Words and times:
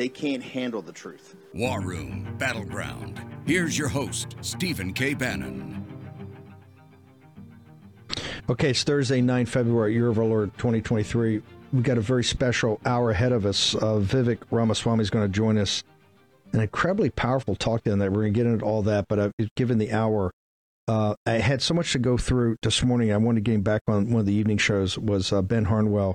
they 0.00 0.08
can't 0.08 0.42
handle 0.42 0.80
the 0.80 0.92
truth. 0.92 1.36
War 1.52 1.82
Room 1.82 2.34
Battleground. 2.38 3.22
Here's 3.44 3.76
your 3.76 3.88
host, 3.88 4.34
Stephen 4.40 4.94
K. 4.94 5.12
Bannon. 5.12 5.84
Okay, 8.48 8.70
it's 8.70 8.82
Thursday, 8.82 9.20
9 9.20 9.44
February, 9.44 9.92
year 9.92 10.08
of 10.08 10.18
our 10.18 10.24
Lord 10.24 10.54
2023. 10.54 11.42
We've 11.74 11.82
got 11.82 11.98
a 11.98 12.00
very 12.00 12.24
special 12.24 12.80
hour 12.86 13.10
ahead 13.10 13.32
of 13.32 13.44
us. 13.44 13.74
Uh, 13.74 14.00
Vivek 14.00 14.38
Ramaswamy 14.50 15.02
is 15.02 15.10
going 15.10 15.30
to 15.30 15.30
join 15.30 15.58
us. 15.58 15.84
An 16.54 16.60
incredibly 16.60 17.10
powerful 17.10 17.54
talk 17.54 17.86
in 17.86 17.98
that. 17.98 18.10
We're 18.10 18.22
going 18.22 18.32
to 18.32 18.40
get 18.40 18.46
into 18.46 18.64
all 18.64 18.80
that, 18.84 19.04
but 19.06 19.18
uh, 19.18 19.30
given 19.54 19.76
the 19.76 19.92
hour, 19.92 20.30
uh, 20.88 21.14
I 21.26 21.32
had 21.32 21.60
so 21.60 21.74
much 21.74 21.92
to 21.92 21.98
go 21.98 22.16
through 22.16 22.56
this 22.62 22.82
morning. 22.82 23.12
I 23.12 23.18
wanted 23.18 23.44
to 23.44 23.50
get 23.50 23.54
him 23.54 23.62
back 23.62 23.82
on 23.86 24.10
one 24.10 24.20
of 24.20 24.26
the 24.26 24.32
evening 24.32 24.56
shows 24.56 24.96
was 24.96 25.30
uh, 25.30 25.42
Ben 25.42 25.66
Harnwell. 25.66 26.14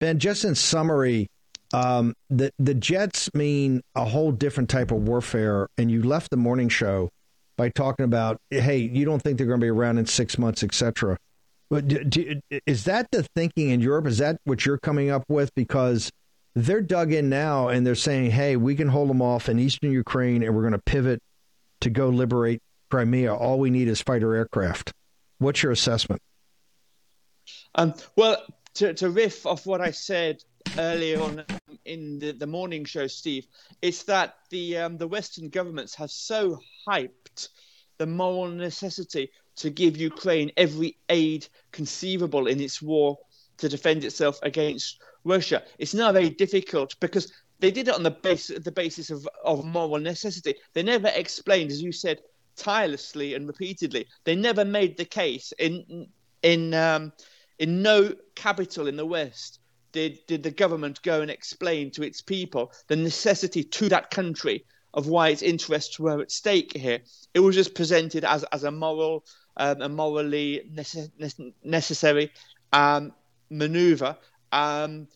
Ben, 0.00 0.18
just 0.18 0.46
in 0.46 0.54
summary, 0.54 1.28
um, 1.72 2.14
the 2.30 2.52
the 2.58 2.74
Jets 2.74 3.32
mean 3.34 3.82
a 3.94 4.04
whole 4.04 4.32
different 4.32 4.68
type 4.68 4.90
of 4.90 5.08
warfare, 5.08 5.68
and 5.78 5.90
you 5.90 6.02
left 6.02 6.30
the 6.30 6.36
morning 6.36 6.68
show 6.68 7.10
by 7.56 7.68
talking 7.68 8.04
about, 8.04 8.38
hey, 8.50 8.78
you 8.78 9.04
don't 9.04 9.20
think 9.20 9.38
they're 9.38 9.46
going 9.46 9.60
to 9.60 9.64
be 9.64 9.70
around 9.70 9.98
in 9.98 10.06
six 10.06 10.38
months, 10.38 10.62
etc. 10.62 11.16
But 11.70 11.88
do, 11.88 12.04
do, 12.04 12.40
is 12.66 12.84
that 12.84 13.06
the 13.12 13.26
thinking 13.34 13.70
in 13.70 13.80
Europe? 13.80 14.06
Is 14.06 14.18
that 14.18 14.38
what 14.44 14.66
you're 14.66 14.78
coming 14.78 15.10
up 15.10 15.24
with? 15.28 15.54
Because 15.54 16.10
they're 16.54 16.82
dug 16.82 17.12
in 17.12 17.28
now, 17.28 17.68
and 17.68 17.86
they're 17.86 17.94
saying, 17.94 18.30
hey, 18.30 18.56
we 18.56 18.74
can 18.74 18.88
hold 18.88 19.08
them 19.08 19.22
off 19.22 19.48
in 19.48 19.58
eastern 19.58 19.92
Ukraine, 19.92 20.42
and 20.42 20.54
we're 20.54 20.62
going 20.62 20.72
to 20.72 20.82
pivot 20.84 21.20
to 21.80 21.90
go 21.90 22.08
liberate 22.08 22.60
Crimea. 22.90 23.34
All 23.34 23.58
we 23.58 23.70
need 23.70 23.88
is 23.88 24.02
fighter 24.02 24.34
aircraft. 24.34 24.92
What's 25.38 25.62
your 25.62 25.72
assessment? 25.72 26.20
Um, 27.74 27.94
well, 28.16 28.36
to, 28.74 28.92
to 28.94 29.10
riff 29.10 29.46
off 29.46 29.66
what 29.66 29.80
I 29.80 29.90
said 29.90 30.42
earlier 30.78 31.20
on 31.20 31.44
in 31.84 32.18
the, 32.18 32.32
the 32.32 32.46
morning 32.46 32.84
show, 32.84 33.06
Steve, 33.06 33.46
is 33.80 34.04
that 34.04 34.36
the 34.50 34.78
um, 34.78 34.98
the 34.98 35.08
Western 35.08 35.48
governments 35.48 35.94
have 35.94 36.10
so 36.10 36.58
hyped 36.88 37.48
the 37.98 38.06
moral 38.06 38.48
necessity 38.48 39.30
to 39.56 39.70
give 39.70 39.96
Ukraine 39.96 40.50
every 40.56 40.96
aid 41.08 41.46
conceivable 41.72 42.46
in 42.46 42.60
its 42.60 42.80
war 42.80 43.18
to 43.58 43.68
defend 43.68 44.04
itself 44.04 44.38
against 44.42 45.02
Russia. 45.24 45.62
It's 45.78 45.94
now 45.94 46.10
very 46.12 46.30
difficult 46.30 46.96
because 47.00 47.32
they 47.60 47.70
did 47.70 47.88
it 47.88 47.94
on 47.94 48.02
the 48.02 48.10
basis 48.10 48.64
the 48.64 48.72
basis 48.72 49.10
of, 49.10 49.28
of 49.44 49.64
moral 49.64 49.98
necessity. 49.98 50.54
They 50.72 50.82
never 50.82 51.08
explained, 51.14 51.70
as 51.70 51.82
you 51.82 51.92
said, 51.92 52.20
tirelessly 52.56 53.34
and 53.34 53.46
repeatedly. 53.46 54.06
They 54.24 54.34
never 54.34 54.64
made 54.64 54.96
the 54.96 55.04
case 55.04 55.52
in 55.58 56.08
in 56.42 56.74
um, 56.74 57.12
in 57.58 57.82
no 57.82 58.14
capital 58.34 58.88
in 58.88 58.96
the 58.96 59.06
West 59.06 59.60
did, 59.92 60.18
did 60.26 60.42
the 60.42 60.50
government 60.50 61.02
go 61.02 61.20
and 61.20 61.30
explain 61.30 61.90
to 61.92 62.02
its 62.02 62.20
people 62.20 62.72
the 62.88 62.96
necessity 62.96 63.62
to 63.62 63.88
that 63.88 64.10
country 64.10 64.64
of 64.94 65.06
why 65.06 65.28
its 65.28 65.42
interests 65.42 65.98
were 65.98 66.20
at 66.20 66.30
stake 66.30 66.76
here. 66.76 67.00
It 67.34 67.40
was 67.40 67.54
just 67.54 67.74
presented 67.74 68.24
as, 68.24 68.44
as 68.52 68.64
a 68.64 68.70
moral, 68.70 69.24
um, 69.56 69.80
a 69.80 69.88
morally 69.88 70.68
necess- 70.72 71.52
necessary 71.64 72.30
um, 72.72 73.12
maneuver, 73.50 74.16
um, 74.52 75.08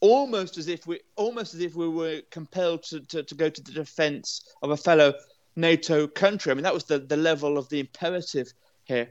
almost 0.00 0.58
as 0.58 0.68
if 0.68 0.86
we, 0.86 1.00
almost 1.16 1.54
as 1.54 1.60
if 1.60 1.74
we 1.74 1.88
were 1.88 2.22
compelled 2.30 2.82
to, 2.84 3.00
to, 3.00 3.22
to, 3.22 3.34
go 3.34 3.48
to 3.48 3.62
the 3.62 3.72
defence 3.72 4.42
of 4.62 4.70
a 4.70 4.76
fellow 4.76 5.14
NATO 5.56 6.06
country. 6.06 6.50
I 6.50 6.54
mean, 6.54 6.64
that 6.64 6.74
was 6.74 6.84
the, 6.84 6.98
the 6.98 7.16
level 7.16 7.58
of 7.58 7.68
the 7.68 7.80
imperative 7.80 8.52
here. 8.84 9.10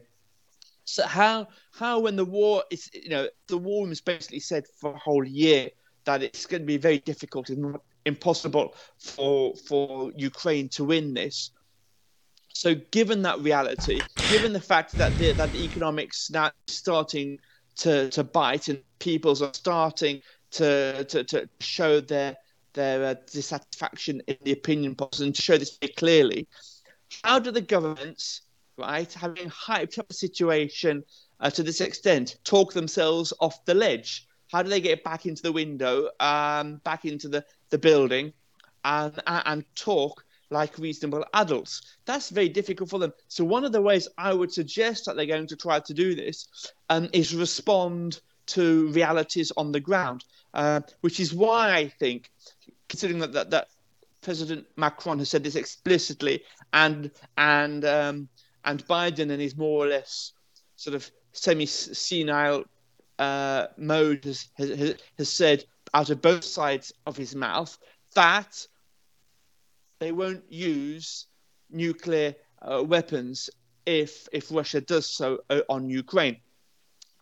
So 0.92 1.08
how 1.08 1.48
how 1.72 2.00
when 2.02 2.18
the 2.18 2.26
war 2.26 2.66
is 2.70 2.90
you 2.94 3.10
know 3.10 3.30
the 3.48 3.58
war 3.58 3.88
was 3.88 4.02
basically 4.02 4.42
said 4.42 4.66
for 4.80 4.94
a 4.94 4.98
whole 4.98 5.26
year 5.26 5.70
that 6.04 6.22
it's 6.22 6.46
going 6.46 6.64
to 6.64 6.66
be 6.66 6.78
very 6.78 7.00
difficult 7.00 7.50
and 7.50 7.78
impossible 8.06 8.76
for 9.00 9.56
for 9.56 10.12
Ukraine 10.18 10.68
to 10.70 10.84
win 10.84 11.14
this. 11.14 11.52
So 12.54 12.76
given 12.92 13.22
that 13.22 13.40
reality, 13.40 14.04
given 14.28 14.52
the 14.52 14.60
fact 14.60 14.98
that 14.98 15.18
the, 15.18 15.32
that 15.34 15.54
the 15.54 15.64
economics 15.64 16.30
now 16.30 16.52
starting 16.68 17.40
to, 17.78 18.10
to 18.10 18.26
bite 18.26 18.68
and 18.68 18.84
peoples 19.00 19.42
are 19.42 19.54
starting 19.54 20.22
to 20.52 21.06
to, 21.06 21.24
to 21.24 21.50
show 21.62 22.02
their 22.02 22.36
their 22.74 23.06
uh, 23.06 23.16
dissatisfaction 23.32 24.22
in 24.28 24.38
the 24.44 24.52
opinion 24.52 24.96
polls 24.96 25.22
and 25.22 25.34
to 25.36 25.42
show 25.42 25.58
this 25.58 25.78
very 25.78 25.94
clearly, 25.94 26.50
how 27.24 27.40
do 27.40 27.50
the 27.50 27.62
governments 27.62 28.42
right, 28.82 29.12
having 29.14 29.50
hyped 29.50 30.00
up 30.00 30.08
the 30.08 30.14
situation 30.14 31.04
uh, 31.40 31.50
to 31.50 31.64
this 31.64 31.82
extent, 31.82 32.38
talk 32.44 32.74
themselves 32.74 33.34
off 33.40 33.64
the 33.66 33.74
ledge? 33.74 34.28
How 34.52 34.62
do 34.62 34.70
they 34.70 34.82
get 34.82 35.04
back 35.04 35.26
into 35.26 35.42
the 35.42 35.52
window, 35.52 36.10
um, 36.20 36.82
back 36.84 37.06
into 37.06 37.30
the, 37.30 37.46
the 37.70 37.78
building, 37.78 38.34
and, 38.84 39.14
and 39.26 39.66
talk 39.76 40.26
like 40.50 40.78
reasonable 40.78 41.26
adults? 41.34 41.82
That's 42.06 42.30
very 42.30 42.50
difficult 42.50 42.90
for 42.90 43.00
them. 43.00 43.14
So, 43.28 43.46
one 43.46 43.64
of 43.64 43.72
the 43.72 43.82
ways 43.82 44.08
I 44.18 44.34
would 44.34 44.52
suggest 44.52 45.06
that 45.06 45.16
they're 45.16 45.26
going 45.26 45.48
to 45.48 45.56
try 45.56 45.80
to 45.80 45.94
do 45.94 46.16
this 46.16 46.48
um, 46.90 47.10
is 47.14 47.34
respond 47.34 48.20
to 48.48 48.88
realities 48.88 49.52
on 49.56 49.72
the 49.72 49.80
ground, 49.80 50.26
uh, 50.54 50.82
which 51.00 51.20
is 51.20 51.34
why 51.34 51.74
I 51.74 51.88
think, 51.88 52.30
considering 52.90 53.20
that, 53.20 53.34
that, 53.34 53.52
that 53.52 53.68
President 54.22 54.66
Macron 54.76 55.20
has 55.20 55.30
said 55.30 55.44
this 55.44 55.56
explicitly, 55.56 56.44
and 56.74 57.12
and 57.38 57.86
um, 57.86 58.30
and 58.66 58.86
Biden 58.88 59.32
in 59.32 59.40
his 59.40 59.56
more 59.56 59.86
or 59.86 59.88
less 59.88 60.34
sort 60.76 60.96
of 60.96 61.10
semi-senile 61.34 62.66
uh, 63.20 63.68
mode 63.78 64.26
has, 64.26 64.50
has, 64.58 64.96
has 65.18 65.32
said 65.32 65.66
out 65.94 66.10
of 66.10 66.22
both 66.22 66.44
sides 66.44 66.94
of 67.06 67.18
his 67.18 67.36
mouth 67.36 67.78
that 68.16 68.66
they 70.00 70.12
won't 70.12 70.44
use 70.52 71.28
nuclear 71.70 72.36
uh, 72.62 72.84
weapons 72.84 73.50
if 73.86 74.28
if 74.32 74.52
Russia 74.52 74.82
does 74.82 75.10
so 75.10 75.40
uh, 75.50 75.62
on 75.70 75.90
Ukraine, 75.90 76.38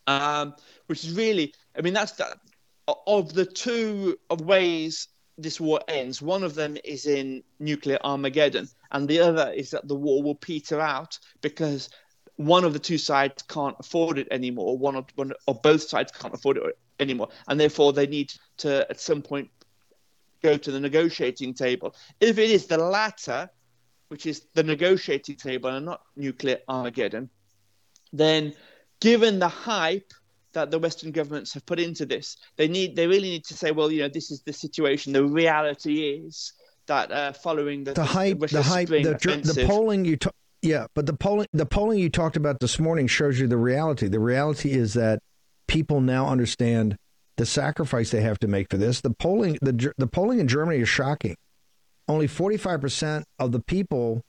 um, 0.08 0.56
which 0.88 1.04
is 1.04 1.14
really, 1.14 1.54
I 1.78 1.82
mean, 1.82 1.94
that's 1.94 2.14
that, 2.14 2.38
of 3.08 3.34
the 3.34 3.46
two 3.46 4.18
ways 4.30 5.08
this 5.42 5.60
war 5.60 5.80
ends. 5.88 6.22
One 6.22 6.44
of 6.44 6.56
them 6.56 6.78
is 6.84 7.06
in 7.06 7.44
nuclear 7.60 8.00
Armageddon, 8.04 8.68
and 8.92 9.08
the 9.08 9.20
other 9.20 9.52
is 9.52 9.72
that 9.72 9.88
the 9.88 9.96
war 9.96 10.22
will 10.22 10.36
peter 10.36 10.80
out 10.80 11.20
because 11.42 11.90
one 12.36 12.64
of 12.64 12.74
the 12.74 12.80
two 12.80 12.98
sides 12.98 13.44
can't 13.44 13.76
afford 13.80 14.18
it 14.18 14.28
anymore. 14.32 14.78
One 14.78 14.96
or, 14.96 15.06
one 15.16 15.34
or 15.46 15.56
both 15.56 15.84
sides 15.84 16.12
can't 16.12 16.34
afford 16.34 16.58
it 16.58 16.78
anymore, 17.00 17.30
and 17.48 17.60
therefore 17.60 17.94
they 17.94 18.08
need 18.08 18.34
to 18.58 18.90
at 18.90 19.00
some 19.00 19.22
point 19.22 19.50
go 20.42 20.58
to 20.58 20.72
the 20.72 20.80
negotiating 20.80 21.54
table. 21.54 21.96
If 22.20 22.38
it 22.38 22.50
is 22.50 22.68
the 22.68 22.78
latter, 22.78 23.50
which 24.08 24.26
is 24.26 24.46
the 24.54 24.64
negotiating 24.64 25.36
table 25.36 25.70
and 25.70 25.86
not 25.86 26.02
nuclear 26.16 26.60
Armageddon, 26.68 27.30
then 28.12 28.54
given 29.00 29.40
the 29.40 29.48
hype 29.48 30.14
that 30.54 30.72
the 30.72 30.80
Western 30.80 31.12
governments 31.12 31.54
have 31.54 31.66
put 31.66 31.80
into 31.80 32.06
this. 32.06 32.38
They 32.58 32.68
need, 32.68 32.96
they 32.96 33.08
really 33.08 33.30
need 33.30 33.46
to 33.46 33.54
say, 33.54 33.72
well, 33.72 33.92
you 33.92 34.02
know, 34.02 34.10
this 34.10 34.32
is 34.32 34.42
the 34.42 34.54
situation. 34.54 35.14
The 35.14 35.26
reality 35.26 36.02
is 36.02 36.54
that 36.88 37.12
uh, 37.12 37.34
following 37.34 37.84
the, 37.84 37.94
the 37.94 38.04
hype, 38.04 38.40
the, 38.40 38.48
the 38.48 38.64
hype, 38.64 38.90
the, 38.90 39.02
the, 39.04 39.66
polling 39.68 40.06
you 40.06 40.18
talk, 40.18 40.34
yeah, 40.62 40.88
but 40.96 41.06
the 41.06 41.14
polling, 41.14 41.48
the 41.54 41.66
polling 41.66 42.00
you 42.00 42.10
talked 42.10 42.36
about 42.36 42.60
this 42.60 42.80
morning 42.80 43.08
shows 43.08 43.40
you 43.40 43.48
the 43.48 43.58
reality. 43.58 44.08
The 44.08 44.20
reality 44.20 44.72
is 44.72 44.94
that 44.96 45.20
people 45.68 46.02
now 46.02 46.28
understand 46.28 46.98
the 47.38 47.46
sacrifice 47.46 48.10
they 48.10 48.22
have 48.22 48.40
to 48.40 48.48
make 48.48 48.70
for 48.70 48.78
this. 48.78 49.02
The 49.02 49.12
polling, 49.12 49.58
the 49.62 49.94
the 49.98 50.08
polling 50.08 50.40
in 50.40 50.48
Germany 50.48 50.82
is 50.82 50.90
shocking. 50.90 51.38
Only 52.08 52.28
forty 52.28 52.58
five 52.58 52.82
percent 52.82 53.26
of 53.38 53.54
the 53.54 53.62
people 53.62 54.24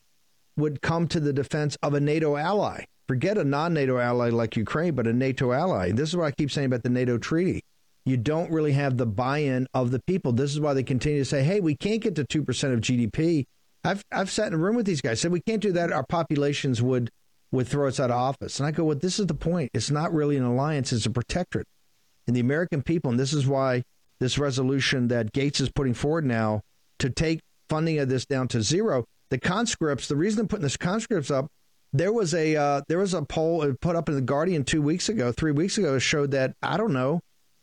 would 0.56 0.82
come 0.82 1.08
to 1.08 1.18
the 1.18 1.32
defense 1.32 1.76
of 1.82 1.94
a 1.94 2.00
NATO 2.00 2.36
ally. 2.36 2.84
Forget 3.10 3.38
a 3.38 3.44
non 3.44 3.74
NATO 3.74 3.98
ally 3.98 4.30
like 4.30 4.54
Ukraine, 4.56 4.94
but 4.94 5.08
a 5.08 5.12
NATO 5.12 5.50
ally. 5.50 5.90
This 5.90 6.10
is 6.10 6.16
what 6.16 6.26
I 6.26 6.30
keep 6.30 6.48
saying 6.48 6.66
about 6.66 6.84
the 6.84 6.90
NATO 6.90 7.18
treaty. 7.18 7.64
You 8.04 8.16
don't 8.16 8.52
really 8.52 8.70
have 8.70 8.98
the 8.98 9.04
buy 9.04 9.38
in 9.38 9.66
of 9.74 9.90
the 9.90 9.98
people. 10.06 10.30
This 10.30 10.52
is 10.52 10.60
why 10.60 10.74
they 10.74 10.84
continue 10.84 11.18
to 11.18 11.24
say, 11.24 11.42
hey, 11.42 11.58
we 11.58 11.74
can't 11.74 12.00
get 12.00 12.14
to 12.14 12.24
2% 12.24 12.72
of 12.72 12.80
GDP. 12.80 13.46
I've, 13.82 14.04
I've 14.12 14.30
sat 14.30 14.46
in 14.46 14.54
a 14.54 14.58
room 14.58 14.76
with 14.76 14.86
these 14.86 15.00
guys, 15.00 15.20
said 15.20 15.32
we 15.32 15.40
can't 15.40 15.60
do 15.60 15.72
that. 15.72 15.90
Our 15.90 16.06
populations 16.06 16.80
would, 16.82 17.10
would 17.50 17.66
throw 17.66 17.88
us 17.88 17.98
out 17.98 18.12
of 18.12 18.16
office. 18.16 18.60
And 18.60 18.68
I 18.68 18.70
go, 18.70 18.84
well, 18.84 18.96
this 18.96 19.18
is 19.18 19.26
the 19.26 19.34
point. 19.34 19.72
It's 19.74 19.90
not 19.90 20.14
really 20.14 20.36
an 20.36 20.44
alliance, 20.44 20.92
it's 20.92 21.04
a 21.04 21.10
protectorate. 21.10 21.66
And 22.28 22.36
the 22.36 22.40
American 22.40 22.80
people, 22.80 23.10
and 23.10 23.18
this 23.18 23.32
is 23.32 23.44
why 23.44 23.82
this 24.20 24.38
resolution 24.38 25.08
that 25.08 25.32
Gaetz 25.32 25.60
is 25.60 25.72
putting 25.72 25.94
forward 25.94 26.26
now 26.26 26.60
to 27.00 27.10
take 27.10 27.40
funding 27.68 27.98
of 27.98 28.08
this 28.08 28.24
down 28.24 28.46
to 28.46 28.62
zero. 28.62 29.04
The 29.30 29.38
conscripts, 29.38 30.06
the 30.06 30.14
reason 30.14 30.42
I'm 30.42 30.46
putting 30.46 30.62
this 30.62 30.76
conscripts 30.76 31.32
up, 31.32 31.48
there 31.92 32.12
was 32.12 32.34
a 32.34 32.56
uh, 32.56 32.82
there 32.88 32.98
was 32.98 33.14
a 33.14 33.22
poll 33.22 33.74
put 33.80 33.96
up 33.96 34.08
in 34.08 34.14
the 34.14 34.20
Guardian 34.20 34.64
two 34.64 34.82
weeks 34.82 35.08
ago, 35.08 35.32
three 35.32 35.52
weeks 35.52 35.78
ago, 35.78 35.98
showed 35.98 36.30
that 36.32 36.54
I 36.62 36.76
don't 36.76 36.92
know 36.92 37.20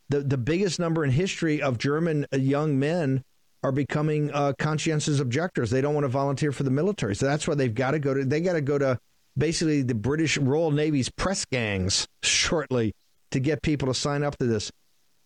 the 0.10 0.22
the 0.22 0.38
biggest 0.38 0.80
number 0.80 1.04
in 1.04 1.12
history 1.12 1.62
of 1.62 1.78
German 1.78 2.26
young 2.34 2.80
men 2.80 3.24
are 3.64 3.72
becoming 3.72 4.32
uh, 4.32 4.54
conscientious 4.58 5.20
objectors. 5.20 5.70
They 5.70 5.82
don't 5.82 5.94
want 5.94 6.06
to 6.06 6.10
volunteer 6.10 6.52
for 6.52 6.64
the 6.64 6.72
military, 6.72 7.16
so 7.16 7.26
that's 7.26 7.48
why 7.48 7.56
they've 7.56 7.74
got 7.74 7.92
to 7.92 8.00
go 8.00 8.14
to. 8.14 8.26
They 8.26 8.42
got 8.42 8.54
to 8.54 8.62
go 8.62 8.78
to 8.78 9.00
basically 9.38 9.82
the 9.82 9.96
British 9.96 10.38
Royal 10.38 10.72
Navy's 10.72 11.10
press 11.10 11.46
gangs 11.46 12.08
shortly 12.24 12.94
to 13.32 13.40
get 13.40 13.62
people 13.62 13.88
to 13.88 13.94
sign 13.94 14.24
up 14.24 14.38
to 14.38 14.46
this. 14.46 14.72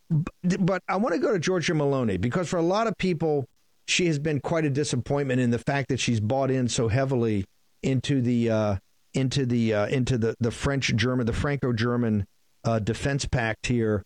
But 0.09 0.83
I 0.88 0.98
want 0.98 1.15
to 1.15 1.21
go 1.21 1.31
to 1.31 1.39
Giorgia 1.39 1.75
Meloni 1.75 2.19
because 2.19 2.50
for 2.50 2.57
a 2.57 2.63
lot 2.63 2.88
of 2.88 2.98
people, 2.98 3.48
she 3.88 4.07
has 4.07 4.19
been 4.19 4.42
quite 4.42 4.65
a 4.65 4.69
disappointment 4.69 5.39
in 5.39 5.51
the 5.51 5.59
fact 5.59 5.89
that 5.89 6.00
she's 6.00 6.19
bought 6.19 6.51
in 6.51 6.68
so 6.68 6.88
heavily 6.88 7.45
into 7.81 8.21
the 8.21 8.50
uh, 8.50 8.75
into 9.13 9.46
the 9.46 9.74
uh, 9.74 9.88
into 9.88 10.18
the 10.18 10.36
the 10.40 10.52
French 10.52 10.96
German 10.96 11.25
the 11.25 11.34
Franco 11.34 11.74
German 11.74 12.25
uh, 12.63 12.80
defense 12.80 13.25
pact 13.25 13.68
here. 13.68 14.04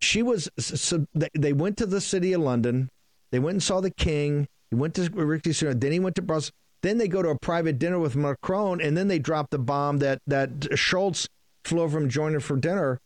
She 0.00 0.22
was 0.22 0.48
so 0.58 1.06
they 1.34 1.52
went 1.52 1.76
to 1.78 1.86
the 1.86 2.00
city 2.00 2.32
of 2.32 2.42
London. 2.42 2.88
They 3.32 3.38
went 3.38 3.54
and 3.54 3.62
saw 3.62 3.80
the 3.80 3.90
king. 3.90 4.46
He 4.70 4.76
went 4.76 4.94
to 4.94 5.02
Sunak. 5.02 5.80
Then 5.80 5.92
he 5.92 6.00
went 6.00 6.16
to 6.16 6.22
Brussels. 6.22 6.52
Then 6.82 6.98
they 6.98 7.08
go 7.08 7.22
to 7.22 7.30
a 7.30 7.38
private 7.38 7.78
dinner 7.78 7.98
with 7.98 8.14
Macron, 8.14 8.80
and 8.80 8.96
then 8.96 9.08
they 9.08 9.18
drop 9.18 9.50
the 9.50 9.58
bomb 9.58 9.98
that 9.98 10.20
that 10.26 10.50
Scholz 10.76 11.26
flew 11.64 11.82
over 11.82 11.98
from 11.98 12.08
joining 12.08 12.40
for 12.40 12.56
dinner. 12.56 13.00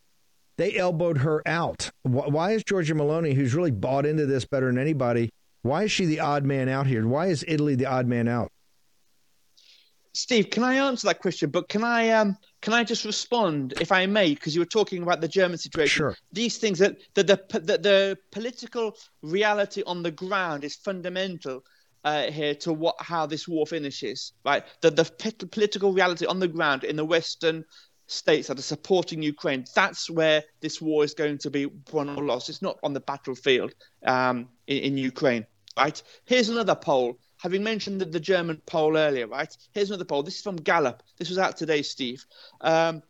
They 0.58 0.76
elbowed 0.76 1.18
her 1.18 1.42
out. 1.46 1.90
Why 2.02 2.52
is 2.52 2.64
Giorgia 2.64 2.94
Meloni, 2.94 3.34
who's 3.34 3.54
really 3.54 3.70
bought 3.70 4.04
into 4.04 4.26
this 4.26 4.44
better 4.44 4.66
than 4.66 4.76
anybody, 4.76 5.30
why 5.62 5.84
is 5.84 5.92
she 5.92 6.04
the 6.04 6.20
odd 6.20 6.44
man 6.44 6.68
out 6.68 6.86
here? 6.86 7.06
Why 7.06 7.28
is 7.28 7.44
Italy 7.48 7.74
the 7.74 7.86
odd 7.86 8.06
man 8.06 8.28
out? 8.28 8.50
Steve, 10.12 10.50
can 10.50 10.64
I 10.64 10.74
answer 10.74 11.06
that 11.08 11.20
question? 11.20 11.50
But 11.50 11.68
can 11.68 11.84
I 11.84 12.10
um 12.10 12.36
can 12.62 12.74
I 12.74 12.84
just 12.84 13.04
respond, 13.04 13.74
if 13.80 13.90
I 13.90 14.06
may, 14.06 14.34
because 14.34 14.54
you 14.54 14.60
were 14.60 14.66
talking 14.66 15.02
about 15.02 15.20
the 15.20 15.28
German 15.28 15.56
situation. 15.56 15.98
Sure. 15.98 16.16
These 16.32 16.58
things 16.58 16.78
that, 16.80 16.96
that 17.14 17.26
the, 17.26 17.60
the 17.60 17.78
the 17.78 18.18
political 18.30 18.96
reality 19.22 19.82
on 19.86 20.02
the 20.02 20.10
ground 20.10 20.64
is 20.64 20.76
fundamental 20.76 21.62
uh, 22.04 22.24
here 22.24 22.54
to 22.56 22.72
what 22.72 22.96
how 22.98 23.26
this 23.26 23.48
war 23.48 23.66
finishes. 23.66 24.32
Right, 24.44 24.64
the 24.80 24.90
the 24.90 25.04
political 25.50 25.92
reality 25.92 26.26
on 26.26 26.38
the 26.38 26.48
ground 26.48 26.84
in 26.84 26.96
the 26.96 27.04
Western 27.04 27.64
states 28.06 28.48
that 28.48 28.58
are 28.58 28.62
supporting 28.62 29.22
Ukraine. 29.22 29.64
That's 29.74 30.10
where 30.10 30.42
this 30.60 30.82
war 30.82 31.04
is 31.04 31.14
going 31.14 31.38
to 31.38 31.50
be 31.50 31.66
won 31.92 32.08
or 32.10 32.24
lost. 32.24 32.48
It's 32.48 32.62
not 32.62 32.78
on 32.82 32.92
the 32.92 33.00
battlefield 33.00 33.72
um, 34.04 34.48
in, 34.66 34.78
in 34.78 34.98
Ukraine. 34.98 35.46
Right. 35.78 36.02
Here's 36.24 36.48
another 36.48 36.74
poll 36.74 37.16
having 37.40 37.62
mentioned 37.62 38.00
the, 38.00 38.04
the 38.04 38.20
German 38.20 38.60
poll 38.66 38.96
earlier, 38.96 39.26
right? 39.26 39.54
Here's 39.72 39.90
another 39.90 40.04
poll. 40.04 40.22
This 40.22 40.36
is 40.36 40.42
from 40.42 40.56
Gallup. 40.56 41.02
This 41.18 41.30
was 41.30 41.38
out 41.38 41.56
today, 41.56 41.82
Steve. 41.82 42.24
Um, 42.60 43.02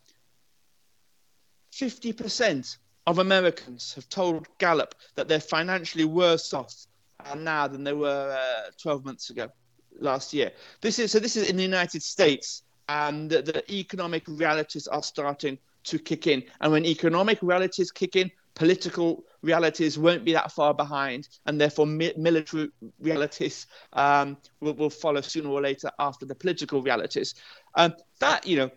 50% 1.73 2.77
of 3.07 3.19
Americans 3.19 3.93
have 3.95 4.09
told 4.09 4.47
Gallup 4.59 4.95
that 5.17 5.27
they're 5.27 5.41
financially 5.41 6.05
worse 6.05 6.55
off 6.55 6.75
now 7.37 7.67
than 7.67 7.83
they 7.83 7.93
were 7.93 8.37
uh, 8.39 8.71
12 8.81 9.05
months 9.05 9.31
ago, 9.31 9.49
last 9.99 10.33
year. 10.33 10.53
This 10.81 10.99
is 10.99 11.11
so. 11.13 11.19
This 11.19 11.37
is 11.37 11.51
in 11.51 11.57
the 11.57 11.63
United 11.63 12.03
States, 12.03 12.63
and 12.89 13.31
the, 13.31 13.43
the 13.43 13.73
economic 13.73 14.23
realities 14.27 14.87
are 14.87 15.03
starting 15.03 15.59
to 15.85 15.99
kick 15.99 16.27
in. 16.27 16.43
And 16.61 16.73
when 16.73 16.85
economic 16.85 17.39
realities 17.43 17.91
kick 17.91 18.17
in, 18.17 18.31
political 18.55 19.25
realities 19.43 19.99
won't 19.99 20.25
be 20.25 20.33
that 20.33 20.53
far 20.53 20.75
behind, 20.75 21.29
and 21.47 21.61
therefore 21.61 21.87
mi- 21.87 22.13
military 22.17 22.69
realities 23.01 23.67
um, 23.93 24.37
will, 24.61 24.75
will, 24.75 24.91
follow 24.91 25.21
sooner 25.21 25.49
or 25.49 25.61
later 25.61 25.91
after 25.99 26.27
the 26.27 26.35
political 26.35 26.83
realities. 26.83 27.35
Um, 27.75 27.95
that 28.21 28.47
you 28.47 28.57
know, 28.57 28.71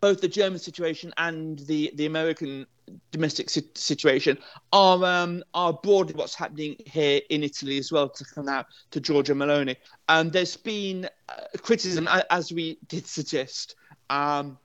both 0.00 0.20
the 0.20 0.28
German 0.28 0.58
situation 0.58 1.12
and 1.18 1.58
the 1.60 1.92
the 1.94 2.06
American 2.06 2.66
domestic 3.10 3.48
si- 3.48 3.70
situation 3.74 4.36
are 4.72 5.04
um, 5.04 5.42
are 5.54 5.72
broadly 5.72 6.14
what's 6.14 6.34
happening 6.34 6.76
here 6.84 7.20
in 7.30 7.42
Italy 7.42 7.78
as 7.78 7.92
well. 7.92 8.08
To 8.08 8.24
come 8.24 8.48
out 8.48 8.66
to 8.90 9.00
Giorgia 9.00 9.34
Meloni, 9.34 9.76
and 10.08 10.32
there's 10.32 10.56
been 10.56 11.08
uh, 11.28 11.34
criticism, 11.62 12.08
as 12.30 12.52
we 12.52 12.78
did 12.88 13.06
suggest 13.06 13.76
um, 14.10 14.58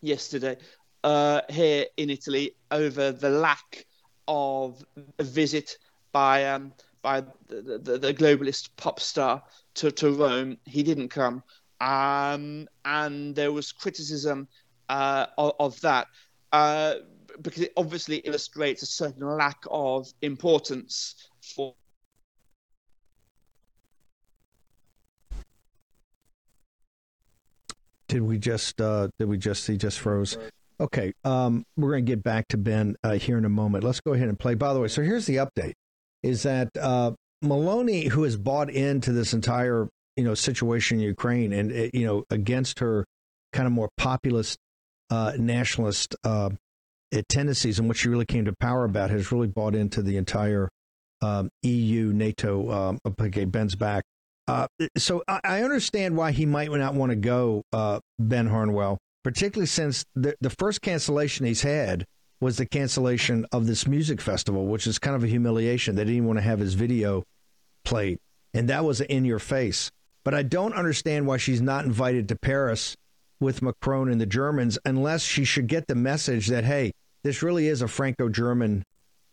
yesterday, 0.00 0.56
uh, 1.04 1.40
here 1.48 1.86
in 1.96 2.10
Italy 2.10 2.56
over 2.70 3.12
the 3.12 3.30
lack 3.30 3.86
of 4.28 4.84
a 5.18 5.24
visit 5.24 5.78
by 6.12 6.46
um, 6.46 6.72
by 7.02 7.20
the, 7.48 7.80
the, 7.82 7.98
the, 7.98 8.14
globalist 8.14 8.70
pop 8.76 8.98
star 8.98 9.42
to, 9.74 9.92
to 9.92 10.10
Rome. 10.10 10.58
He 10.64 10.82
didn't 10.82 11.08
come, 11.08 11.42
um, 11.80 12.68
and 12.84 13.34
there 13.34 13.52
was 13.52 13.70
criticism 13.70 14.48
uh, 14.88 15.26
of, 15.38 15.52
of, 15.60 15.80
that 15.82 16.08
uh, 16.52 16.94
because 17.42 17.62
it 17.62 17.72
obviously 17.76 18.16
illustrates 18.18 18.82
a 18.82 18.86
certain 18.86 19.26
lack 19.26 19.58
of 19.70 20.12
importance 20.22 21.28
for. 21.40 21.74
Did 28.08 28.22
we 28.22 28.38
just? 28.38 28.80
Uh, 28.80 29.08
did 29.18 29.28
we 29.28 29.36
just? 29.36 29.66
He 29.66 29.76
just 29.76 29.98
froze. 29.98 30.38
Okay, 30.78 31.14
um, 31.24 31.64
we're 31.76 31.92
going 31.92 32.04
to 32.04 32.12
get 32.12 32.22
back 32.22 32.48
to 32.48 32.58
Ben 32.58 32.96
uh, 33.02 33.12
here 33.12 33.38
in 33.38 33.46
a 33.46 33.50
moment. 33.50 33.82
Let's 33.82 34.00
go 34.00 34.12
ahead 34.12 34.28
and 34.28 34.38
play. 34.38 34.54
By 34.54 34.74
the 34.74 34.80
way, 34.80 34.88
so 34.88 35.02
here's 35.02 35.24
the 35.24 35.36
update: 35.36 35.72
is 36.22 36.42
that 36.42 36.68
uh, 36.78 37.12
Meloni, 37.42 38.08
who 38.08 38.24
has 38.24 38.36
bought 38.36 38.68
into 38.68 39.12
this 39.12 39.32
entire 39.32 39.88
you 40.16 40.24
know 40.24 40.34
situation 40.34 40.98
in 40.98 41.04
Ukraine, 41.04 41.52
and 41.52 41.72
uh, 41.72 41.88
you 41.94 42.06
know 42.06 42.24
against 42.28 42.80
her 42.80 43.06
kind 43.54 43.66
of 43.66 43.72
more 43.72 43.88
populist, 43.96 44.58
uh, 45.08 45.32
nationalist 45.38 46.14
uh, 46.24 46.50
tendencies, 47.30 47.78
and 47.78 47.88
what 47.88 47.96
she 47.96 48.10
really 48.10 48.26
came 48.26 48.44
to 48.44 48.52
power 48.60 48.84
about, 48.84 49.08
has 49.08 49.32
really 49.32 49.48
bought 49.48 49.74
into 49.74 50.02
the 50.02 50.18
entire 50.18 50.68
um, 51.22 51.48
EU, 51.62 52.12
NATO. 52.12 52.70
Um, 52.70 52.98
okay, 53.18 53.46
Ben's 53.46 53.76
back. 53.76 54.04
Uh, 54.46 54.66
so 54.98 55.24
I, 55.26 55.40
I, 55.42 55.62
understand 55.62 56.16
why 56.16 56.30
he 56.30 56.46
might 56.46 56.70
not 56.70 56.94
want 56.94 57.10
to 57.10 57.16
go, 57.16 57.62
Ben 58.20 58.46
Harnwell 58.46 58.98
particularly 59.26 59.66
since 59.66 60.04
the, 60.14 60.36
the 60.40 60.50
first 60.50 60.80
cancellation 60.82 61.46
he's 61.46 61.62
had 61.62 62.06
was 62.38 62.58
the 62.58 62.64
cancellation 62.64 63.44
of 63.50 63.66
this 63.66 63.84
music 63.84 64.20
festival, 64.20 64.66
which 64.66 64.86
is 64.86 65.00
kind 65.00 65.16
of 65.16 65.24
a 65.24 65.26
humiliation. 65.26 65.96
They 65.96 66.04
didn't 66.04 66.26
want 66.26 66.38
to 66.38 66.44
have 66.44 66.60
his 66.60 66.74
video 66.74 67.24
played, 67.84 68.20
and 68.54 68.68
that 68.68 68.84
was 68.84 69.00
in 69.00 69.24
your 69.24 69.40
face. 69.40 69.90
But 70.22 70.34
I 70.34 70.44
don't 70.44 70.74
understand 70.74 71.26
why 71.26 71.38
she's 71.38 71.60
not 71.60 71.84
invited 71.84 72.28
to 72.28 72.36
Paris 72.36 72.96
with 73.40 73.62
Macron 73.62 74.12
and 74.12 74.20
the 74.20 74.26
Germans 74.26 74.78
unless 74.84 75.22
she 75.22 75.44
should 75.44 75.66
get 75.66 75.88
the 75.88 75.96
message 75.96 76.46
that, 76.46 76.62
hey, 76.62 76.92
this 77.24 77.42
really 77.42 77.66
is 77.66 77.82
a 77.82 77.88
Franco 77.88 78.28
German, 78.28 78.84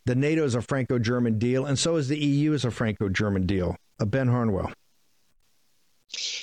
the 0.06 0.16
NATO 0.16 0.44
is 0.44 0.56
a 0.56 0.62
Franco 0.64 0.98
German 0.98 1.38
deal, 1.38 1.68
and 1.68 1.78
so 1.78 1.98
is 1.98 2.08
the 2.08 2.18
EU 2.18 2.54
is 2.54 2.66
a 2.66 2.72
Franco 2.72 3.10
German 3.10 3.46
deal. 3.46 3.76
Uh, 4.00 4.06
ben 4.06 4.28
Harnwell. 4.28 4.74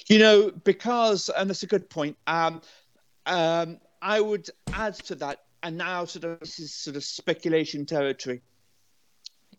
You 0.06 0.20
know, 0.20 0.52
because, 0.62 1.30
and 1.36 1.50
that's 1.50 1.64
a 1.64 1.66
good 1.66 1.90
point. 1.90 2.16
Um, 2.28 2.60
um, 3.30 3.78
I 4.02 4.20
would 4.20 4.48
add 4.72 4.94
to 5.06 5.14
that, 5.16 5.44
and 5.62 5.78
now 5.78 6.04
sort 6.04 6.24
of 6.24 6.40
this 6.40 6.58
is 6.58 6.74
sort 6.74 6.96
of 6.96 7.04
speculation 7.04 7.86
territory. 7.86 8.42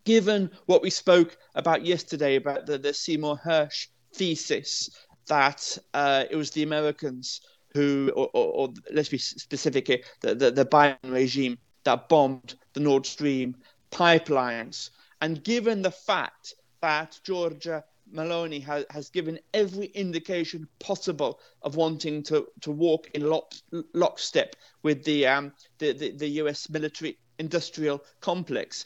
Given 0.04 0.52
what 0.66 0.82
we 0.82 0.90
spoke 0.90 1.38
about 1.56 1.86
yesterday 1.86 2.36
about 2.36 2.66
the, 2.66 2.78
the 2.78 2.94
Seymour 2.94 3.40
Hersh 3.44 3.88
thesis 4.14 4.90
that 5.28 5.78
uh, 5.94 6.26
it 6.30 6.36
was 6.36 6.52
the 6.52 6.64
Americans 6.64 7.42
who, 7.74 8.12
or, 8.16 8.30
or, 8.34 8.48
or, 8.54 8.74
let's 8.92 9.10
be 9.10 9.18
specific 9.18 9.88
here, 9.88 10.02
the, 10.20 10.36
the, 10.36 10.52
the 10.52 10.66
Biden 10.66 10.98
regime 11.04 11.58
that 11.86 12.10
bombed 12.10 12.56
the 12.74 12.82
Nord 12.82 13.06
Stream 13.06 13.56
pipelines, 13.92 14.90
and 15.22 15.44
given 15.44 15.82
the 15.82 15.92
fact 15.92 16.56
that 16.82 17.18
Giorgia 17.24 17.84
Meloni 18.14 18.64
has, 18.64 18.86
has 18.90 19.10
given 19.10 19.40
every 19.54 19.88
indication 19.88 20.68
possible 20.80 21.40
of 21.62 21.76
wanting 21.76 22.24
to, 22.24 22.48
to 22.62 22.72
walk 22.72 23.10
in 23.14 23.30
lock, 23.30 23.54
lockstep 23.94 24.56
with 24.84 25.04
the, 25.04 25.28
um, 25.28 25.54
the, 25.80 25.94
the, 25.94 26.12
the 26.12 26.28
US 26.42 26.70
military 26.70 27.18
industrial 27.40 28.04
complex. 28.20 28.86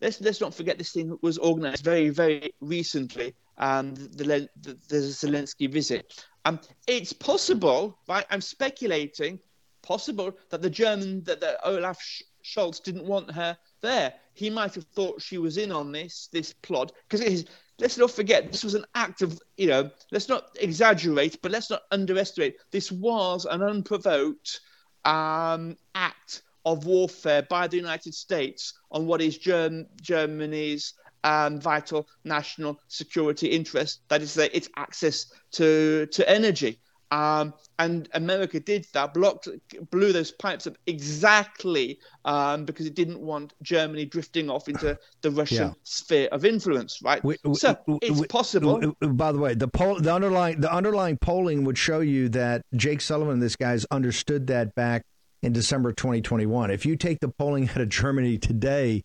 Let's, 0.00 0.20
let's 0.20 0.40
not 0.40 0.54
forget 0.54 0.78
this 0.78 0.92
thing 0.92 1.18
was 1.22 1.38
organized 1.38 1.84
very, 1.84 2.10
very 2.10 2.52
recently, 2.60 3.34
um, 3.58 3.94
the, 3.94 4.48
the, 4.60 4.78
the 4.88 4.96
Zelensky 4.96 5.70
visit. 5.70 6.24
Um, 6.44 6.60
it's 6.86 7.12
possible, 7.12 7.98
right? 8.08 8.26
I'm 8.30 8.40
speculating, 8.40 9.38
possible 9.82 10.36
that 10.50 10.62
the 10.62 10.70
German, 10.70 11.22
that, 11.24 11.40
that 11.40 11.58
Olaf 11.64 11.98
Scholz 12.44 12.82
didn't 12.82 13.06
want 13.06 13.30
her 13.30 13.56
there. 13.80 14.14
He 14.34 14.50
might 14.50 14.74
have 14.74 14.84
thought 14.94 15.22
she 15.22 15.38
was 15.38 15.56
in 15.56 15.72
on 15.72 15.92
this, 15.92 16.28
this 16.32 16.52
plot, 16.52 16.92
because 17.08 17.20
it 17.20 17.32
is 17.32 17.46
let's 17.78 17.98
not 17.98 18.10
forget 18.10 18.50
this 18.52 18.64
was 18.64 18.74
an 18.74 18.84
act 18.94 19.22
of 19.22 19.40
you 19.56 19.66
know 19.66 19.90
let's 20.12 20.28
not 20.28 20.56
exaggerate 20.60 21.40
but 21.42 21.50
let's 21.50 21.70
not 21.70 21.82
underestimate 21.90 22.56
this 22.70 22.92
was 22.92 23.44
an 23.46 23.62
unprovoked 23.62 24.60
um, 25.04 25.76
act 25.94 26.42
of 26.64 26.86
warfare 26.86 27.42
by 27.42 27.66
the 27.66 27.76
United 27.76 28.14
States 28.14 28.72
on 28.90 29.06
what 29.06 29.20
is 29.20 29.38
Germ- 29.38 29.86
Germany's 30.00 30.94
um, 31.24 31.60
vital 31.60 32.06
national 32.24 32.78
security 32.88 33.48
interest. 33.48 34.00
That 34.08 34.22
is, 34.22 34.36
its 34.36 34.68
access 34.76 35.26
to 35.52 36.06
to 36.06 36.28
energy. 36.28 36.80
Um, 37.10 37.54
and 37.78 38.08
America 38.14 38.58
did 38.60 38.86
that, 38.92 39.14
blocked, 39.14 39.48
blew 39.90 40.12
those 40.12 40.32
pipes 40.32 40.66
up 40.66 40.76
exactly 40.86 41.98
um, 42.24 42.64
because 42.64 42.86
it 42.86 42.94
didn't 42.94 43.20
want 43.20 43.52
Germany 43.62 44.04
drifting 44.04 44.50
off 44.50 44.68
into 44.68 44.98
the 45.20 45.30
Russian 45.30 45.68
yeah. 45.68 45.74
sphere 45.84 46.28
of 46.32 46.44
influence, 46.44 47.00
right? 47.02 47.22
We, 47.22 47.36
we, 47.44 47.54
so 47.54 47.76
we, 47.86 47.98
it's 48.02 48.26
possible. 48.26 48.94
By 49.00 49.32
the 49.32 49.38
way, 49.38 49.54
the 49.54 49.68
poll, 49.68 50.00
the 50.00 50.12
underlying, 50.12 50.60
the 50.60 50.72
underlying 50.72 51.18
polling 51.18 51.64
would 51.64 51.78
show 51.78 52.00
you 52.00 52.28
that 52.30 52.62
Jake 52.74 53.00
Sullivan, 53.00 53.34
and 53.34 53.42
this 53.42 53.56
guy's 53.56 53.84
understood 53.86 54.46
that 54.48 54.74
back 54.74 55.04
in 55.42 55.52
December 55.52 55.92
2021. 55.92 56.70
If 56.70 56.86
you 56.86 56.96
take 56.96 57.20
the 57.20 57.28
polling 57.28 57.68
out 57.70 57.80
of 57.80 57.88
Germany 57.88 58.38
today, 58.38 59.02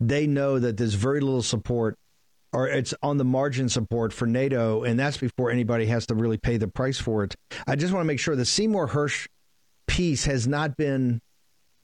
they 0.00 0.26
know 0.26 0.58
that 0.58 0.76
there's 0.76 0.94
very 0.94 1.20
little 1.20 1.42
support 1.42 1.96
or 2.52 2.68
it's 2.68 2.94
on 3.02 3.16
the 3.16 3.24
margin 3.24 3.68
support 3.68 4.12
for 4.12 4.26
NATO, 4.26 4.82
and 4.82 4.98
that's 4.98 5.16
before 5.16 5.50
anybody 5.50 5.86
has 5.86 6.06
to 6.06 6.14
really 6.14 6.36
pay 6.36 6.58
the 6.58 6.68
price 6.68 6.98
for 6.98 7.24
it. 7.24 7.34
I 7.66 7.76
just 7.76 7.92
want 7.92 8.04
to 8.04 8.06
make 8.06 8.20
sure 8.20 8.36
the 8.36 8.44
Seymour 8.44 8.88
Hersh 8.88 9.26
piece 9.86 10.24
has 10.26 10.46
not 10.46 10.76
been 10.76 11.20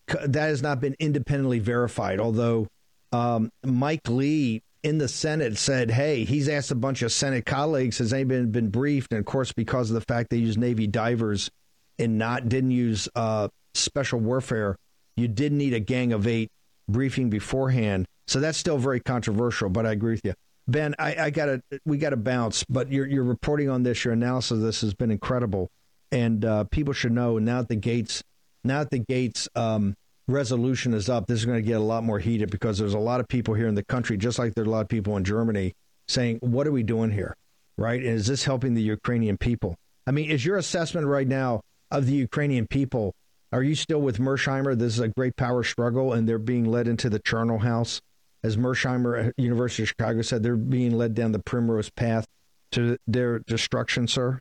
that 0.07 0.49
has 0.49 0.63
not 0.63 0.81
been 0.81 0.97
independently 0.99 1.59
verified. 1.59 2.21
Although 2.21 2.69
um, 3.13 3.51
Mike 3.65 4.09
Lee 4.09 4.63
in 4.83 4.99
the 4.99 5.09
Senate 5.09 5.57
said, 5.57 5.91
"Hey, 5.91 6.25
he's 6.25 6.49
asked 6.49 6.71
a 6.71 6.77
bunch 6.77 7.03
of 7.03 7.13
Senate 7.13 7.47
colleagues 7.47 7.99
has 7.99 8.13
anybody 8.13 8.45
been 8.47 8.71
briefed?" 8.71 9.13
And 9.13 9.21
of 9.21 9.27
course, 9.27 9.53
because 9.53 9.91
of 9.91 9.95
the 9.95 10.03
fact 10.03 10.31
they 10.31 10.37
use 10.37 10.59
Navy 10.59 10.87
divers 10.87 11.51
and 11.99 12.19
not 12.19 12.49
didn't 12.49 12.71
use 12.73 13.09
uh, 13.15 13.49
special 13.75 14.21
warfare, 14.21 14.77
you 15.17 15.29
did 15.29 15.53
need 15.53 15.73
a 15.73 15.81
gang 15.81 16.13
of 16.13 16.27
eight 16.27 16.51
briefing 16.89 17.31
beforehand. 17.31 18.07
So 18.27 18.41
that's 18.41 18.59
still 18.59 18.79
very 18.79 19.01
controversial. 19.01 19.71
But 19.71 19.87
I 19.87 19.93
agree 19.93 20.13
with 20.13 20.25
you. 20.25 20.35
Ben, 20.69 20.95
I, 20.99 21.17
I 21.17 21.31
gotta 21.31 21.63
we 21.87 21.97
gotta 21.97 22.19
bounce, 22.19 22.63
but 22.65 22.93
your 22.93 23.07
your 23.07 23.25
reporting 23.25 23.71
on 23.71 23.83
this, 23.83 24.05
your 24.05 24.13
analysis 24.13 24.51
of 24.51 24.61
this 24.61 24.83
has 24.83 24.93
been 24.93 25.11
incredible, 25.11 25.71
and 26.13 26.45
uh, 26.45 26.65
people 26.65 26.93
should 26.93 27.13
know 27.13 27.39
now 27.39 27.63
that 27.63 27.69
the 27.69 27.77
Gaetz 27.77 28.23
now 28.65 28.81
that 28.81 28.91
the 28.91 29.01
Gaetz 29.01 29.49
um, 29.57 29.95
resolution 30.29 30.93
is 30.93 31.09
up, 31.09 31.27
this 31.27 31.39
is 31.39 31.47
going 31.47 31.57
to 31.57 31.67
get 31.67 31.79
a 31.79 31.83
lot 31.83 32.05
more 32.05 32.19
heated 32.19 32.51
because 32.51 32.77
there's 32.77 32.93
a 32.93 32.99
lot 32.99 33.19
of 33.19 33.29
people 33.29 33.55
here 33.55 33.67
in 33.67 33.75
the 33.75 33.85
country, 33.85 34.19
just 34.19 34.39
like 34.39 34.55
there's 34.55 34.67
a 34.67 34.71
lot 34.71 34.83
of 34.83 34.89
people 34.89 35.17
in 35.17 35.25
Germany, 35.25 35.73
saying, 36.07 36.37
"What 36.41 36.67
are 36.67 36.73
we 36.73 36.83
doing 36.83 37.13
here?" 37.13 37.35
Right? 37.79 38.03
And 38.03 38.13
is 38.15 38.27
this 38.27 38.45
helping 38.45 38.75
the 38.75 38.83
Ukrainian 38.83 39.39
people? 39.39 39.75
I 40.07 40.11
mean, 40.11 40.31
is 40.31 40.45
your 40.45 40.59
assessment 40.59 41.07
right 41.07 41.29
now 41.29 41.63
of 41.91 42.05
the 42.05 42.13
Ukrainian 42.15 42.67
people? 42.67 43.15
Are 43.53 43.63
you 43.63 43.75
still 43.75 44.03
with 44.03 44.19
Mearsheimer? 44.19 44.77
This 44.77 44.93
is 44.93 45.01
a 45.01 45.09
great 45.09 45.37
power 45.37 45.63
struggle, 45.63 46.13
and 46.13 46.29
they're 46.29 46.39
being 46.39 46.67
led 46.67 46.89
into 46.89 47.09
the 47.09 47.21
charnel 47.21 47.61
house 47.61 48.03
as 48.43 48.57
Mearsheimer 48.57 49.29
at 49.29 49.35
University 49.37 49.83
of 49.83 49.89
Chicago 49.89 50.23
said, 50.23 50.43
they're 50.43 50.57
being 50.57 50.93
led 50.93 51.15
down 51.15 51.33
the 51.33 51.39
primrose 51.39 51.91
path 51.91 52.27
to 52.73 52.99
their 53.07 53.41
destruction, 53.41 54.07
sir? 54.07 54.41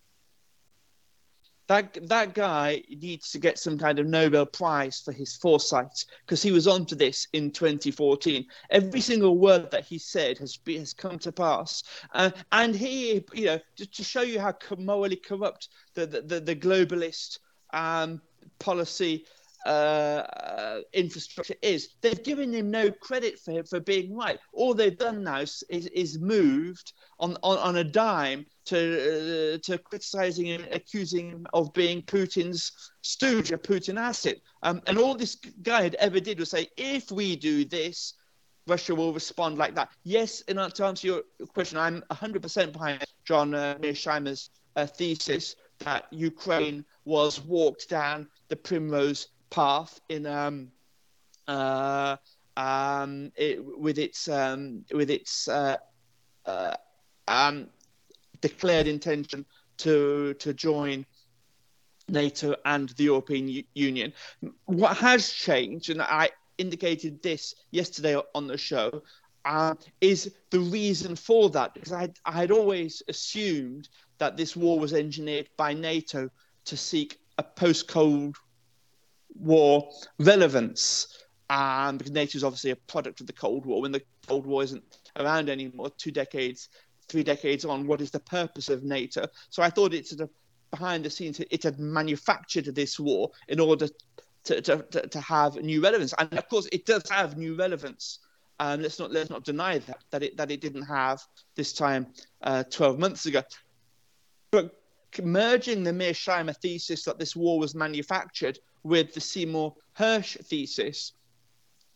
That 1.68 2.08
that 2.08 2.34
guy 2.34 2.82
needs 2.89 3.30
to 3.32 3.39
get 3.39 3.60
some 3.60 3.77
kind 3.77 4.00
of 4.00 4.08
Nobel 4.08 4.46
Prize 4.46 5.01
for 5.01 5.12
his 5.12 5.36
foresight 5.36 6.06
because 6.25 6.42
he 6.42 6.54
was 6.54 6.66
onto 6.66 6.96
this 6.96 7.27
in 7.34 7.51
2014. 7.51 8.46
Every 8.70 9.01
single 9.01 9.38
word 9.38 9.70
that 9.72 9.86
he 9.86 9.98
said 9.98 10.38
has 10.38 10.58
has 10.66 10.94
come 10.94 11.20
to 11.20 11.32
pass, 11.34 11.84
uh, 12.13 12.32
and 12.54 12.74
he, 12.74 13.25
you 13.34 13.46
know, 13.48 13.60
to, 13.75 13.86
to 13.86 14.04
show 14.04 14.22
you 14.22 14.39
how 14.39 14.56
morally 14.77 15.18
corrupt 15.18 15.68
the 15.94 16.06
the, 16.06 16.22
the, 16.22 16.39
the 16.39 16.56
globalist 16.56 17.39
um, 17.74 18.22
policy 18.60 19.25
uh, 19.67 20.79
infrastructure 20.93 21.55
is. 21.62 21.89
They've 22.01 22.24
given 22.24 22.53
him 22.53 22.71
no 22.71 22.89
credit 22.91 23.39
for 23.39 23.63
for 23.63 23.79
being 23.79 24.15
right. 24.15 24.39
All 24.53 24.74
they've 24.74 24.97
done 24.97 25.24
now 25.24 25.39
is, 25.41 25.63
is 25.69 26.19
moved 26.19 26.93
on, 27.19 27.38
on, 27.43 27.57
on 27.57 27.75
a 27.77 27.83
dime 27.83 28.45
to 28.65 29.55
uh, 29.55 29.57
to 29.63 29.77
criticizing 29.77 30.50
and 30.51 30.67
accusing 30.71 31.31
him 31.31 31.47
of 31.53 31.74
being 31.74 32.01
Putin's 32.01 32.71
stooge, 33.01 33.51
a 33.51 33.57
Putin 33.57 34.00
asset. 34.00 34.38
Um, 34.63 34.81
and 34.88 34.97
all 34.97 35.15
this 35.15 35.36
guy 35.63 35.83
had 35.83 35.95
ever 35.95 36.19
did 36.19 36.39
was 36.39 36.51
say, 36.51 36.67
if 36.77 37.12
we 37.12 37.36
do 37.36 37.65
this, 37.65 38.13
Russia 38.67 38.95
will 38.95 39.13
respond 39.13 39.57
like 39.57 39.75
that. 39.75 39.89
Yes, 40.03 40.43
and 40.47 40.59
to 40.75 40.86
answer 40.86 41.07
your 41.07 41.21
question, 41.53 41.77
I'm 41.77 42.03
100% 42.12 42.74
behind 42.74 43.03
John 43.25 43.53
uh, 43.53 43.77
Mearsheimer's 43.81 44.50
uh, 44.75 44.86
thesis 44.86 45.55
that 45.79 46.05
Ukraine 46.12 46.83
was 47.05 47.41
walked 47.41 47.89
down 47.89 48.27
the 48.50 48.55
primrose 48.55 49.27
path 49.50 50.00
in 50.10 50.25
um, 50.25 50.72
uh, 51.48 52.18
um, 52.56 53.32
it, 53.36 53.63
with 53.63 53.98
its 54.00 54.27
um, 54.27 54.84
with 54.94 55.10
its 55.10 55.48
uh, 55.48 55.77
uh, 56.46 56.75
um, 57.27 57.68
declared 58.42 58.88
intention 58.88 59.46
to 59.77 60.34
to 60.36 60.54
join 60.54 61.06
NATO 62.10 62.56
and 62.66 62.89
the 62.89 63.04
European 63.06 63.48
U- 63.48 63.63
Union. 63.74 64.13
What 64.66 64.98
has 64.98 65.30
changed, 65.30 65.89
and 65.89 66.01
I 66.01 66.30
indicated 66.58 67.22
this 67.22 67.54
yesterday 67.72 68.20
on 68.34 68.48
the 68.48 68.58
show, 68.58 69.04
uh, 69.46 69.75
is 70.01 70.34
the 70.50 70.60
reason 70.60 71.16
for 71.16 71.50
that 71.51 71.74
because 71.74 71.94
I 71.94 72.10
I 72.25 72.32
had 72.32 72.51
always 72.51 73.04
assumed 73.08 73.89
that 74.18 74.36
this 74.36 74.56
war 74.56 74.80
was 74.80 74.94
engineered 74.94 75.50
by 75.58 75.74
NATO 75.74 76.30
to 76.66 76.77
seek 76.77 77.20
a 77.38 77.44
post-Cold 77.44 78.36
War 79.39 79.89
relevance. 80.20 81.08
And 81.50 81.98
because 81.98 82.12
NATO 82.12 82.38
is 82.38 82.44
obviously 82.44 82.72
a 82.72 82.75
product 82.75 83.22
of 83.22 83.27
the 83.27 83.34
Cold 83.34 83.65
War. 83.65 83.82
When 83.82 83.91
the 83.91 84.01
Cold 84.27 84.46
War 84.46 84.63
isn't 84.63 84.84
around 85.17 85.50
anymore, 85.50 85.89
two 85.98 86.12
decades, 86.12 86.70
three 87.08 87.24
decades 87.24 87.63
on, 87.63 87.88
what 87.88 88.01
is 88.01 88.12
the 88.12 88.20
purpose 88.20 88.70
of 88.70 88.84
NATO? 88.84 89.27
So 89.50 89.63
I 89.63 89.70
thought 89.70 89.94
it's 89.94 90.10
sort 90.10 90.22
of 90.22 90.29
behind 90.72 91.06
the 91.06 91.10
scenes, 91.10 91.39
it 91.39 91.63
had 91.63 91.79
manufactured 91.79 92.65
this 92.75 93.00
war 93.00 93.32
in 93.48 93.60
order 93.60 93.88
to, 94.44 94.62
to, 94.62 94.77
to, 94.84 95.08
to 95.08 95.22
have 95.22 95.56
new 95.56 95.82
relevance. 95.82 96.13
And 96.17 96.34
of 96.34 96.48
course, 96.50 96.67
it 96.72 96.86
does 96.86 97.10
have 97.10 97.38
new 97.38 97.56
relevance. 97.56 98.20
Um, 98.60 98.82
let's 98.82 98.98
not 98.98 99.12
let's 99.12 99.29
not 99.29 99.44
deny 99.44 99.77
that 99.77 100.03
that 100.10 100.24
it 100.24 100.38
that 100.38 100.50
it 100.50 100.62
didn't 100.62 100.84
have 100.84 101.22
this 101.56 101.74
time 101.74 102.08
uh, 102.41 102.63
12 102.63 102.98
months 102.98 103.27
ago. 103.27 103.44
But 104.50 104.72
merging 105.22 105.84
the 105.84 105.91
Mearsheimer 105.91 106.56
thesis 106.58 107.03
that 107.03 107.20
this 107.20 107.36
war 107.36 107.60
was 107.60 107.75
manufactured 107.75 108.58
with 108.84 109.13
the 109.13 109.22
Seymour 109.22 109.75
Hersh 109.98 110.43
thesis 110.46 111.13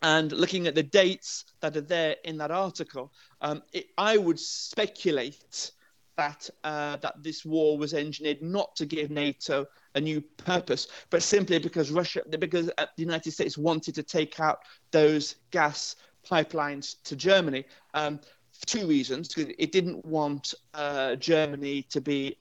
and 0.02 0.32
looking 0.32 0.68
at 0.68 0.76
the 0.76 0.84
dates 0.84 1.46
that 1.60 1.78
are 1.78 1.82
there 1.82 2.16
in 2.24 2.38
that 2.38 2.52
article, 2.52 3.12
um, 3.42 3.62
it, 3.72 3.88
I 3.98 4.18
would 4.18 4.40
speculate 4.40 5.72
that 6.18 6.50
uh, 6.64 6.98
that 6.98 7.24
this 7.24 7.46
war 7.46 7.78
was 7.78 7.94
engineered 7.94 8.42
not 8.42 8.76
to 8.76 8.86
give 8.86 9.10
NATO 9.12 9.66
a 9.96 10.02
new 10.02 10.22
purpose, 10.38 10.88
but 11.10 11.24
simply 11.24 11.60
because 11.60 11.92
Russia, 11.92 12.22
because 12.40 12.70
uh, 12.78 12.86
the 12.96 13.04
United 13.04 13.32
States 13.32 13.58
wanted 13.58 13.96
to 13.96 14.04
take 14.04 14.40
out 14.40 14.60
those 14.92 15.36
gas 15.52 15.96
pipelines 16.30 17.02
to 17.04 17.16
Germany. 17.16 17.64
Um, 17.94 18.20
for 18.52 18.66
two 18.66 18.88
reasons: 18.88 19.34
it 19.38 19.72
didn't 19.72 20.04
want 20.06 20.54
uh, 20.74 21.16
Germany 21.16 21.84
to 21.84 22.02
be 22.02 22.38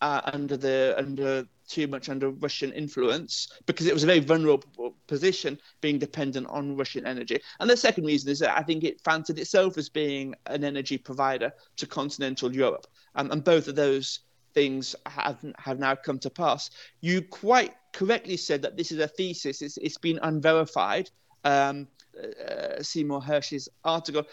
uh, 0.00 0.20
under 0.32 0.56
the 0.56 0.94
under 0.98 1.46
too 1.70 1.86
much 1.86 2.08
under 2.08 2.30
Russian 2.30 2.72
influence 2.72 3.48
because 3.66 3.86
it 3.86 3.94
was 3.94 4.02
a 4.02 4.06
very 4.06 4.20
vulnerable 4.20 4.94
position 5.06 5.58
being 5.80 5.98
dependent 5.98 6.46
on 6.48 6.76
Russian 6.76 7.06
energy. 7.06 7.40
And 7.60 7.70
the 7.70 7.76
second 7.76 8.04
reason 8.04 8.30
is 8.30 8.40
that 8.40 8.58
I 8.58 8.62
think 8.62 8.84
it 8.84 9.00
fancied 9.02 9.38
itself 9.38 9.78
as 9.78 9.88
being 9.88 10.34
an 10.46 10.64
energy 10.64 10.98
provider 10.98 11.52
to 11.76 11.86
continental 11.86 12.54
Europe. 12.54 12.86
Um, 13.14 13.30
and 13.30 13.44
both 13.44 13.68
of 13.68 13.76
those 13.76 14.20
things 14.52 14.96
have 15.06 15.38
have 15.58 15.78
now 15.78 15.94
come 15.94 16.18
to 16.18 16.30
pass. 16.30 16.70
You 17.00 17.22
quite 17.22 17.74
correctly 17.92 18.36
said 18.36 18.62
that 18.62 18.76
this 18.76 18.90
is 18.90 18.98
a 18.98 19.08
thesis. 19.08 19.62
It's, 19.62 19.76
it's 19.76 19.98
been 19.98 20.18
unverified. 20.22 21.10
Um, 21.44 21.86
uh, 22.20 22.82
Seymour 22.82 23.22
Hersh's 23.22 23.68
article. 23.84 24.24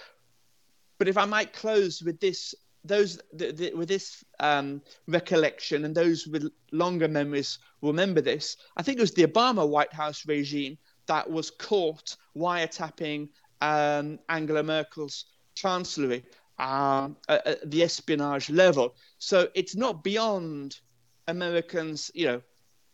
But 0.97 1.07
if 1.07 1.17
I 1.17 1.25
might 1.25 1.53
close 1.53 2.01
with 2.01 2.19
this 2.19 2.55
those 2.87 3.19
the, 3.33 3.51
the, 3.51 3.73
with 3.73 3.87
this 3.87 4.23
um, 4.39 4.81
recollection 5.07 5.85
and 5.85 5.95
those 5.95 6.27
with 6.27 6.49
longer 6.71 7.07
memories 7.07 7.59
remember 7.81 8.21
this. 8.21 8.57
I 8.75 8.83
think 8.83 8.97
it 8.97 9.01
was 9.01 9.13
the 9.13 9.27
Obama 9.27 9.67
White 9.67 9.93
House 9.93 10.25
regime 10.27 10.77
that 11.07 11.29
was 11.29 11.51
caught 11.51 12.15
wiretapping 12.35 13.29
um, 13.61 14.19
Angela 14.29 14.63
Merkel's 14.63 15.25
chancellery 15.55 16.23
um, 16.59 17.17
at, 17.29 17.47
at, 17.47 17.71
the 17.71 17.83
espionage 17.83 18.49
level. 18.49 18.95
So 19.19 19.47
it's 19.53 19.75
not 19.75 20.03
beyond 20.03 20.79
Americans. 21.27 22.11
You 22.13 22.25
know, 22.27 22.41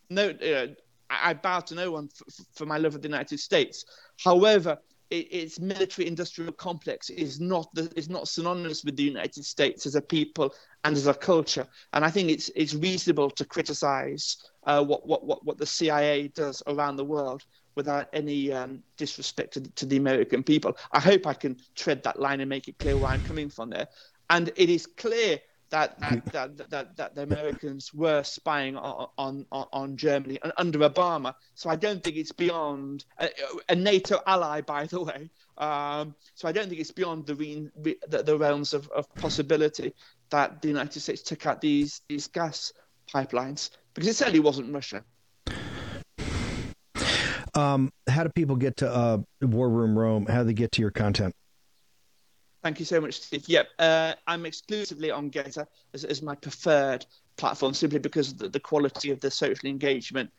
no. 0.09 0.31
Know, 0.31 0.75
I, 1.09 1.29
I 1.29 1.33
bow 1.33 1.59
to 1.61 1.75
no 1.75 1.91
one 1.91 2.09
for, 2.09 2.25
for 2.53 2.65
my 2.65 2.77
love 2.77 2.95
of 2.95 3.01
the 3.01 3.07
United 3.07 3.39
States. 3.39 3.85
However, 4.23 4.77
its 5.19 5.59
military 5.59 6.07
industrial 6.07 6.51
complex 6.53 7.09
is 7.09 7.39
not 7.39 7.73
the, 7.73 7.91
is 7.95 8.09
not 8.09 8.27
synonymous 8.27 8.83
with 8.83 8.95
the 8.95 9.03
United 9.03 9.45
States 9.45 9.85
as 9.85 9.95
a 9.95 10.01
people 10.01 10.53
and 10.83 10.95
as 10.95 11.07
a 11.07 11.13
culture. 11.13 11.67
And 11.93 12.03
I 12.03 12.09
think 12.09 12.29
it's 12.29 12.49
it's 12.55 12.73
reasonable 12.73 13.29
to 13.31 13.45
criticize 13.45 14.37
uh, 14.65 14.83
what, 14.83 15.05
what 15.07 15.25
what 15.25 15.45
what 15.45 15.57
the 15.57 15.65
CIA 15.65 16.29
does 16.29 16.61
around 16.67 16.97
the 16.97 17.05
world. 17.05 17.43
without 17.75 18.07
any 18.13 18.53
um, 18.53 18.83
disrespect 18.97 19.53
to, 19.53 19.61
to, 19.61 19.87
the 19.87 19.97
American 19.97 20.43
people. 20.43 20.77
I 20.91 20.99
hope 20.99 21.25
I 21.25 21.33
can 21.33 21.57
tread 21.73 22.03
that 22.03 22.19
line 22.19 22.39
and 22.39 22.47
make 22.47 22.67
it 22.67 22.77
clear 22.77 22.95
where 22.99 23.09
I'm 23.09 23.19
coming 23.21 23.49
from 23.49 23.71
there. 23.71 23.87
And 24.29 24.51
it 24.55 24.69
is 24.69 24.85
clear 24.85 25.39
that 25.73 25.99
that, 25.99 26.25
that, 26.31 26.69
that, 26.69 26.97
that, 26.97 27.15
the 27.15 27.23
Americans 27.23 27.91
were 27.93 28.21
spying 28.21 28.77
on, 28.77 29.07
on, 29.17 29.45
on 29.51 29.97
Germany 29.97 30.37
under 30.55 30.79
Obama. 30.79 31.33
So 31.55 31.67
I 31.67 31.75
don't 31.75 32.03
think 32.03 32.15
it's 32.15 32.31
beyond 32.31 33.05
a, 33.17 33.29
a 33.69 33.75
NATO 33.75 34.19
ally, 34.27 34.61
by 34.61 34.85
the 34.85 35.01
way. 35.01 35.31
Um, 35.57 36.15
so 36.35 36.47
I 36.47 36.51
don't 36.51 36.69
think 36.69 36.79
it's 36.79 36.91
beyond 36.91 37.25
the, 37.25 37.35
re, 37.35 37.69
the, 38.07 38.21
the, 38.21 38.37
realms 38.37 38.75
of, 38.75 38.87
of 38.89 39.11
possibility 39.15 39.95
that 40.29 40.61
the 40.61 40.67
United 40.67 40.99
States 40.99 41.23
took 41.23 41.45
out 41.47 41.59
these 41.59 42.01
these 42.07 42.27
gas 42.27 42.71
pipelines 43.11 43.71
because 43.95 44.07
it 44.07 44.15
certainly 44.15 44.39
wasn't 44.39 44.71
Russia. 44.71 45.03
Um, 47.55 47.91
how 48.07 48.23
do 48.23 48.29
people 48.29 48.55
get 48.55 48.77
to 48.77 48.91
uh, 48.91 49.17
War 49.41 49.69
Room 49.69 49.97
Rome? 49.97 50.27
How 50.27 50.39
do 50.39 50.45
they 50.45 50.53
get 50.53 50.71
to 50.73 50.81
your 50.81 50.91
content? 50.91 51.35
Thank 52.63 52.79
you 52.79 52.85
so 52.85 53.01
much, 53.01 53.19
Steve. 53.19 53.43
Yep, 53.47 53.67
uh, 53.77 54.13
I'm 54.25 54.45
exclusively 54.45 55.11
on 55.11 55.29
GETTR 55.29 55.67
as, 55.93 56.05
as 56.05 56.21
my 56.21 56.33
preferred 56.33 57.05
platform 57.35 57.73
simply 57.73 57.99
because 57.99 58.33
the, 58.35 58.47
the 58.47 58.59
quality 58.59 59.11
of 59.11 59.19
the 59.19 59.29
social 59.29 59.67
engagement 59.67 60.31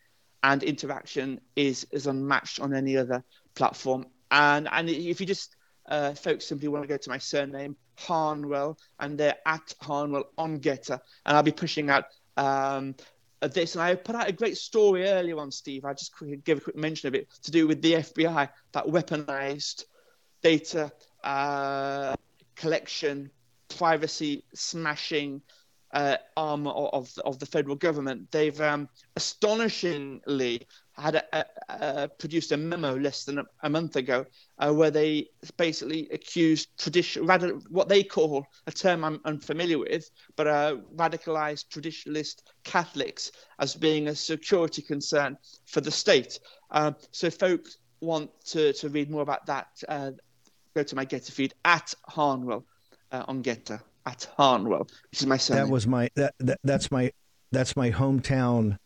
and 0.43 0.63
interaction 0.63 1.39
is 1.55 1.87
is 1.91 2.07
unmatched 2.07 2.61
on 2.61 2.73
any 2.73 2.97
other 2.97 3.23
platform. 3.55 4.07
And 4.31 4.69
and 4.73 4.89
if 4.89 5.21
you 5.21 5.27
just 5.27 5.57
uh, 5.87 6.15
folks 6.15 6.47
simply 6.47 6.69
want 6.69 6.83
to 6.83 6.89
go 6.89 6.97
to 6.97 7.11
my 7.11 7.19
surname 7.19 7.77
Harnwell, 7.99 8.79
and 9.01 9.19
they're 9.19 9.37
at 9.47 9.75
Harnwell 9.83 10.31
on 10.39 10.61
GETTR, 10.61 10.99
and 11.27 11.37
I'll 11.37 11.43
be 11.43 11.53
pushing 11.53 11.91
out 11.91 12.07
um, 12.39 12.95
this. 13.41 13.75
And 13.75 13.83
I 13.83 13.95
put 13.97 14.17
out 14.17 14.29
a 14.31 14.33
great 14.33 14.57
story 14.57 15.07
earlier 15.07 15.39
on, 15.39 15.51
Steve. 15.51 15.85
I 15.85 15.93
just 15.93 16.13
give 16.45 16.59
a 16.59 16.61
quick 16.63 16.77
mention 16.77 17.09
of 17.09 17.15
it 17.15 17.29
to 17.43 17.51
do 17.51 17.67
with 17.69 17.83
the 17.83 17.95
FBI 17.95 18.49
that 18.73 18.87
weaponized 18.87 19.85
data 20.43 20.91
uh, 21.25 22.15
collection, 22.55 23.31
privacy 23.69 24.45
smashing 24.55 25.43
uh, 25.95 26.17
arm 26.37 26.67
of, 26.67 27.11
of 27.25 27.39
the 27.39 27.47
federal 27.47 27.77
government. 27.77 28.31
They've 28.31 28.61
um, 28.61 28.89
astonishingly 29.17 30.67
had 30.97 31.17
a, 31.17 31.39
a, 31.39 31.45
a, 31.69 32.09
produced 32.09 32.53
a 32.53 32.57
memo 32.57 32.97
less 32.97 33.25
than 33.25 33.43
a, 33.63 33.71
month 33.71 33.97
ago 33.97 34.27
uh, 34.59 34.73
where 34.73 34.91
they 34.91 35.29
basically 35.57 36.09
accused 36.13 36.69
tradition, 36.79 37.27
what 37.69 37.89
they 37.89 38.03
call 38.03 38.47
a 38.67 38.73
term 38.73 39.05
I'm 39.05 39.21
unfamiliar 39.25 39.79
with, 39.79 40.11
but 40.37 40.47
uh, 40.47 40.77
radicalized 40.97 41.69
traditionalist 41.69 42.43
Catholics 42.65 43.33
as 43.61 43.75
being 43.75 44.09
a 44.09 44.15
security 44.15 44.83
concern 44.83 45.37
for 45.67 45.81
the 45.81 45.91
state. 45.91 46.39
Uh, 46.71 46.93
so, 47.13 47.31
folks 47.31 47.79
want 48.01 48.31
to, 48.47 48.73
to 48.75 48.89
read 48.89 49.11
more 49.11 49.23
about 49.23 49.47
that, 49.47 49.69
uh, 49.89 50.11
go 50.75 50.83
to 50.83 50.97
my 50.97 51.07
GETTR 51.07 51.33
feed 51.33 51.55
at 51.65 51.95
Harnwell 52.09 52.65
uh, 53.13 53.25
on 53.29 53.43
GETTR 53.43 53.81
at 54.07 54.29
Harnwell, 54.37 54.87
which 55.11 55.21
is 55.21 55.27
my 55.27 55.37
son. 55.37 55.57
That 55.57 55.69
was 55.69 55.87
my 55.87 56.11
that, 56.17 56.35
that 56.41 56.59
that's 56.65 56.91
my 56.91 57.13
that's 57.53 57.77
my 57.77 57.91
hometown 57.91 58.79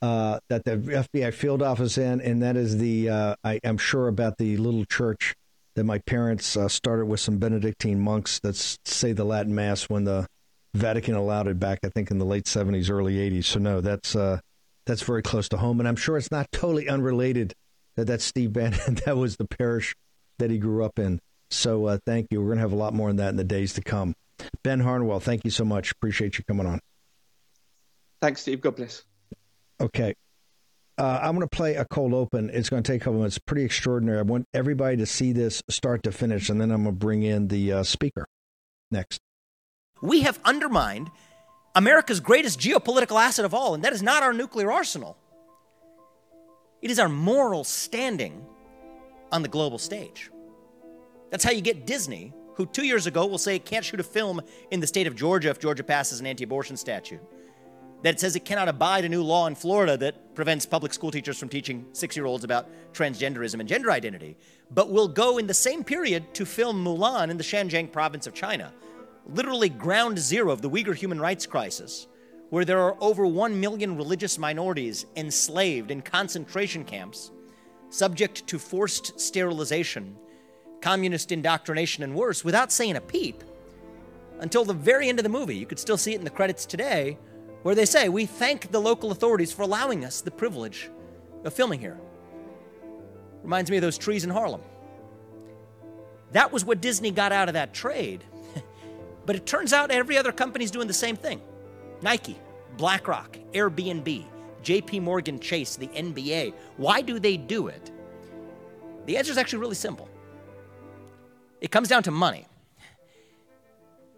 uh, 0.00 0.40
that 0.48 0.64
the 0.64 0.76
FBI 0.76 1.32
field 1.32 1.62
office 1.62 1.98
in, 1.98 2.20
and 2.20 2.42
that 2.42 2.56
is 2.56 2.78
the 2.78 3.08
uh, 3.08 3.34
I 3.44 3.60
am 3.64 3.78
sure 3.78 4.08
about 4.08 4.38
the 4.38 4.56
little 4.56 4.84
church 4.84 5.34
that 5.74 5.84
my 5.84 5.98
parents 5.98 6.56
uh, 6.56 6.68
started 6.68 7.06
with 7.06 7.20
some 7.20 7.38
Benedictine 7.38 7.98
monks 7.98 8.38
that 8.40 8.56
say 8.84 9.12
the 9.12 9.24
Latin 9.24 9.54
Mass 9.54 9.88
when 9.88 10.04
the 10.04 10.26
Vatican 10.74 11.14
allowed 11.14 11.48
it 11.48 11.58
back, 11.58 11.80
I 11.84 11.88
think 11.88 12.10
in 12.10 12.18
the 12.18 12.24
late 12.24 12.46
seventies, 12.46 12.90
early 12.90 13.18
eighties. 13.18 13.46
So 13.46 13.58
no, 13.58 13.80
that's 13.80 14.14
uh, 14.14 14.40
that's 14.86 15.02
very 15.02 15.22
close 15.22 15.48
to 15.50 15.56
home, 15.56 15.80
and 15.80 15.88
I'm 15.88 15.96
sure 15.96 16.16
it's 16.16 16.30
not 16.30 16.50
totally 16.52 16.88
unrelated 16.88 17.54
that 17.96 18.06
that's 18.06 18.24
Steve 18.24 18.52
Bannon. 18.52 18.94
that 19.06 19.16
was 19.16 19.36
the 19.36 19.46
parish 19.46 19.94
that 20.38 20.50
he 20.50 20.58
grew 20.58 20.84
up 20.84 20.98
in. 20.98 21.20
So 21.50 21.86
uh, 21.86 21.98
thank 22.06 22.28
you. 22.30 22.40
We're 22.40 22.46
going 22.46 22.58
to 22.58 22.62
have 22.62 22.72
a 22.72 22.76
lot 22.76 22.94
more 22.94 23.08
on 23.08 23.16
that 23.16 23.28
in 23.28 23.36
the 23.36 23.44
days 23.44 23.74
to 23.74 23.82
come. 23.82 24.14
Ben 24.64 24.80
Harnwell, 24.80 25.20
thank 25.20 25.44
you 25.44 25.50
so 25.50 25.64
much. 25.64 25.92
Appreciate 25.92 26.38
you 26.38 26.44
coming 26.44 26.66
on. 26.66 26.80
Thanks, 28.20 28.42
Steve. 28.42 28.60
God 28.60 28.76
bless. 28.76 29.02
Okay. 29.80 30.14
Uh, 30.98 31.20
I'm 31.22 31.34
going 31.34 31.46
to 31.46 31.56
play 31.56 31.74
a 31.74 31.84
cold 31.84 32.14
open. 32.14 32.50
It's 32.52 32.68
going 32.68 32.82
to 32.82 32.92
take 32.92 33.02
a 33.02 33.04
couple 33.04 33.18
minutes. 33.18 33.38
Pretty 33.38 33.64
extraordinary. 33.64 34.18
I 34.18 34.22
want 34.22 34.46
everybody 34.54 34.96
to 34.98 35.06
see 35.06 35.32
this 35.32 35.62
start 35.68 36.02
to 36.04 36.12
finish, 36.12 36.48
and 36.48 36.60
then 36.60 36.70
I'm 36.70 36.84
going 36.84 36.94
to 36.94 36.98
bring 36.98 37.22
in 37.22 37.48
the 37.48 37.72
uh, 37.72 37.82
speaker 37.82 38.26
next. 38.90 39.20
We 40.02 40.22
have 40.22 40.38
undermined 40.44 41.10
America's 41.74 42.20
greatest 42.20 42.60
geopolitical 42.60 43.20
asset 43.20 43.44
of 43.44 43.54
all, 43.54 43.74
and 43.74 43.82
that 43.84 43.92
is 43.92 44.02
not 44.02 44.22
our 44.22 44.32
nuclear 44.32 44.70
arsenal. 44.70 45.16
It 46.82 46.90
is 46.90 46.98
our 46.98 47.08
moral 47.08 47.64
standing 47.64 48.44
on 49.32 49.42
the 49.42 49.48
global 49.48 49.78
stage. 49.78 50.30
That's 51.30 51.42
how 51.42 51.50
you 51.50 51.62
get 51.62 51.86
Disney, 51.86 52.32
who 52.54 52.66
two 52.66 52.84
years 52.84 53.06
ago 53.06 53.26
will 53.26 53.38
say 53.38 53.56
it 53.56 53.64
can't 53.64 53.84
shoot 53.84 53.98
a 53.98 54.04
film 54.04 54.42
in 54.70 54.80
the 54.80 54.86
state 54.86 55.06
of 55.06 55.16
Georgia 55.16 55.48
if 55.48 55.58
Georgia 55.58 55.82
passes 55.82 56.20
an 56.20 56.26
anti 56.26 56.44
abortion 56.44 56.76
statute. 56.76 57.20
That 58.02 58.18
says 58.20 58.36
it 58.36 58.44
cannot 58.44 58.68
abide 58.68 59.04
a 59.04 59.08
new 59.08 59.22
law 59.22 59.46
in 59.46 59.54
Florida 59.54 59.96
that 59.98 60.34
prevents 60.34 60.66
public 60.66 60.92
school 60.92 61.10
teachers 61.10 61.38
from 61.38 61.48
teaching 61.48 61.86
six 61.92 62.16
year 62.16 62.26
olds 62.26 62.44
about 62.44 62.68
transgenderism 62.92 63.60
and 63.60 63.68
gender 63.68 63.90
identity, 63.90 64.36
but 64.70 64.90
will 64.90 65.08
go 65.08 65.38
in 65.38 65.46
the 65.46 65.54
same 65.54 65.84
period 65.84 66.34
to 66.34 66.44
film 66.44 66.84
Mulan 66.84 67.30
in 67.30 67.36
the 67.36 67.44
Xinjiang 67.44 67.92
province 67.92 68.26
of 68.26 68.34
China, 68.34 68.72
literally 69.26 69.68
ground 69.68 70.18
zero 70.18 70.50
of 70.50 70.62
the 70.62 70.68
Uyghur 70.68 70.96
human 70.96 71.20
rights 71.20 71.46
crisis, 71.46 72.08
where 72.50 72.64
there 72.64 72.80
are 72.80 72.96
over 73.00 73.24
1 73.24 73.58
million 73.58 73.96
religious 73.96 74.36
minorities 74.36 75.06
enslaved 75.16 75.90
in 75.90 76.02
concentration 76.02 76.84
camps, 76.84 77.30
subject 77.92 78.46
to 78.46 78.58
forced 78.58 79.20
sterilization 79.20 80.16
communist 80.82 81.32
indoctrination 81.32 82.02
and 82.02 82.14
worse 82.14 82.44
without 82.44 82.72
saying 82.72 82.96
a 82.96 83.00
peep 83.00 83.42
until 84.40 84.64
the 84.64 84.74
very 84.74 85.08
end 85.08 85.18
of 85.18 85.22
the 85.22 85.28
movie. 85.28 85.56
You 85.56 85.64
could 85.64 85.78
still 85.78 85.96
see 85.96 86.12
it 86.12 86.18
in 86.18 86.24
the 86.24 86.30
credits 86.30 86.66
today, 86.66 87.16
where 87.62 87.74
they 87.74 87.86
say, 87.86 88.08
We 88.08 88.26
thank 88.26 88.70
the 88.70 88.80
local 88.80 89.12
authorities 89.12 89.52
for 89.52 89.62
allowing 89.62 90.04
us 90.04 90.20
the 90.20 90.30
privilege 90.30 90.90
of 91.44 91.54
filming 91.54 91.80
here. 91.80 91.98
Reminds 93.42 93.70
me 93.70 93.78
of 93.78 93.82
those 93.82 93.98
trees 93.98 94.24
in 94.24 94.30
Harlem. 94.30 94.60
That 96.32 96.52
was 96.52 96.64
what 96.64 96.80
Disney 96.80 97.10
got 97.10 97.32
out 97.32 97.48
of 97.48 97.54
that 97.54 97.72
trade. 97.72 98.24
but 99.26 99.36
it 99.36 99.46
turns 99.46 99.72
out 99.72 99.90
every 99.90 100.18
other 100.18 100.32
company's 100.32 100.70
doing 100.70 100.88
the 100.88 100.94
same 100.94 101.16
thing 101.16 101.40
Nike, 102.02 102.38
BlackRock, 102.76 103.38
Airbnb, 103.52 104.26
JP 104.62 105.02
Morgan 105.02 105.38
Chase, 105.38 105.76
the 105.76 105.88
NBA. 105.88 106.54
Why 106.76 107.00
do 107.02 107.18
they 107.18 107.36
do 107.36 107.68
it? 107.68 107.90
The 109.06 109.16
answer 109.16 109.32
is 109.32 109.38
actually 109.38 109.60
really 109.60 109.74
simple. 109.74 110.08
It 111.60 111.70
comes 111.70 111.88
down 111.88 112.02
to 112.04 112.10
money. 112.10 112.46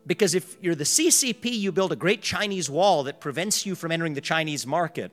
Because 0.07 0.35
if 0.35 0.57
you're 0.61 0.75
the 0.75 0.85
CCP, 0.85 1.47
you 1.47 1.73
build 1.73 1.93
a 1.93 1.97
great 1.97 2.21
Chinese 2.21 2.69
wall 2.69 3.05
that 3.05 3.21
prevents 3.21 3.65
you 3.65 3.75
from 3.75 3.91
entering 3.91 4.15
the 4.15 4.21
Chinese 4.21 4.67
market. 4.67 5.13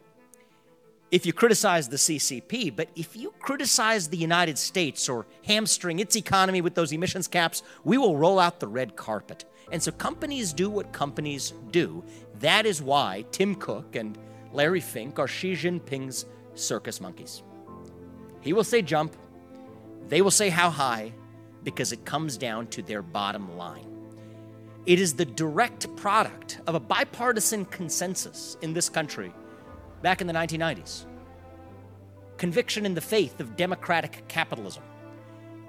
If 1.12 1.26
you 1.26 1.34
criticize 1.34 1.90
the 1.90 1.98
CCP, 1.98 2.74
but 2.76 2.90
if 2.96 3.16
you 3.16 3.34
criticize 3.40 4.08
the 4.08 4.18
United 4.18 4.58
States 4.58 5.10
or 5.10 5.26
hamstring 5.46 6.00
its 6.00 6.16
economy 6.16 6.62
with 6.62 6.76
those 6.76 6.94
emissions 6.94 7.28
caps, 7.28 7.64
we 7.84 7.98
will 7.98 8.18
roll 8.18 8.40
out 8.40 8.60
the 8.60 8.68
red 8.68 8.96
carpet. 8.96 9.46
And 9.72 9.82
so 9.82 9.92
companies 9.92 10.54
do 10.54 10.70
what 10.70 10.92
companies 10.94 11.54
do. 11.72 12.04
That 12.40 12.66
is 12.66 12.82
why 12.82 13.26
Tim 13.32 13.56
Cook 13.56 13.96
and 13.96 14.18
Larry 14.54 14.82
Fink 14.82 15.20
are 15.20 15.28
Xi 15.28 15.54
Jinping's 15.54 16.26
circus 16.56 17.00
monkeys. 17.00 17.44
He 18.42 18.54
will 18.54 18.64
say 18.64 18.82
jump, 18.82 19.16
they 20.08 20.22
will 20.22 20.32
say 20.32 20.50
how 20.50 20.70
high, 20.70 21.14
because 21.64 21.92
it 21.92 22.06
comes 22.06 22.38
down 22.38 22.68
to 22.68 22.82
their 22.82 23.02
bottom 23.02 23.56
line. 23.56 23.88
It 24.86 25.00
is 25.00 25.14
the 25.14 25.26
direct 25.26 25.96
product 25.96 26.60
of 26.66 26.76
a 26.76 26.80
bipartisan 26.80 27.66
consensus 27.66 28.58
in 28.62 28.74
this 28.74 28.90
country 28.90 29.32
back 30.02 30.22
in 30.22 30.28
the 30.28 30.34
1990s. 30.34 31.06
Conviction 32.38 32.86
in 32.88 32.96
the 32.96 33.02
faith 33.02 33.40
of 33.40 33.56
democratic 33.56 34.28
capitalism. 34.28 34.84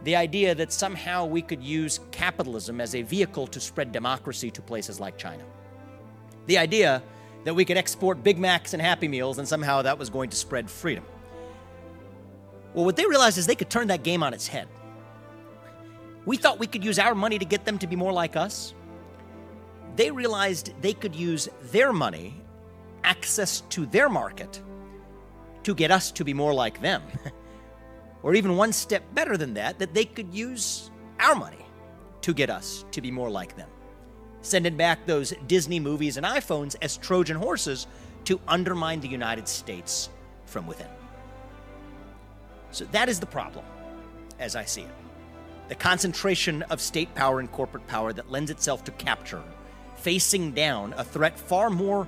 The 0.04 0.16
idea 0.16 0.54
that 0.54 0.72
somehow 0.72 1.26
we 1.26 1.42
could 1.42 1.62
use 1.62 2.00
capitalism 2.10 2.80
as 2.80 2.94
a 2.94 3.02
vehicle 3.02 3.46
to 3.48 3.60
spread 3.60 3.92
democracy 3.92 4.50
to 4.50 4.62
places 4.62 4.98
like 4.98 5.18
China. 5.18 5.44
The 6.46 6.56
idea 6.56 7.02
that 7.44 7.54
we 7.54 7.64
could 7.64 7.76
export 7.76 8.22
Big 8.22 8.38
Macs 8.38 8.72
and 8.72 8.82
Happy 8.82 9.08
Meals 9.08 9.38
and 9.38 9.46
somehow 9.46 9.82
that 9.82 9.98
was 9.98 10.10
going 10.10 10.30
to 10.30 10.36
spread 10.36 10.70
freedom. 10.70 11.04
Well, 12.74 12.84
what 12.84 12.96
they 12.96 13.06
realized 13.06 13.38
is 13.38 13.46
they 13.46 13.54
could 13.54 13.70
turn 13.70 13.88
that 13.88 14.02
game 14.02 14.22
on 14.22 14.32
its 14.32 14.46
head. 14.46 14.68
We 16.24 16.36
thought 16.36 16.58
we 16.58 16.66
could 16.66 16.84
use 16.84 16.98
our 16.98 17.14
money 17.14 17.38
to 17.38 17.44
get 17.44 17.64
them 17.64 17.78
to 17.78 17.86
be 17.86 17.96
more 17.96 18.12
like 18.12 18.36
us. 18.36 18.74
They 19.96 20.10
realized 20.10 20.72
they 20.80 20.94
could 20.94 21.14
use 21.14 21.48
their 21.70 21.92
money, 21.92 22.40
access 23.04 23.62
to 23.70 23.86
their 23.86 24.08
market, 24.08 24.62
to 25.64 25.74
get 25.74 25.90
us 25.90 26.10
to 26.12 26.24
be 26.24 26.32
more 26.32 26.54
like 26.54 26.80
them. 26.80 27.02
or 28.22 28.34
even 28.34 28.56
one 28.56 28.72
step 28.72 29.02
better 29.14 29.36
than 29.36 29.54
that, 29.54 29.78
that 29.78 29.92
they 29.92 30.04
could 30.04 30.32
use 30.32 30.90
our 31.20 31.34
money 31.34 31.66
to 32.22 32.32
get 32.32 32.50
us 32.50 32.84
to 32.92 33.00
be 33.00 33.10
more 33.10 33.28
like 33.28 33.56
them. 33.56 33.68
Sending 34.42 34.76
back 34.76 35.06
those 35.06 35.32
Disney 35.46 35.80
movies 35.80 36.16
and 36.16 36.26
iPhones 36.26 36.76
as 36.82 36.96
Trojan 36.96 37.36
horses 37.36 37.86
to 38.24 38.40
undermine 38.48 39.00
the 39.00 39.08
United 39.08 39.48
States 39.48 40.10
from 40.46 40.66
within. 40.66 40.88
So 42.72 42.84
that 42.86 43.08
is 43.08 43.20
the 43.20 43.26
problem, 43.26 43.64
as 44.38 44.56
I 44.56 44.64
see 44.64 44.82
it. 44.82 44.94
The 45.68 45.74
concentration 45.76 46.62
of 46.64 46.80
state 46.80 47.14
power 47.14 47.40
and 47.40 47.50
corporate 47.50 47.86
power 47.86 48.12
that 48.12 48.30
lends 48.30 48.50
itself 48.50 48.84
to 48.84 48.92
capture, 48.92 49.42
facing 49.96 50.52
down 50.52 50.92
a 50.96 51.04
threat 51.04 51.38
far 51.38 51.70
more 51.70 52.06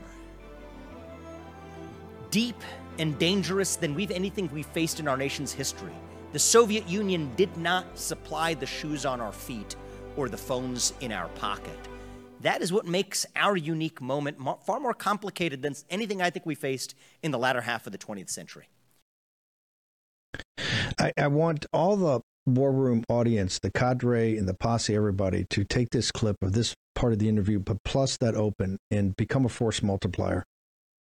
deep 2.30 2.60
and 2.98 3.18
dangerous 3.18 3.76
than 3.76 3.94
we've 3.94 4.10
anything 4.10 4.50
we've 4.52 4.66
faced 4.66 5.00
in 5.00 5.06
our 5.06 5.16
nation's 5.16 5.52
history. 5.52 5.94
The 6.32 6.38
Soviet 6.38 6.88
Union 6.88 7.32
did 7.36 7.56
not 7.56 7.98
supply 7.98 8.54
the 8.54 8.66
shoes 8.66 9.06
on 9.06 9.20
our 9.20 9.32
feet 9.32 9.76
or 10.16 10.28
the 10.28 10.36
phones 10.36 10.92
in 11.00 11.12
our 11.12 11.28
pocket. 11.28 11.78
That 12.40 12.62
is 12.62 12.72
what 12.72 12.86
makes 12.86 13.24
our 13.36 13.56
unique 13.56 14.00
moment 14.00 14.38
far 14.64 14.80
more 14.80 14.94
complicated 14.94 15.62
than 15.62 15.74
anything 15.88 16.20
I 16.20 16.30
think 16.30 16.44
we 16.44 16.54
faced 16.54 16.94
in 17.22 17.30
the 17.30 17.38
latter 17.38 17.62
half 17.62 17.86
of 17.86 17.92
the 17.92 17.98
20th 17.98 18.30
century. 18.30 18.68
I, 20.98 21.12
I 21.16 21.28
want 21.28 21.66
all 21.72 21.96
the 21.96 22.20
war 22.46 22.72
room 22.72 23.04
audience, 23.08 23.58
the 23.58 23.70
cadre 23.70 24.36
and 24.36 24.48
the 24.48 24.54
posse, 24.54 24.94
everybody, 24.94 25.44
to 25.50 25.64
take 25.64 25.90
this 25.90 26.10
clip 26.10 26.36
of 26.42 26.52
this 26.52 26.74
part 26.94 27.12
of 27.12 27.18
the 27.18 27.28
interview, 27.28 27.58
but 27.58 27.78
plus 27.84 28.16
that 28.18 28.34
open 28.34 28.78
and 28.90 29.16
become 29.16 29.44
a 29.44 29.48
force 29.48 29.82
multiplier. 29.82 30.44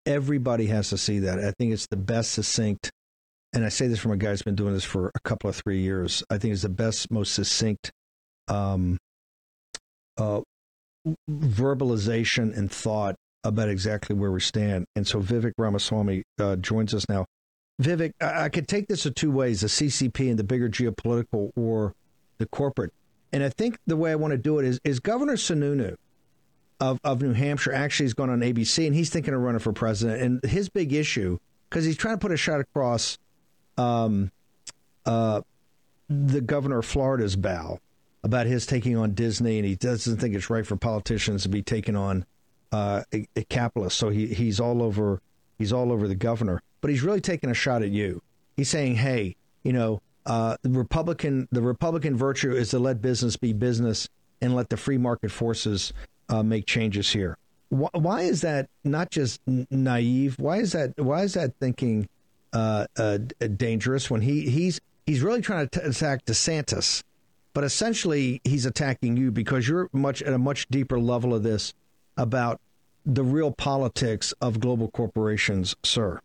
Everybody 0.05 0.67
has 0.67 0.89
to 0.89 0.97
see 0.97 1.19
that. 1.19 1.39
I 1.39 1.51
think 1.57 1.73
it's 1.73 1.87
the 1.87 1.97
best 1.97 2.31
succinct, 2.31 2.91
and 3.53 3.65
I 3.65 3.69
say 3.69 3.87
this 3.87 3.99
from 3.99 4.11
a 4.11 4.17
guy 4.17 4.31
who's 4.31 4.41
been 4.41 4.55
doing 4.55 4.73
this 4.73 4.83
for 4.83 5.11
a 5.15 5.19
couple 5.21 5.49
of 5.49 5.55
three 5.55 5.81
years. 5.81 6.23
I 6.29 6.37
think 6.37 6.53
it's 6.53 6.63
the 6.63 6.69
best, 6.69 7.09
most 7.11 7.33
succinct 7.33 7.91
um, 8.47 8.97
uh, 10.17 10.41
verbalization 11.29 12.55
and 12.57 12.71
thought 12.71 13.15
about 13.43 13.69
exactly 13.69 14.15
where 14.15 14.31
we 14.31 14.39
stand. 14.39 14.85
And 14.95 15.05
so 15.05 15.19
Vivek 15.19 15.53
Ramaswamy 15.57 16.23
uh, 16.39 16.55
joins 16.57 16.93
us 16.93 17.07
now. 17.09 17.25
Vivek, 17.81 18.13
I, 18.21 18.45
I 18.45 18.49
could 18.49 18.67
take 18.67 18.87
this 18.87 19.05
in 19.05 19.13
two 19.13 19.31
ways 19.31 19.61
the 19.61 19.67
CCP 19.67 20.29
and 20.29 20.39
the 20.39 20.43
bigger 20.43 20.69
geopolitical 20.69 21.51
or 21.55 21.93
the 22.37 22.45
corporate. 22.45 22.93
And 23.31 23.43
I 23.43 23.49
think 23.49 23.79
the 23.87 23.97
way 23.97 24.11
I 24.11 24.15
want 24.15 24.31
to 24.31 24.37
do 24.37 24.59
it 24.59 24.65
is, 24.65 24.79
is 24.83 24.99
Governor 24.99 25.35
Sununu 25.35 25.95
of, 26.79 26.99
of 27.03 27.21
New 27.21 27.33
Hampshire 27.33 27.73
actually 27.73 28.05
has 28.05 28.13
gone 28.13 28.29
on 28.29 28.41
ABC 28.41 28.85
and 28.85 28.95
he's 28.95 29.09
thinking 29.09 29.33
of 29.33 29.41
running 29.41 29.59
for 29.59 29.73
president. 29.73 30.21
And 30.21 30.51
his 30.51 30.69
big 30.69 30.93
issue, 30.93 31.39
because 31.69 31.85
he's 31.85 31.97
trying 31.97 32.15
to 32.15 32.19
put 32.19 32.31
a 32.31 32.37
shot 32.37 32.59
across 32.59 33.17
um, 33.77 34.31
uh, 35.05 35.41
the 36.09 36.41
governor 36.41 36.79
of 36.79 36.85
Florida's 36.85 37.35
bow 37.35 37.79
about 38.23 38.47
his 38.47 38.65
taking 38.65 38.97
on 38.97 39.13
Disney, 39.13 39.57
and 39.59 39.67
he 39.67 39.75
doesn't 39.75 40.17
think 40.17 40.35
it's 40.35 40.49
right 40.49 40.65
for 40.65 40.75
politicians 40.75 41.43
to 41.43 41.49
be 41.49 41.61
taking 41.61 41.95
on 41.95 42.25
uh, 42.71 43.03
a, 43.13 43.27
a 43.35 43.43
capitalist. 43.43 43.97
So 43.97 44.09
he, 44.09 44.27
he's 44.27 44.59
all 44.59 44.81
over 44.81 45.21
he's 45.59 45.73
all 45.73 45.91
over 45.91 46.07
the 46.07 46.15
governor, 46.15 46.61
but 46.81 46.89
he's 46.89 47.03
really 47.03 47.21
taking 47.21 47.49
a 47.49 47.53
shot 47.53 47.83
at 47.83 47.89
you. 47.89 48.21
He's 48.55 48.69
saying, 48.69 48.95
"Hey, 48.95 49.35
you 49.63 49.73
know, 49.73 50.01
uh, 50.25 50.57
the 50.61 50.69
Republican 50.69 51.47
the 51.51 51.61
Republican 51.61 52.17
virtue 52.17 52.53
is 52.53 52.69
to 52.69 52.79
let 52.79 53.01
business 53.01 53.35
be 53.35 53.53
business 53.53 54.07
and 54.41 54.55
let 54.55 54.69
the 54.69 54.77
free 54.77 54.97
market 54.97 55.31
forces 55.31 55.93
uh, 56.29 56.43
make 56.43 56.65
changes 56.65 57.11
here." 57.11 57.37
Why, 57.69 57.89
why, 57.93 58.21
is 58.21 58.41
that 58.41 58.69
not 58.83 59.09
just 59.09 59.41
naive? 59.47 60.39
Why 60.39 60.57
is 60.57 60.71
that 60.71 60.97
why 60.97 61.23
is 61.23 61.33
that 61.33 61.55
thinking 61.59 62.07
uh, 62.53 62.87
uh, 62.97 63.17
dangerous 63.57 64.09
when 64.09 64.21
he 64.21 64.49
he's 64.49 64.79
he's 65.05 65.21
really 65.21 65.41
trying 65.41 65.67
to 65.69 65.85
attack 65.89 66.25
DeSantis? 66.25 67.03
But 67.53 67.63
essentially 67.63 68.41
he's 68.43 68.65
attacking 68.65 69.17
you 69.17 69.31
because 69.31 69.67
you're 69.67 69.89
much 69.93 70.21
at 70.21 70.33
a 70.33 70.37
much 70.37 70.67
deeper 70.69 70.99
level 70.99 71.33
of 71.33 71.43
this 71.43 71.73
about 72.17 72.59
the 73.05 73.23
real 73.23 73.51
politics 73.51 74.31
of 74.41 74.59
global 74.59 74.89
corporations, 74.89 75.75
sir. 75.83 76.19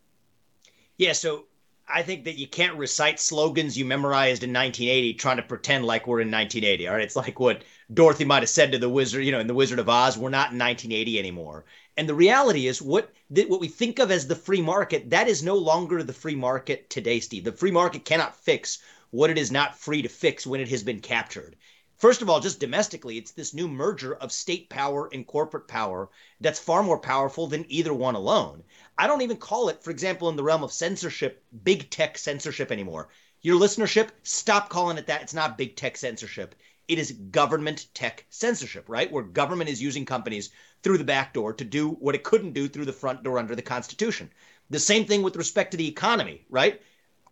Yeah, 0.97 1.13
so 1.13 1.47
I 1.89 2.03
think 2.03 2.25
that 2.25 2.39
you 2.39 2.47
can't 2.47 2.77
recite 2.77 3.19
slogans 3.19 3.77
you 3.77 3.85
memorized 3.85 4.43
in 4.43 4.53
1980 4.53 5.15
trying 5.15 5.39
to 5.39 5.43
pretend 5.43 5.85
like 5.85 6.07
we're 6.07 6.21
in 6.21 6.31
1980. 6.31 6.87
All 6.87 6.95
right, 6.95 7.03
it's 7.03 7.17
like 7.17 7.41
what 7.41 7.63
Dorothy 7.93 8.25
might 8.25 8.43
have 8.43 8.49
said 8.49 8.73
to 8.73 8.79
the 8.79 8.89
wizard, 8.89 9.25
you 9.25 9.33
know, 9.33 9.41
in 9.41 9.47
the 9.47 9.55
Wizard 9.55 9.79
of 9.79 9.89
Oz, 9.89 10.19
we're 10.19 10.29
not 10.29 10.53
in 10.53 10.59
1980 10.59 11.19
anymore. 11.19 11.65
And 11.97 12.09
the 12.09 12.15
reality 12.15 12.67
is 12.67 12.83
what 12.83 13.13
what 13.31 13.61
we 13.61 13.69
think 13.69 13.99
of 13.99 14.11
as 14.11 14.27
the 14.27 14.37
free 14.37 14.63
market, 14.63 15.11
that 15.11 15.29
is 15.29 15.43
no 15.43 15.57
longer 15.57 16.03
the 16.03 16.13
free 16.13 16.35
market 16.35 16.89
today, 16.89 17.21
Steve. 17.21 17.45
The 17.45 17.53
free 17.53 17.71
market 17.71 18.05
cannot 18.05 18.37
fix 18.37 18.79
what 19.11 19.31
it 19.31 19.39
is 19.39 19.51
not 19.51 19.79
free 19.79 20.03
to 20.03 20.09
fix 20.09 20.47
when 20.47 20.61
it 20.61 20.69
has 20.69 20.83
been 20.83 21.01
captured. 21.01 21.57
First 21.97 22.23
of 22.23 22.31
all, 22.31 22.39
just 22.39 22.61
domestically, 22.61 23.19
it's 23.19 23.33
this 23.33 23.53
new 23.53 23.67
merger 23.67 24.15
of 24.15 24.31
state 24.31 24.71
power 24.71 25.09
and 25.13 25.27
corporate 25.27 25.67
power 25.67 26.09
that's 26.41 26.61
far 26.61 26.83
more 26.83 27.01
powerful 27.01 27.49
than 27.49 27.65
either 27.69 27.93
one 27.93 28.15
alone. 28.15 28.63
I 28.97 29.09
don't 29.09 29.23
even 29.23 29.37
call 29.37 29.69
it, 29.69 29.83
for 29.83 29.91
example, 29.91 30.29
in 30.29 30.37
the 30.37 30.45
realm 30.45 30.63
of 30.63 30.73
censorship, 30.73 31.43
big 31.65 31.91
tech 31.91 32.17
censorship 32.17 32.71
anymore. 32.71 33.09
Your 33.41 33.59
listenership, 33.59 34.11
stop 34.23 34.69
calling 34.69 34.97
it 34.97 35.07
that. 35.09 35.23
It's 35.23 35.35
not 35.35 35.59
big 35.59 35.75
tech 35.75 35.97
censorship. 35.97 36.55
It 36.87 36.99
is 36.99 37.13
government 37.13 37.87
tech 37.95 38.27
censorship, 38.31 38.89
right? 38.89 39.11
Where 39.11 39.25
government 39.25 39.71
is 39.71 39.83
using 39.83 40.05
companies 40.05 40.51
through 40.83 40.99
the 40.99 41.05
back 41.05 41.35
door 41.35 41.53
to 41.53 41.65
do 41.65 41.91
what 41.91 42.15
it 42.15 42.23
couldn't 42.23 42.53
do 42.53 42.69
through 42.69 42.85
the 42.85 42.93
front 42.93 43.25
door 43.25 43.39
under 43.39 43.57
the 43.57 43.63
Constitution. 43.63 44.31
The 44.71 44.79
same 44.79 45.05
thing 45.05 45.23
with 45.23 45.37
respect 45.37 45.73
to 45.73 45.77
the 45.77 45.89
economy, 45.89 46.45
right? 46.49 46.81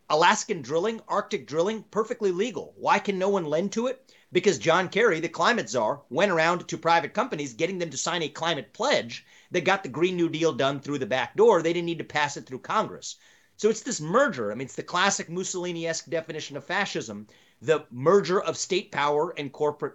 Alaskan 0.08 0.62
drilling, 0.62 1.00
Arctic 1.08 1.46
drilling, 1.46 1.82
perfectly 1.90 2.30
legal. 2.30 2.74
Why 2.76 2.98
can 2.98 3.18
no 3.18 3.28
one 3.28 3.44
lend 3.44 3.72
to 3.72 3.88
it? 3.88 4.14
Because 4.32 4.58
John 4.58 4.88
Kerry, 4.88 5.20
the 5.20 5.28
climate 5.28 5.68
czar, 5.68 6.02
went 6.10 6.30
around 6.30 6.68
to 6.68 6.78
private 6.78 7.12
companies 7.12 7.54
getting 7.54 7.78
them 7.78 7.90
to 7.90 7.98
sign 7.98 8.22
a 8.22 8.28
climate 8.28 8.72
pledge 8.72 9.26
that 9.50 9.64
got 9.64 9.82
the 9.82 9.88
Green 9.88 10.16
New 10.16 10.28
Deal 10.28 10.52
done 10.52 10.80
through 10.80 10.98
the 10.98 11.06
back 11.06 11.36
door. 11.36 11.62
They 11.62 11.72
didn't 11.72 11.86
need 11.86 11.98
to 11.98 12.04
pass 12.04 12.36
it 12.36 12.46
through 12.46 12.60
Congress. 12.60 13.16
So 13.56 13.68
it's 13.68 13.82
this 13.82 14.00
merger. 14.00 14.52
I 14.52 14.54
mean, 14.54 14.66
it's 14.66 14.76
the 14.76 14.82
classic 14.82 15.28
Mussolini 15.28 15.86
esque 15.86 16.08
definition 16.08 16.56
of 16.56 16.64
fascism 16.64 17.26
the 17.62 17.86
merger 17.90 18.40
of 18.40 18.56
state 18.56 18.92
power 18.92 19.34
and 19.36 19.52
corporate 19.52 19.94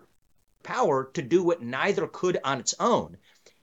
power 0.64 1.10
to 1.14 1.22
do 1.22 1.44
what 1.44 1.62
neither 1.62 2.08
could 2.08 2.40
on 2.44 2.60
its 2.60 2.74
own. 2.80 3.18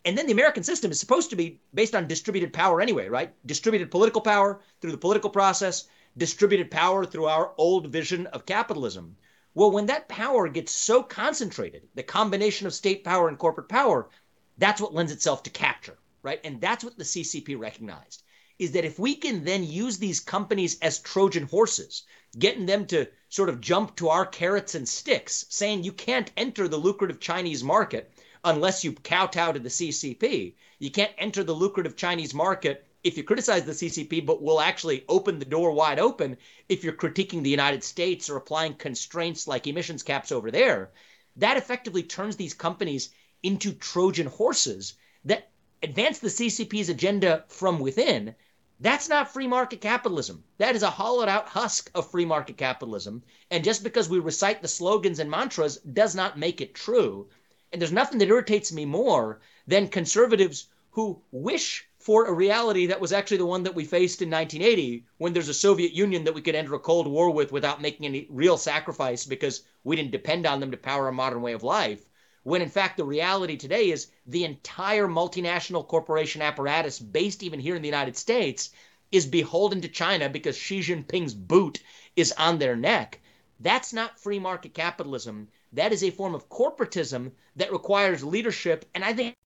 And 0.05 0.17
then 0.17 0.27
the 0.27 0.33
American 0.33 0.63
system 0.63 0.91
is 0.91 1.01
supposed 1.01 1.31
to 1.31 1.37
be 1.37 1.61
based 1.75 1.95
on 1.95 2.07
distributed 2.07 2.53
power 2.53 2.81
anyway, 2.81 3.09
right? 3.09 3.35
Distributed 3.45 3.91
political 3.91 4.21
power 4.21 4.61
through 4.81 4.93
the 4.93 4.99
political 4.99 5.31
process, 5.31 5.89
distributed 6.17 6.71
power 6.71 7.05
through 7.05 7.27
our 7.27 7.53
old 7.57 7.89
vision 7.89 8.27
of 8.29 8.47
capitalism. 8.47 9.17
Well, 9.55 9.71
when 9.71 9.87
that 9.87 10.09
power 10.09 10.49
gets 10.49 10.73
so 10.73 11.03
concentrated, 11.03 11.89
the 11.95 12.03
combination 12.03 12.67
of 12.67 12.75
state 12.75 13.05
power 13.05 13.29
and 13.29 13.39
corporate 13.39 13.69
power, 13.69 14.09
that's 14.57 14.81
what 14.81 14.95
lends 14.95 15.13
itself 15.13 15.43
to 15.45 15.51
capture, 15.51 15.99
right? 16.23 16.41
And 16.45 16.61
that's 16.61 16.85
what 16.85 16.97
the 16.97 17.05
CCP 17.05 17.59
recognized 17.59 18.23
is 18.59 18.73
that 18.73 18.85
if 18.85 18.99
we 18.99 19.15
can 19.15 19.45
then 19.45 19.63
use 19.63 19.99
these 19.99 20.19
companies 20.19 20.79
as 20.81 20.99
Trojan 20.99 21.45
horses, 21.45 22.03
getting 22.37 22.67
them 22.67 22.87
to 22.87 23.07
sort 23.29 23.49
of 23.49 23.61
jump 23.61 23.95
to 23.97 24.09
our 24.09 24.27
carrots 24.27 24.75
and 24.75 24.89
sticks, 24.89 25.45
saying 25.49 25.85
you 25.85 25.93
can't 25.93 26.33
enter 26.37 26.67
the 26.67 26.77
lucrative 26.77 27.21
Chinese 27.21 27.63
market 27.63 28.13
unless 28.45 28.83
you 28.83 28.93
kowtow 28.93 29.53
to 29.53 29.61
the 29.61 29.69
CCP. 29.69 30.55
You 30.81 30.91
can't 30.91 31.15
enter 31.19 31.45
the 31.45 31.55
lucrative 31.55 31.95
Chinese 31.95 32.35
market 32.35 32.85
if 33.05 33.17
you 33.17 33.23
criticize 33.23 33.65
the 33.65 33.73
CCP, 33.73 34.27
but 34.27 34.43
will 34.43 34.61
actually 34.61 35.05
open 35.09 35.39
the 35.39 35.45
door 35.45 35.73
wide 35.73 35.99
open 35.99 36.37
if 36.69 36.83
you're 36.83 36.93
critiquing 36.93 37.43
the 37.43 37.51
United 37.51 37.85
States 37.85 38.29
or 38.29 38.37
applying 38.37 38.75
constraints 38.75 39.47
like 39.47 39.67
emissions 39.67 40.03
caps 40.03 40.33
over 40.33 40.51
there, 40.51 40.91
that 41.37 41.57
effectively 41.57 42.03
turns 42.03 42.37
these 42.37 42.55
companies 42.55 43.11
into 43.43 43.73
Trojan 43.73 44.27
horses 44.27 44.95
that 45.25 45.51
advance 45.83 46.19
the 46.19 46.29
CCP's 46.29 46.89
agenda 46.89 47.45
from 47.49 47.79
within. 47.79 48.35
That's 48.81 49.09
not 49.09 49.33
free 49.33 49.47
market 49.47 49.81
capitalism. 49.81 50.45
That 50.59 50.75
is 50.75 50.83
a 50.83 50.91
hollowed 50.91 51.29
out 51.29 51.49
husk 51.49 51.91
of 51.95 52.11
free 52.11 52.25
market 52.25 52.57
capitalism. 52.57 53.23
And 53.51 53.65
just 53.65 53.85
because 53.85 54.09
we 54.09 54.19
recite 54.19 54.61
the 54.61 54.69
slogans 54.69 55.19
and 55.19 55.31
mantras 55.31 55.79
does 55.79 56.15
not 56.15 56.39
make 56.39 56.61
it 56.61 56.75
true. 56.75 57.29
And 57.73 57.81
there's 57.81 57.93
nothing 57.93 58.19
that 58.19 58.29
irritates 58.29 58.73
me 58.73 58.85
more 58.85 59.41
than 59.67 59.89
conservatives 59.89 60.67
who 60.91 61.23
wish 61.31 61.88
for 62.09 62.25
a 62.25 62.33
reality 62.33 62.87
that 62.87 63.03
was 63.03 63.13
actually 63.13 63.37
the 63.37 63.45
one 63.45 63.63
that 63.63 63.75
we 63.75 63.85
faced 63.85 64.23
in 64.23 64.31
1980 64.31 65.05
when 65.19 65.35
there's 65.35 65.51
a 65.51 65.53
Soviet 65.53 65.93
Union 65.93 66.25
that 66.25 66.33
we 66.33 66.41
could 66.41 66.55
enter 66.55 66.73
a 66.73 66.79
Cold 66.79 67.07
War 67.07 67.31
with 67.31 67.53
without 67.53 67.83
making 67.83 68.07
any 68.07 68.27
real 68.31 68.57
sacrifice 68.57 69.27
because 69.27 69.65
we 69.85 69.95
didn't 69.95 70.13
depend 70.13 70.47
on 70.47 70.59
them 70.59 70.71
to 70.71 70.79
power 70.79 71.09
a 71.09 71.13
modern 71.13 71.43
way 71.43 71.53
of 71.53 71.63
life. 71.63 72.09
When 72.45 72.63
in 72.63 72.71
fact, 72.71 72.97
the 72.97 73.05
reality 73.05 73.59
today 73.59 73.91
is 73.91 74.07
the 74.27 74.45
entire 74.45 75.07
multinational 75.07 75.87
corporation 75.87 76.41
apparatus, 76.41 76.99
based 76.99 77.43
even 77.43 77.61
here 77.61 77.77
in 77.77 77.83
the 77.83 77.89
United 77.89 78.17
States, 78.17 78.71
is 79.13 79.27
beholden 79.27 79.83
to 79.83 79.89
China 79.89 80.31
because 80.31 80.57
Xi 80.57 80.81
Jinping's 80.81 81.35
boot 81.35 81.83
is 82.17 82.33
on 82.39 82.59
their 82.59 82.75
neck. 82.75 83.21
That's 83.61 83.93
not 83.93 84.19
free 84.19 84.39
market 84.39 84.73
capitalism. 84.73 85.49
That 85.75 85.93
is 85.93 86.03
a 86.03 86.11
form 86.11 86.35
of 86.35 86.49
corporatism 86.49 87.33
that 87.57 87.71
requires 87.71 88.25
leadership. 88.25 88.87
And 88.95 89.05
I 89.05 89.13
think 89.13 89.37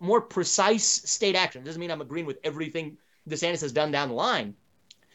more 0.00 0.20
precise 0.20 0.84
state 0.84 1.36
action. 1.36 1.62
It 1.62 1.64
doesn't 1.64 1.80
mean 1.80 1.90
I'm 1.90 2.00
agreeing 2.00 2.26
with 2.26 2.38
everything 2.44 2.96
DeSantis 3.28 3.60
has 3.62 3.72
done 3.72 3.90
down 3.90 4.08
the 4.08 4.14
line, 4.14 4.54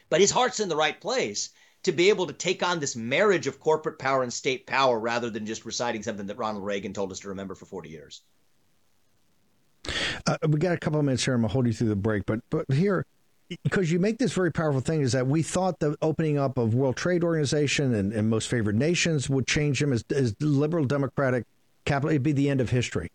but 0.10 0.22
his 0.22 0.32
heart's 0.32 0.60
in 0.60 0.70
the 0.70 0.76
right 0.76 1.00
place 1.00 1.50
to 1.84 1.92
be 1.92 2.10
able 2.10 2.28
to 2.28 2.34
take 2.34 2.62
on 2.62 2.80
this 2.80 2.96
marriage 2.96 3.48
of 3.48 3.60
corporate 3.60 4.00
power 4.00 4.24
and 4.24 4.34
state 4.34 4.68
power 4.68 5.00
rather 5.00 5.30
than 5.30 5.46
just 5.46 5.66
reciting 5.66 6.04
something 6.04 6.28
that 6.28 6.38
Ronald 6.38 6.66
Reagan 6.66 6.94
told 6.94 7.12
us 7.12 7.20
to 7.22 7.30
remember 7.30 7.56
for 7.56 7.66
40 7.66 7.90
years. 7.90 8.22
Uh, 10.28 10.38
we 10.48 10.60
got 10.60 10.74
a 10.74 10.78
couple 10.78 11.00
of 11.00 11.06
minutes 11.06 11.24
here. 11.24 11.34
I'm 11.34 11.42
gonna 11.42 11.54
hold 11.54 11.68
you 11.68 11.74
through 11.74 11.90
the 11.90 11.96
break, 11.96 12.26
but 12.26 12.42
but 12.50 12.66
here, 12.72 13.06
because 13.64 13.92
you 13.92 14.00
make 14.00 14.18
this 14.18 14.34
very 14.34 14.52
powerful 14.52 14.82
thing 14.82 15.02
is 15.02 15.14
that 15.14 15.26
we 15.26 15.42
thought 15.42 15.80
the 15.80 15.96
opening 16.02 16.38
up 16.38 16.58
of 16.58 16.76
World 16.76 16.98
Trade 16.98 17.24
Organization 17.24 17.94
and, 17.94 18.14
and 18.14 18.30
most 18.30 18.50
favored 18.50 18.76
nations 18.76 19.30
would 19.30 19.48
change 19.48 19.80
them 19.80 19.94
as, 19.94 20.04
as 20.14 20.36
liberal 20.42 20.86
democratic 20.86 21.46
capital. 21.86 22.10
It'd 22.10 22.24
be 22.24 22.34
the 22.34 22.50
end 22.50 22.62
of 22.62 22.70
history. 22.70 23.10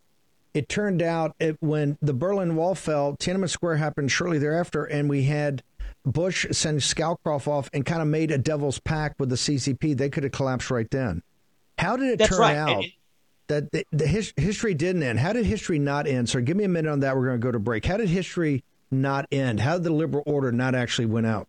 It 0.55 0.69
turned 0.69 1.03
out 1.03 1.35
it, 1.41 1.57
when 1.61 1.99
the 2.01 2.15
Berlin 2.15 2.55
Wall 2.57 2.75
fell, 2.75 3.17
Tiananmen 3.17 3.51
Square 3.51 3.77
happened 3.77 4.11
shortly 4.11 4.39
thereafter, 4.39 4.85
and 4.85 5.11
we 5.11 5.25
had 5.25 5.63
Bush 6.07 6.47
send 6.53 6.81
Scowcroft 6.81 7.49
off 7.49 7.69
and 7.73 7.85
kind 7.85 8.01
of 8.01 8.09
made 8.09 8.31
a 8.31 8.39
devil's 8.39 8.79
pact 8.79 9.19
with 9.19 9.31
the 9.31 9.37
CCP. 9.37 9.97
They 9.97 10.09
could 10.09 10.23
have 10.23 10.33
collapsed 10.33 10.71
right 10.71 10.91
then. 10.91 11.23
How 11.79 11.97
did 11.97 12.09
it 12.09 12.19
That's 12.21 12.31
turn 12.31 12.41
right. 12.41 12.57
out? 12.57 12.85
And- 12.85 12.93
that 13.49 13.73
the, 13.73 13.85
the 13.93 14.07
his, 14.07 14.33
history 14.37 14.75
didn't 14.75 15.03
end. 15.03 15.19
How 15.19 15.33
did 15.33 15.45
history 15.45 15.79
not 15.79 16.07
end? 16.07 16.29
So 16.29 16.41
give 16.41 16.57
me 16.57 16.65
a 16.65 16.69
minute 16.69 16.91
on 16.91 17.01
that. 17.01 17.15
We're 17.15 17.27
going 17.27 17.41
to 17.41 17.45
go 17.45 17.53
to 17.53 17.59
break. 17.59 17.85
How 17.85 17.99
did 17.99 18.09
history 18.09 18.65
not 18.91 19.27
end? 19.31 19.61
How 19.61 19.75
did 19.75 19.85
the 19.85 19.93
liberal 19.93 20.23
order 20.27 20.51
not 20.51 20.75
actually 20.75 21.07
win 21.07 21.25
out? 21.27 21.47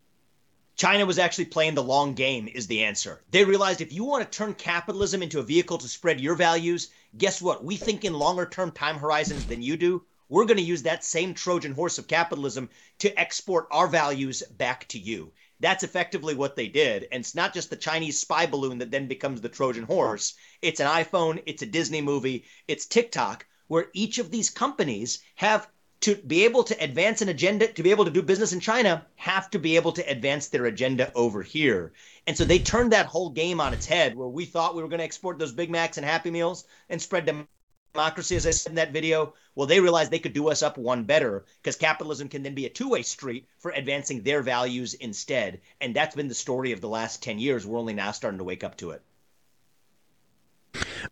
China 0.75 1.05
was 1.05 1.17
actually 1.17 1.45
playing 1.45 1.73
the 1.73 1.81
long 1.81 2.13
game, 2.15 2.49
is 2.49 2.67
the 2.67 2.83
answer. 2.83 3.23
They 3.31 3.45
realized 3.45 3.79
if 3.79 3.93
you 3.93 4.03
want 4.03 4.29
to 4.29 4.37
turn 4.37 4.53
capitalism 4.55 5.23
into 5.23 5.39
a 5.39 5.43
vehicle 5.43 5.77
to 5.77 5.87
spread 5.87 6.19
your 6.19 6.35
values, 6.35 6.89
guess 7.17 7.41
what? 7.41 7.63
We 7.63 7.77
think 7.77 8.03
in 8.03 8.13
longer 8.13 8.45
term 8.45 8.71
time 8.71 8.97
horizons 8.97 9.45
than 9.45 9.61
you 9.61 9.77
do. 9.77 10.03
We're 10.27 10.43
going 10.43 10.57
to 10.57 10.63
use 10.63 10.83
that 10.83 11.05
same 11.05 11.33
Trojan 11.33 11.71
horse 11.71 11.97
of 11.97 12.09
capitalism 12.09 12.69
to 12.99 13.17
export 13.17 13.69
our 13.71 13.87
values 13.87 14.43
back 14.57 14.85
to 14.89 14.99
you. 14.99 15.31
That's 15.61 15.83
effectively 15.83 16.35
what 16.35 16.57
they 16.57 16.67
did. 16.67 17.07
And 17.09 17.21
it's 17.21 17.35
not 17.35 17.53
just 17.53 17.69
the 17.69 17.77
Chinese 17.77 18.19
spy 18.19 18.45
balloon 18.45 18.79
that 18.79 18.91
then 18.91 19.07
becomes 19.07 19.39
the 19.39 19.47
Trojan 19.47 19.85
horse. 19.85 20.33
It's 20.61 20.81
an 20.81 20.87
iPhone, 20.87 21.41
it's 21.45 21.61
a 21.61 21.67
Disney 21.67 22.01
movie, 22.01 22.43
it's 22.67 22.85
TikTok, 22.85 23.45
where 23.67 23.87
each 23.93 24.17
of 24.17 24.29
these 24.29 24.49
companies 24.49 25.19
have 25.35 25.69
to 26.05 26.15
be 26.15 26.45
able 26.45 26.63
to 26.63 26.83
advance 26.83 27.23
an 27.23 27.29
agenda, 27.29 27.65
to 27.65 27.81
be 27.81 27.89
able 27.89 28.05
to 28.05 28.11
do 28.11 28.21
business 28.21 28.53
in 28.53 28.59
China, 28.59 29.03
have 29.15 29.49
to 29.49 29.57
be 29.57 29.75
able 29.75 29.91
to 29.91 30.07
advance 30.07 30.49
their 30.49 30.67
agenda 30.67 31.11
over 31.15 31.41
here. 31.41 31.93
And 32.27 32.37
so 32.37 32.45
they 32.45 32.59
turned 32.59 32.91
that 32.91 33.07
whole 33.07 33.31
game 33.31 33.59
on 33.59 33.73
its 33.73 33.87
head 33.87 34.15
where 34.15 34.27
we 34.27 34.45
thought 34.45 34.75
we 34.75 34.83
were 34.83 34.87
going 34.87 34.99
to 34.99 35.03
export 35.03 35.39
those 35.39 35.51
Big 35.51 35.71
Macs 35.71 35.97
and 35.97 36.05
Happy 36.05 36.29
Meals 36.29 36.65
and 36.89 37.01
spread 37.01 37.47
democracy, 37.95 38.35
as 38.35 38.45
I 38.45 38.51
said 38.51 38.69
in 38.69 38.75
that 38.75 38.93
video. 38.93 39.33
Well, 39.55 39.65
they 39.65 39.79
realized 39.79 40.11
they 40.11 40.19
could 40.19 40.33
do 40.33 40.49
us 40.49 40.61
up 40.61 40.77
one 40.77 41.05
better 41.05 41.43
because 41.63 41.75
capitalism 41.75 42.29
can 42.29 42.43
then 42.43 42.53
be 42.53 42.67
a 42.67 42.69
two 42.69 42.89
way 42.89 43.01
street 43.01 43.47
for 43.57 43.71
advancing 43.71 44.21
their 44.21 44.43
values 44.43 44.93
instead. 44.93 45.59
And 45.81 45.95
that's 45.95 46.15
been 46.15 46.27
the 46.27 46.35
story 46.35 46.71
of 46.71 46.81
the 46.81 46.87
last 46.87 47.23
10 47.23 47.39
years. 47.39 47.65
We're 47.65 47.79
only 47.79 47.95
now 47.95 48.11
starting 48.11 48.37
to 48.37 48.43
wake 48.43 48.63
up 48.63 48.77
to 48.77 48.91
it. 48.91 49.01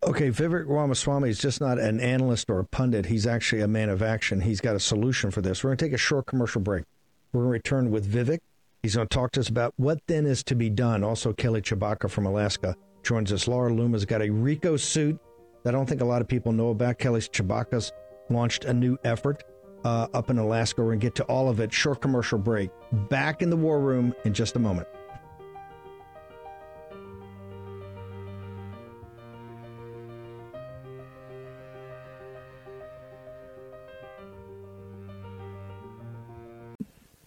Okay, 0.03 0.29
Vivek 0.29 0.65
Ramaswamy 0.67 1.29
is 1.29 1.39
just 1.39 1.61
not 1.61 1.79
an 1.79 1.99
analyst 1.99 2.49
or 2.49 2.59
a 2.59 2.65
pundit. 2.65 3.05
He's 3.05 3.25
actually 3.25 3.61
a 3.61 3.67
man 3.67 3.89
of 3.89 4.01
action. 4.01 4.41
He's 4.41 4.61
got 4.61 4.75
a 4.75 4.79
solution 4.79 5.31
for 5.31 5.41
this. 5.41 5.63
We're 5.63 5.69
going 5.69 5.77
to 5.77 5.85
take 5.85 5.93
a 5.93 5.97
short 5.97 6.25
commercial 6.25 6.61
break. 6.61 6.85
We're 7.31 7.41
going 7.41 7.49
to 7.49 7.53
return 7.53 7.91
with 7.91 8.11
Vivek. 8.11 8.39
He's 8.81 8.95
going 8.95 9.07
to 9.07 9.15
talk 9.15 9.31
to 9.33 9.39
us 9.39 9.49
about 9.49 9.73
what 9.77 9.99
then 10.07 10.25
is 10.25 10.43
to 10.43 10.55
be 10.55 10.69
done. 10.69 11.03
Also, 11.03 11.31
Kelly 11.33 11.61
Tshibaka 11.61 12.09
from 12.09 12.25
Alaska 12.25 12.75
joins 13.01 13.31
us. 13.31 13.47
Laura 13.47 13.71
Loomer's 13.71 14.05
got 14.05 14.21
a 14.21 14.29
RICO 14.29 14.77
suit 14.77 15.19
that 15.63 15.73
I 15.73 15.77
don't 15.77 15.87
think 15.87 16.01
a 16.01 16.05
lot 16.05 16.21
of 16.21 16.27
people 16.27 16.51
know 16.51 16.69
about. 16.69 16.99
Kelly 16.99 17.21
Tshibaka's 17.21 17.91
launched 18.29 18.65
a 18.65 18.73
new 18.73 18.97
effort 19.03 19.43
uh, 19.85 20.07
up 20.13 20.29
in 20.29 20.37
Alaska. 20.37 20.81
We're 20.81 20.89
going 20.89 20.99
to 20.99 21.05
get 21.05 21.15
to 21.15 21.23
all 21.23 21.49
of 21.49 21.59
it. 21.59 21.71
Short 21.71 22.01
commercial 22.01 22.37
break. 22.37 22.69
Back 23.09 23.41
in 23.41 23.49
the 23.49 23.55
war 23.55 23.79
room 23.79 24.13
in 24.25 24.33
just 24.33 24.55
a 24.55 24.59
moment. 24.59 24.87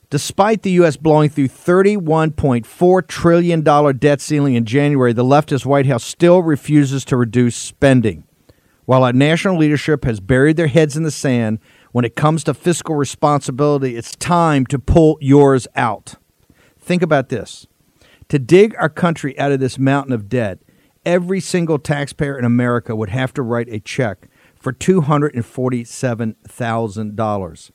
Despite 0.08 0.62
the 0.62 0.70
U.S. 0.72 0.96
blowing 0.96 1.30
through 1.30 1.48
$31.4 1.48 3.08
trillion 3.08 3.62
debt 3.98 4.20
ceiling 4.20 4.54
in 4.54 4.64
January, 4.64 5.12
the 5.12 5.24
leftist 5.24 5.66
White 5.66 5.86
House 5.86 6.04
still 6.04 6.42
refuses 6.42 7.04
to 7.06 7.16
reduce 7.16 7.56
spending. 7.56 8.22
While 8.84 9.02
our 9.02 9.12
national 9.12 9.58
leadership 9.58 10.04
has 10.04 10.20
buried 10.20 10.56
their 10.56 10.68
heads 10.68 10.96
in 10.96 11.02
the 11.02 11.10
sand, 11.10 11.58
when 11.90 12.04
it 12.04 12.14
comes 12.14 12.44
to 12.44 12.54
fiscal 12.54 12.94
responsibility, 12.94 13.96
it's 13.96 14.14
time 14.14 14.64
to 14.66 14.78
pull 14.78 15.18
yours 15.20 15.66
out. 15.74 16.14
Think 16.78 17.02
about 17.02 17.28
this. 17.28 17.66
To 18.28 18.38
dig 18.38 18.76
our 18.78 18.88
country 18.88 19.36
out 19.40 19.50
of 19.50 19.58
this 19.58 19.76
mountain 19.76 20.12
of 20.12 20.28
debt, 20.28 20.60
every 21.04 21.40
single 21.40 21.80
taxpayer 21.80 22.38
in 22.38 22.44
America 22.44 22.94
would 22.94 23.10
have 23.10 23.34
to 23.34 23.42
write 23.42 23.68
a 23.68 23.80
check 23.80 24.28
for 24.54 24.72
$247,000. 24.72 27.70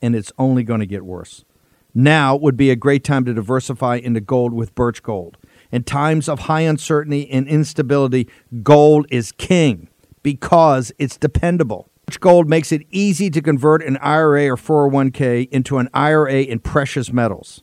And 0.00 0.14
it's 0.14 0.32
only 0.38 0.62
going 0.62 0.80
to 0.80 0.86
get 0.86 1.04
worse. 1.04 1.44
Now 1.94 2.36
would 2.36 2.56
be 2.56 2.70
a 2.70 2.76
great 2.76 3.04
time 3.04 3.24
to 3.26 3.34
diversify 3.34 3.96
into 3.96 4.20
gold 4.20 4.52
with 4.52 4.74
Birch 4.74 5.02
Gold. 5.02 5.36
In 5.70 5.84
times 5.84 6.28
of 6.28 6.40
high 6.40 6.62
uncertainty 6.62 7.30
and 7.30 7.46
instability, 7.48 8.28
gold 8.62 9.06
is 9.10 9.32
king 9.32 9.88
because 10.22 10.92
it's 10.98 11.16
dependable. 11.16 11.88
Birch 12.06 12.20
Gold 12.20 12.48
makes 12.48 12.72
it 12.72 12.82
easy 12.90 13.30
to 13.30 13.40
convert 13.40 13.82
an 13.82 13.96
IRA 13.98 14.48
or 14.48 14.56
401k 14.56 15.48
into 15.50 15.78
an 15.78 15.88
IRA 15.94 16.42
in 16.42 16.60
precious 16.60 17.12
metals. 17.12 17.62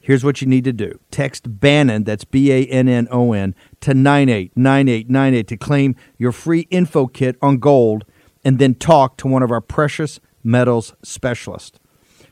Here's 0.00 0.22
what 0.22 0.40
you 0.40 0.46
need 0.46 0.64
to 0.64 0.72
do 0.72 1.00
text 1.10 1.60
Bannon, 1.60 2.04
that's 2.04 2.24
B 2.24 2.52
A 2.52 2.64
N 2.66 2.88
N 2.88 3.08
O 3.10 3.32
N, 3.32 3.54
to 3.80 3.92
989898 3.92 5.48
to 5.48 5.56
claim 5.56 5.96
your 6.16 6.30
free 6.30 6.68
info 6.70 7.06
kit 7.06 7.36
on 7.42 7.58
gold 7.58 8.04
and 8.44 8.60
then 8.60 8.76
talk 8.76 9.16
to 9.16 9.26
one 9.26 9.42
of 9.42 9.50
our 9.50 9.60
precious 9.60 10.20
metals 10.44 10.94
specialists. 11.02 11.80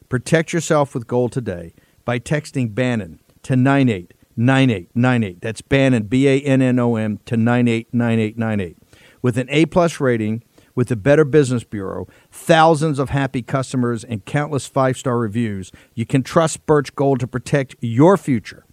Protect 0.09 0.53
yourself 0.53 0.95
with 0.95 1.07
gold 1.07 1.33
today 1.33 1.75
by 2.05 2.19
texting 2.19 2.75
Bannon 2.75 3.21
to 3.43 3.57
989898. 3.57 5.41
That's 5.41 5.63
Bannon, 5.63 6.05
B 6.05 6.29
A 6.29 6.41
N 6.41 6.63
N 6.63 6.79
O 6.79 6.97
M, 6.97 7.19
to 7.27 7.37
989898. 7.37 8.77
With 9.23 9.39
an 9.39 9.47
A 9.51 9.67
plus 9.67 10.01
rating, 10.01 10.43
with 10.75 10.89
the 10.89 10.97
Better 10.97 11.25
Business 11.25 11.65
Bureau, 11.65 12.07
thousands 12.31 12.99
of 12.99 13.11
happy 13.11 13.43
customers, 13.43 14.05
and 14.05 14.25
countless 14.25 14.67
five 14.67 14.97
star 14.97 15.19
reviews, 15.19 15.73
you 15.95 16.05
can 16.05 16.23
trust 16.23 16.67
Birch 16.67 16.95
Gold 16.95 17.21
to 17.21 17.27
protect 17.27 17.77
your 17.81 18.17
future. 18.17 18.65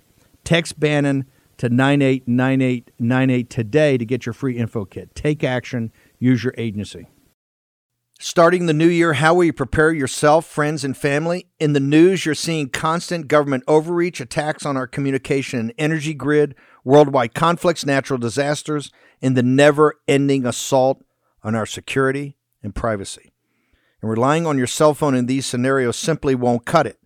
Text 0.44 0.80
Bannon 0.80 1.26
to 1.58 1.70
989898 1.70 3.50
today 3.50 3.98
to 3.98 4.06
get 4.06 4.26
your 4.26 4.34
free 4.34 4.58
info 4.58 4.84
kit. 4.84 5.14
Take 5.14 5.44
action, 5.44 5.92
use 6.20 6.44
your 6.44 6.56
agency. 6.58 7.08
Starting 8.24 8.68
the 8.68 8.74
new 8.74 8.88
year, 8.88 9.14
how 9.14 9.34
will 9.34 9.46
you 9.46 9.52
prepare 9.52 9.92
yourself, 9.92 10.46
friends, 10.46 10.84
and 10.84 10.96
family? 10.96 11.48
In 11.60 11.74
the 11.74 11.80
news, 11.80 12.24
you're 12.24 12.36
seeing 12.36 12.70
constant 12.70 13.28
government 13.28 13.64
overreach, 13.68 14.22
attacks 14.22 14.64
on 14.64 14.78
our 14.78 14.86
communication 14.86 15.60
and 15.60 15.74
energy 15.76 16.14
grid, 16.14 16.54
worldwide 16.84 17.34
conflicts, 17.34 17.84
natural 17.84 18.20
disasters, 18.20 18.92
and 19.24 19.36
the 19.36 19.42
never 19.42 19.96
ending 20.08 20.46
assault 20.46 21.04
on 21.44 21.56
our 21.56 21.66
security 21.66 22.38
and 22.62 22.76
privacy. 22.76 23.32
And 24.04 24.12
relying 24.12 24.46
on 24.46 24.56
your 24.56 24.68
cell 24.68 24.94
phone 24.94 25.16
in 25.16 25.26
these 25.26 25.48
scenarios 25.48 25.98
simply 25.98 26.36
won't 26.36 26.64
cut 26.64 26.86
it. 26.86 27.00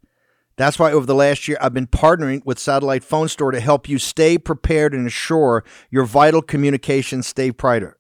That's 0.58 0.78
why 0.78 0.92
over 0.92 1.06
the 1.06 1.16
last 1.16 1.48
year, 1.48 1.58
I've 1.62 1.74
been 1.74 1.88
partnering 1.88 2.46
with 2.46 2.60
Satellite 2.60 3.06
Phone 3.06 3.30
Store 3.30 3.52
to 3.52 3.62
help 3.62 3.88
you 3.88 4.00
stay 4.00 4.38
prepared 4.38 4.94
and 4.94 5.04
ensure 5.04 5.64
your 5.90 6.04
vital 6.04 6.42
communications 6.42 7.26
stay 7.26 7.52
brighter. 7.52 7.96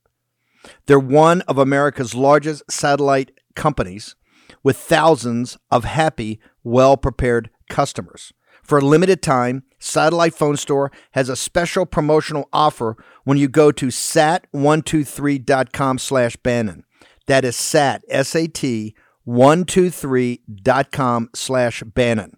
They're 0.85 0.99
one 0.99 1.41
of 1.41 1.57
America's 1.57 2.15
largest 2.15 2.63
satellite 2.69 3.31
companies 3.55 4.15
with 4.63 4.77
thousands 4.77 5.57
of 5.71 5.83
happy, 5.83 6.39
well 6.63 6.95
prepared 6.97 7.49
customers. 7.69 8.31
For 8.63 8.77
a 8.79 8.85
limited 8.85 9.21
time, 9.21 9.63
Satellite 9.77 10.33
Phone 10.33 10.57
Store 10.57 10.91
has 11.11 11.29
a 11.29 11.35
special 11.35 11.85
promotional 11.85 12.49
offer 12.51 12.97
when 13.23 13.37
you 13.37 13.47
go 13.47 13.71
to 13.71 13.85
sat123.com 13.87 15.97
slash 15.99 16.35
Bannon. 16.37 16.83
That 17.27 17.45
is 17.45 17.55
sat, 17.55 18.03
S-A-T, 18.09 18.95
123.com 19.27 21.29
slash 21.35 21.83
Bannon. 21.83 22.37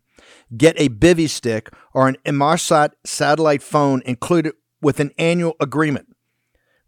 Get 0.55 0.77
a 0.77 0.89
Bivy 0.89 1.29
stick 1.29 1.69
or 1.93 2.09
an 2.09 2.17
Inmarsat 2.25 2.91
satellite 3.05 3.63
phone 3.63 4.01
included 4.05 4.53
with 4.81 4.99
an 4.99 5.11
annual 5.17 5.55
agreement. 5.59 6.07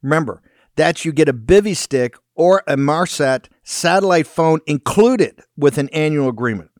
Remember, 0.01 0.41
that's 0.79 1.03
you 1.03 1.11
get 1.11 1.29
a 1.29 1.33
Bivy 1.33 1.75
stick 1.75 2.15
or 2.35 2.63
a 2.65 2.77
Marsat 2.77 3.49
satellite 3.63 4.27
phone 4.27 4.61
included 4.65 5.41
with 5.57 5.77
an 5.77 5.89
annual 5.89 6.29
agreement. 6.29 6.71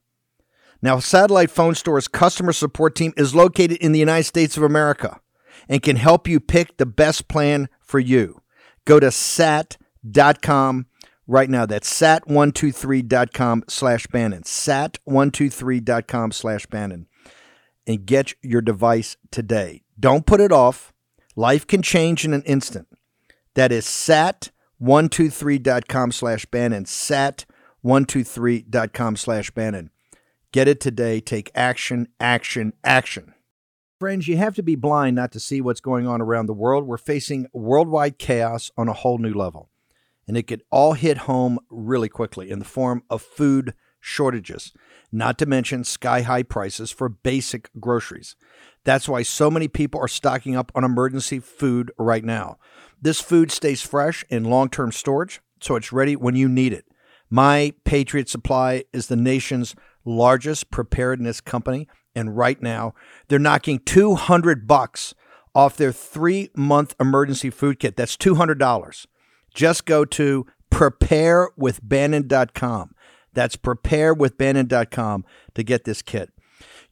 Now, 0.82 1.00
Satellite 1.00 1.52
Phone 1.52 1.76
Store's 1.76 2.08
customer 2.08 2.54
support 2.54 2.96
team 2.96 3.14
is 3.18 3.36
located 3.36 3.78
in 3.78 3.92
the 3.92 4.00
United 4.00 4.24
States 4.24 4.56
of 4.56 4.64
America 4.64 5.20
and 5.68 5.82
can 5.82 5.98
help 5.98 6.28
you 6.28 6.40
pick 6.40 6.78
the 6.78 6.86
best 6.86 7.28
plan 7.28 7.68
for 7.82 8.00
you. 8.00 8.42
Go 8.86 9.00
to 9.00 9.12
sat.com 9.12 10.86
right 11.28 11.50
now. 11.50 11.66
That's 11.66 11.92
sat123.com 12.00 13.66
slash 13.68 14.08
Bannon. 14.08 14.44
Sat123.com 14.44 16.32
slash 16.32 16.66
Bannon. 16.68 17.08
And 17.86 18.06
get 18.06 18.34
your 18.42 18.62
device 18.62 19.18
today. 19.32 19.84
Don't 20.00 20.26
put 20.26 20.40
it 20.40 20.54
off. 20.54 20.94
Life 21.36 21.68
can 21.68 21.82
change 21.82 22.24
in 22.24 22.34
an 22.34 22.44
instant. 22.44 22.88
That 23.60 23.72
is 23.74 23.86
sat123.com 23.86 26.12
slash 26.14 26.46
Bannon. 26.46 26.86
Sat123.com 26.86 29.18
slash 29.18 29.52
Bannon. 29.52 29.90
Get 30.54 30.70
it 30.70 30.80
today. 30.80 31.20
Take 31.20 31.52
action, 31.54 32.08
action, 32.22 32.72
action. 32.86 33.34
Friends, 34.00 34.30
you 34.30 34.38
have 34.38 34.56
to 34.56 34.64
be 34.64 34.76
blind 34.76 35.18
not 35.18 35.34
to 35.34 35.42
see 35.42 35.60
what's 35.60 35.82
going 35.82 36.08
on 36.08 36.22
around 36.22 36.46
the 36.46 36.54
world. 36.54 36.88
We're 36.88 36.98
facing 36.98 37.48
worldwide 37.52 38.18
chaos 38.18 38.72
on 38.78 38.88
a 38.88 38.94
whole 38.94 39.18
new 39.18 39.34
level. 39.34 39.70
And 40.26 40.38
it 40.38 40.44
could 40.44 40.64
all 40.72 40.94
hit 40.94 41.18
home 41.18 41.60
really 41.70 42.08
quickly 42.08 42.50
in 42.50 42.60
the 42.60 42.66
form 42.66 43.04
of 43.10 43.22
food 43.22 43.74
shortages, 44.00 44.72
not 45.12 45.38
to 45.38 45.46
mention 45.46 45.84
sky 45.84 46.22
high 46.22 46.44
prices 46.44 46.92
for 46.92 47.10
basic 47.10 47.70
groceries. 47.78 48.38
That's 48.86 49.10
why 49.10 49.24
so 49.24 49.52
many 49.52 49.68
people 49.68 50.00
are 50.00 50.08
stocking 50.08 50.56
up 50.56 50.72
on 50.76 50.86
emergency 50.86 51.40
food 51.40 51.92
right 51.98 52.24
now. 52.24 52.58
This 53.02 53.22
food 53.22 53.52
stays 53.52 53.82
fresh 53.82 54.26
in 54.30 54.44
long 54.44 54.70
term 54.70 54.92
storage, 54.92 55.42
so 55.62 55.76
it's 55.76 55.92
ready 55.92 56.16
when 56.16 56.36
you 56.36 56.50
need 56.50 56.74
it. 56.74 56.86
My 57.30 57.74
Patriot 57.84 58.30
Supply 58.30 58.84
is 58.92 59.08
the 59.08 59.16
nation's 59.16 59.76
largest 60.04 60.72
preparedness 60.72 61.42
company, 61.42 61.88
and 62.16 62.36
right 62.36 62.60
now 62.62 62.94
they're 63.28 63.40
knocking 63.40 63.80
200 63.80 64.68
bucks 64.68 65.14
off 65.56 65.78
their 65.78 65.92
three 65.92 66.50
month 66.56 66.96
emergency 67.00 67.50
food 67.50 67.80
kit. 67.80 67.96
That's 67.96 68.18
$200. 68.18 69.06
Just 69.54 69.86
go 69.86 70.06
to 70.06 70.46
preparewithbannon.com. 70.72 72.96
That's 73.34 73.56
preparewithbannon.com 73.56 75.26
to 75.56 75.64
get 75.64 75.86
this 75.86 76.02
kit. 76.02 76.32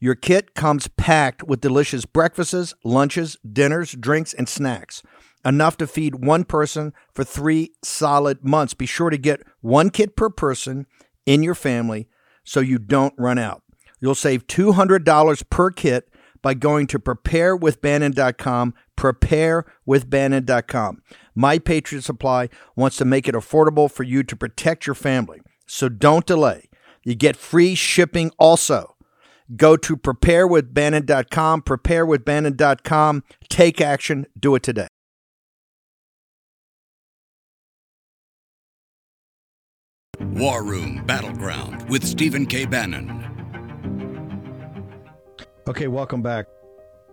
Your 0.00 0.14
kit 0.14 0.54
comes 0.54 0.86
packed 0.88 1.42
with 1.42 1.60
delicious 1.60 2.04
breakfasts, 2.04 2.74
lunches, 2.84 3.36
dinners, 3.50 3.92
drinks, 3.92 4.32
and 4.32 4.48
snacks. 4.48 5.02
Enough 5.44 5.76
to 5.78 5.86
feed 5.86 6.24
one 6.24 6.44
person 6.44 6.92
for 7.12 7.24
three 7.24 7.72
solid 7.82 8.44
months. 8.44 8.74
Be 8.74 8.86
sure 8.86 9.10
to 9.10 9.18
get 9.18 9.42
one 9.60 9.90
kit 9.90 10.16
per 10.16 10.30
person 10.30 10.86
in 11.26 11.42
your 11.42 11.54
family 11.54 12.08
so 12.44 12.60
you 12.60 12.78
don't 12.78 13.14
run 13.16 13.38
out. 13.38 13.62
You'll 14.00 14.14
save 14.14 14.46
$200 14.46 15.50
per 15.50 15.70
kit 15.70 16.08
by 16.42 16.54
going 16.54 16.86
to 16.88 16.98
preparewithbannon.com. 16.98 18.74
Preparewithbannon.com. 18.96 21.02
My 21.34 21.58
Patriot 21.58 22.02
Supply 22.02 22.48
wants 22.74 22.96
to 22.96 23.04
make 23.04 23.28
it 23.28 23.34
affordable 23.34 23.90
for 23.90 24.02
you 24.02 24.22
to 24.24 24.36
protect 24.36 24.86
your 24.86 24.94
family. 24.94 25.40
So 25.66 25.88
don't 25.88 26.26
delay. 26.26 26.68
You 27.04 27.14
get 27.14 27.36
free 27.36 27.74
shipping 27.74 28.32
also. 28.38 28.96
Go 29.56 29.76
to 29.76 29.96
preparewithbannon.com, 29.96 31.62
preparewithbannon.com. 31.62 33.24
Take 33.48 33.80
action, 33.80 34.26
do 34.38 34.54
it 34.54 34.62
today. 34.62 34.88
War 40.38 40.62
Room 40.62 41.02
Battleground 41.04 41.88
with 41.88 42.06
Stephen 42.06 42.46
K. 42.46 42.64
Bannon. 42.64 43.10
Okay, 45.66 45.88
welcome 45.88 46.22
back. 46.22 46.46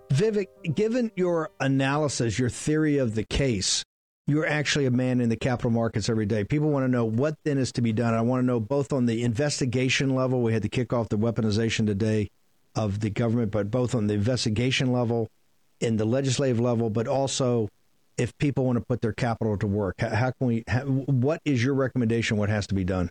Vivek, 0.09 0.45
given 0.75 1.11
your 1.15 1.49
analysis, 1.59 2.37
your 2.37 2.51
theory 2.51 2.99
of 2.99 3.15
the 3.15 3.23
case, 3.23 3.83
you're 4.27 4.45
actually 4.45 4.85
a 4.85 4.91
man 4.91 5.21
in 5.21 5.29
the 5.29 5.37
capital 5.37 5.71
markets 5.71 6.07
every 6.07 6.27
day. 6.27 6.43
People 6.43 6.69
want 6.69 6.83
to 6.83 6.87
know 6.87 7.03
what 7.03 7.35
then 7.43 7.57
is 7.57 7.71
to 7.71 7.81
be 7.81 7.91
done. 7.91 8.13
I 8.13 8.21
want 8.21 8.43
to 8.43 8.45
know 8.45 8.59
both 8.59 8.93
on 8.93 9.07
the 9.07 9.23
investigation 9.23 10.13
level, 10.13 10.43
we 10.43 10.53
had 10.53 10.61
to 10.61 10.69
kick 10.69 10.93
off 10.93 11.09
the 11.09 11.17
weaponization 11.17 11.87
today 11.87 12.29
of 12.75 12.99
the 12.99 13.09
government, 13.09 13.49
but 13.49 13.71
both 13.71 13.95
on 13.95 14.05
the 14.05 14.13
investigation 14.13 14.93
level, 14.93 15.31
in 15.79 15.97
the 15.97 16.05
legislative 16.05 16.59
level, 16.59 16.91
but 16.91 17.07
also 17.07 17.69
if 18.17 18.37
people 18.37 18.65
want 18.65 18.77
to 18.77 18.85
put 18.85 19.01
their 19.01 19.13
capital 19.13 19.57
to 19.57 19.67
work. 19.67 19.99
How, 19.99 20.31
can 20.31 20.47
we? 20.47 20.63
How, 20.67 20.81
what 20.81 21.41
is 21.45 21.63
your 21.63 21.73
recommendation? 21.73 22.37
What 22.37 22.49
has 22.49 22.67
to 22.67 22.75
be 22.75 22.83
done? 22.83 23.09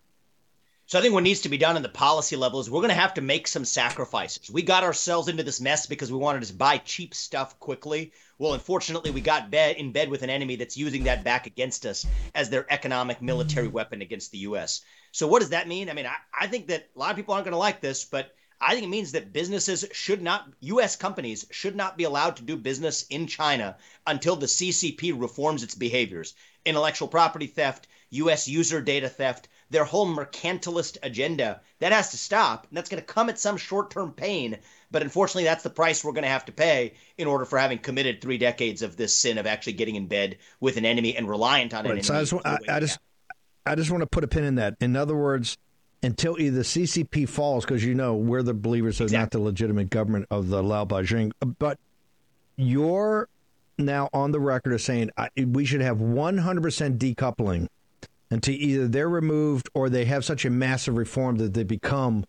So 0.87 0.99
I 0.99 1.01
think 1.01 1.15
what 1.15 1.23
needs 1.23 1.41
to 1.41 1.49
be 1.49 1.57
done 1.57 1.77
in 1.77 1.81
the 1.81 1.89
policy 1.89 2.35
level 2.35 2.59
is 2.59 2.69
we're 2.69 2.81
going 2.81 2.89
to 2.89 2.95
have 2.95 3.15
to 3.15 3.21
make 3.21 3.47
some 3.47 3.65
sacrifices. 3.65 4.51
We 4.51 4.61
got 4.61 4.83
ourselves 4.83 5.27
into 5.27 5.41
this 5.41 5.59
mess 5.59 5.87
because 5.87 6.11
we 6.11 6.19
wanted 6.19 6.43
to 6.43 6.53
buy 6.53 6.77
cheap 6.77 7.15
stuff 7.15 7.59
quickly. 7.59 8.11
Well, 8.37 8.53
unfortunately, 8.53 9.09
we 9.09 9.21
got 9.21 9.49
bed 9.49 9.77
in 9.77 9.91
bed 9.91 10.09
with 10.09 10.21
an 10.21 10.29
enemy 10.29 10.57
that's 10.57 10.77
using 10.77 11.05
that 11.05 11.23
back 11.23 11.47
against 11.47 11.87
us 11.87 12.05
as 12.35 12.51
their 12.51 12.71
economic 12.71 13.19
military 13.19 13.67
weapon 13.67 14.03
against 14.03 14.31
the 14.31 14.39
U.S. 14.39 14.81
So 15.11 15.27
what 15.27 15.39
does 15.39 15.49
that 15.49 15.67
mean? 15.67 15.89
I 15.89 15.93
mean, 15.93 16.05
I, 16.05 16.17
I 16.39 16.45
think 16.45 16.67
that 16.67 16.87
a 16.95 16.99
lot 16.99 17.09
of 17.09 17.15
people 17.15 17.33
aren't 17.33 17.45
going 17.45 17.53
to 17.53 17.57
like 17.57 17.81
this, 17.81 18.05
but 18.05 18.35
I 18.61 18.73
think 18.73 18.85
it 18.85 18.89
means 18.89 19.11
that 19.11 19.33
businesses 19.33 19.85
should 19.91 20.21
not, 20.21 20.47
U.S. 20.61 20.95
companies 20.95 21.45
should 21.51 21.75
not 21.75 21.97
be 21.97 22.05
allowed 22.05 22.37
to 22.37 22.43
do 22.43 22.55
business 22.55 23.05
in 23.09 23.27
China 23.27 23.77
until 24.07 24.35
the 24.35 24.45
CCP 24.45 25.19
reforms 25.19 25.63
its 25.63 25.75
behaviors. 25.75 26.35
Intellectual 26.65 27.07
property 27.07 27.47
theft, 27.47 27.87
U.S. 28.11 28.47
user 28.47 28.81
data 28.81 29.09
theft, 29.09 29.49
their 29.69 29.83
whole 29.83 30.07
mercantilist 30.07 30.97
agenda. 31.03 31.61
That 31.79 31.91
has 31.91 32.11
to 32.11 32.17
stop. 32.17 32.67
And 32.67 32.77
that's 32.77 32.89
going 32.89 33.01
to 33.01 33.13
come 33.13 33.29
at 33.29 33.39
some 33.39 33.57
short 33.57 33.91
term 33.91 34.13
pain. 34.13 34.57
But 34.89 35.01
unfortunately, 35.01 35.43
that's 35.43 35.63
the 35.63 35.69
price 35.69 36.03
we're 36.03 36.13
going 36.13 36.23
to 36.23 36.29
have 36.29 36.45
to 36.45 36.51
pay 36.51 36.93
in 37.17 37.27
order 37.27 37.45
for 37.45 37.59
having 37.59 37.79
committed 37.79 38.21
three 38.21 38.37
decades 38.37 38.81
of 38.81 38.95
this 38.95 39.15
sin 39.15 39.37
of 39.37 39.45
actually 39.45 39.73
getting 39.73 39.95
in 39.95 40.07
bed 40.07 40.37
with 40.59 40.77
an 40.77 40.85
enemy 40.85 41.15
and 41.15 41.27
reliant 41.27 41.73
on 41.73 41.85
right, 41.85 41.97
an 41.97 42.03
so 42.03 42.13
enemy. 42.13 42.41
I 42.45 42.59
just, 42.59 42.69
I, 42.69 42.75
I 42.75 42.79
just, 42.79 42.99
I 43.65 43.75
just 43.75 43.91
want 43.91 44.01
to 44.01 44.07
put 44.07 44.23
a 44.23 44.27
pin 44.27 44.43
in 44.43 44.55
that. 44.55 44.75
In 44.79 44.95
other 44.95 45.15
words, 45.15 45.57
until 46.05 46.39
either 46.39 46.61
CCP 46.61 47.27
falls, 47.27 47.65
because 47.65 47.83
you 47.83 47.95
know 47.95 48.15
we're 48.15 48.43
the 48.43 48.53
believers 48.53 49.01
of 49.01 49.05
exactly. 49.05 49.21
not 49.21 49.31
the 49.31 49.39
legitimate 49.39 49.89
government 49.89 50.27
of 50.29 50.49
the 50.49 50.61
Lao 50.61 50.85
Baixing, 50.85 51.31
but 51.59 51.79
you're 52.55 53.27
now 53.77 54.09
on 54.13 54.31
the 54.31 54.39
record 54.39 54.73
of 54.73 54.81
saying 54.81 55.09
I, 55.17 55.29
we 55.35 55.65
should 55.65 55.81
have 55.81 55.97
100% 55.97 56.97
decoupling 56.97 57.67
until 58.29 58.53
either 58.53 58.87
they're 58.87 59.09
removed 59.09 59.69
or 59.73 59.89
they 59.89 60.05
have 60.05 60.23
such 60.23 60.45
a 60.45 60.49
massive 60.49 60.95
reform 60.95 61.37
that 61.37 61.53
they 61.53 61.63
become 61.63 62.25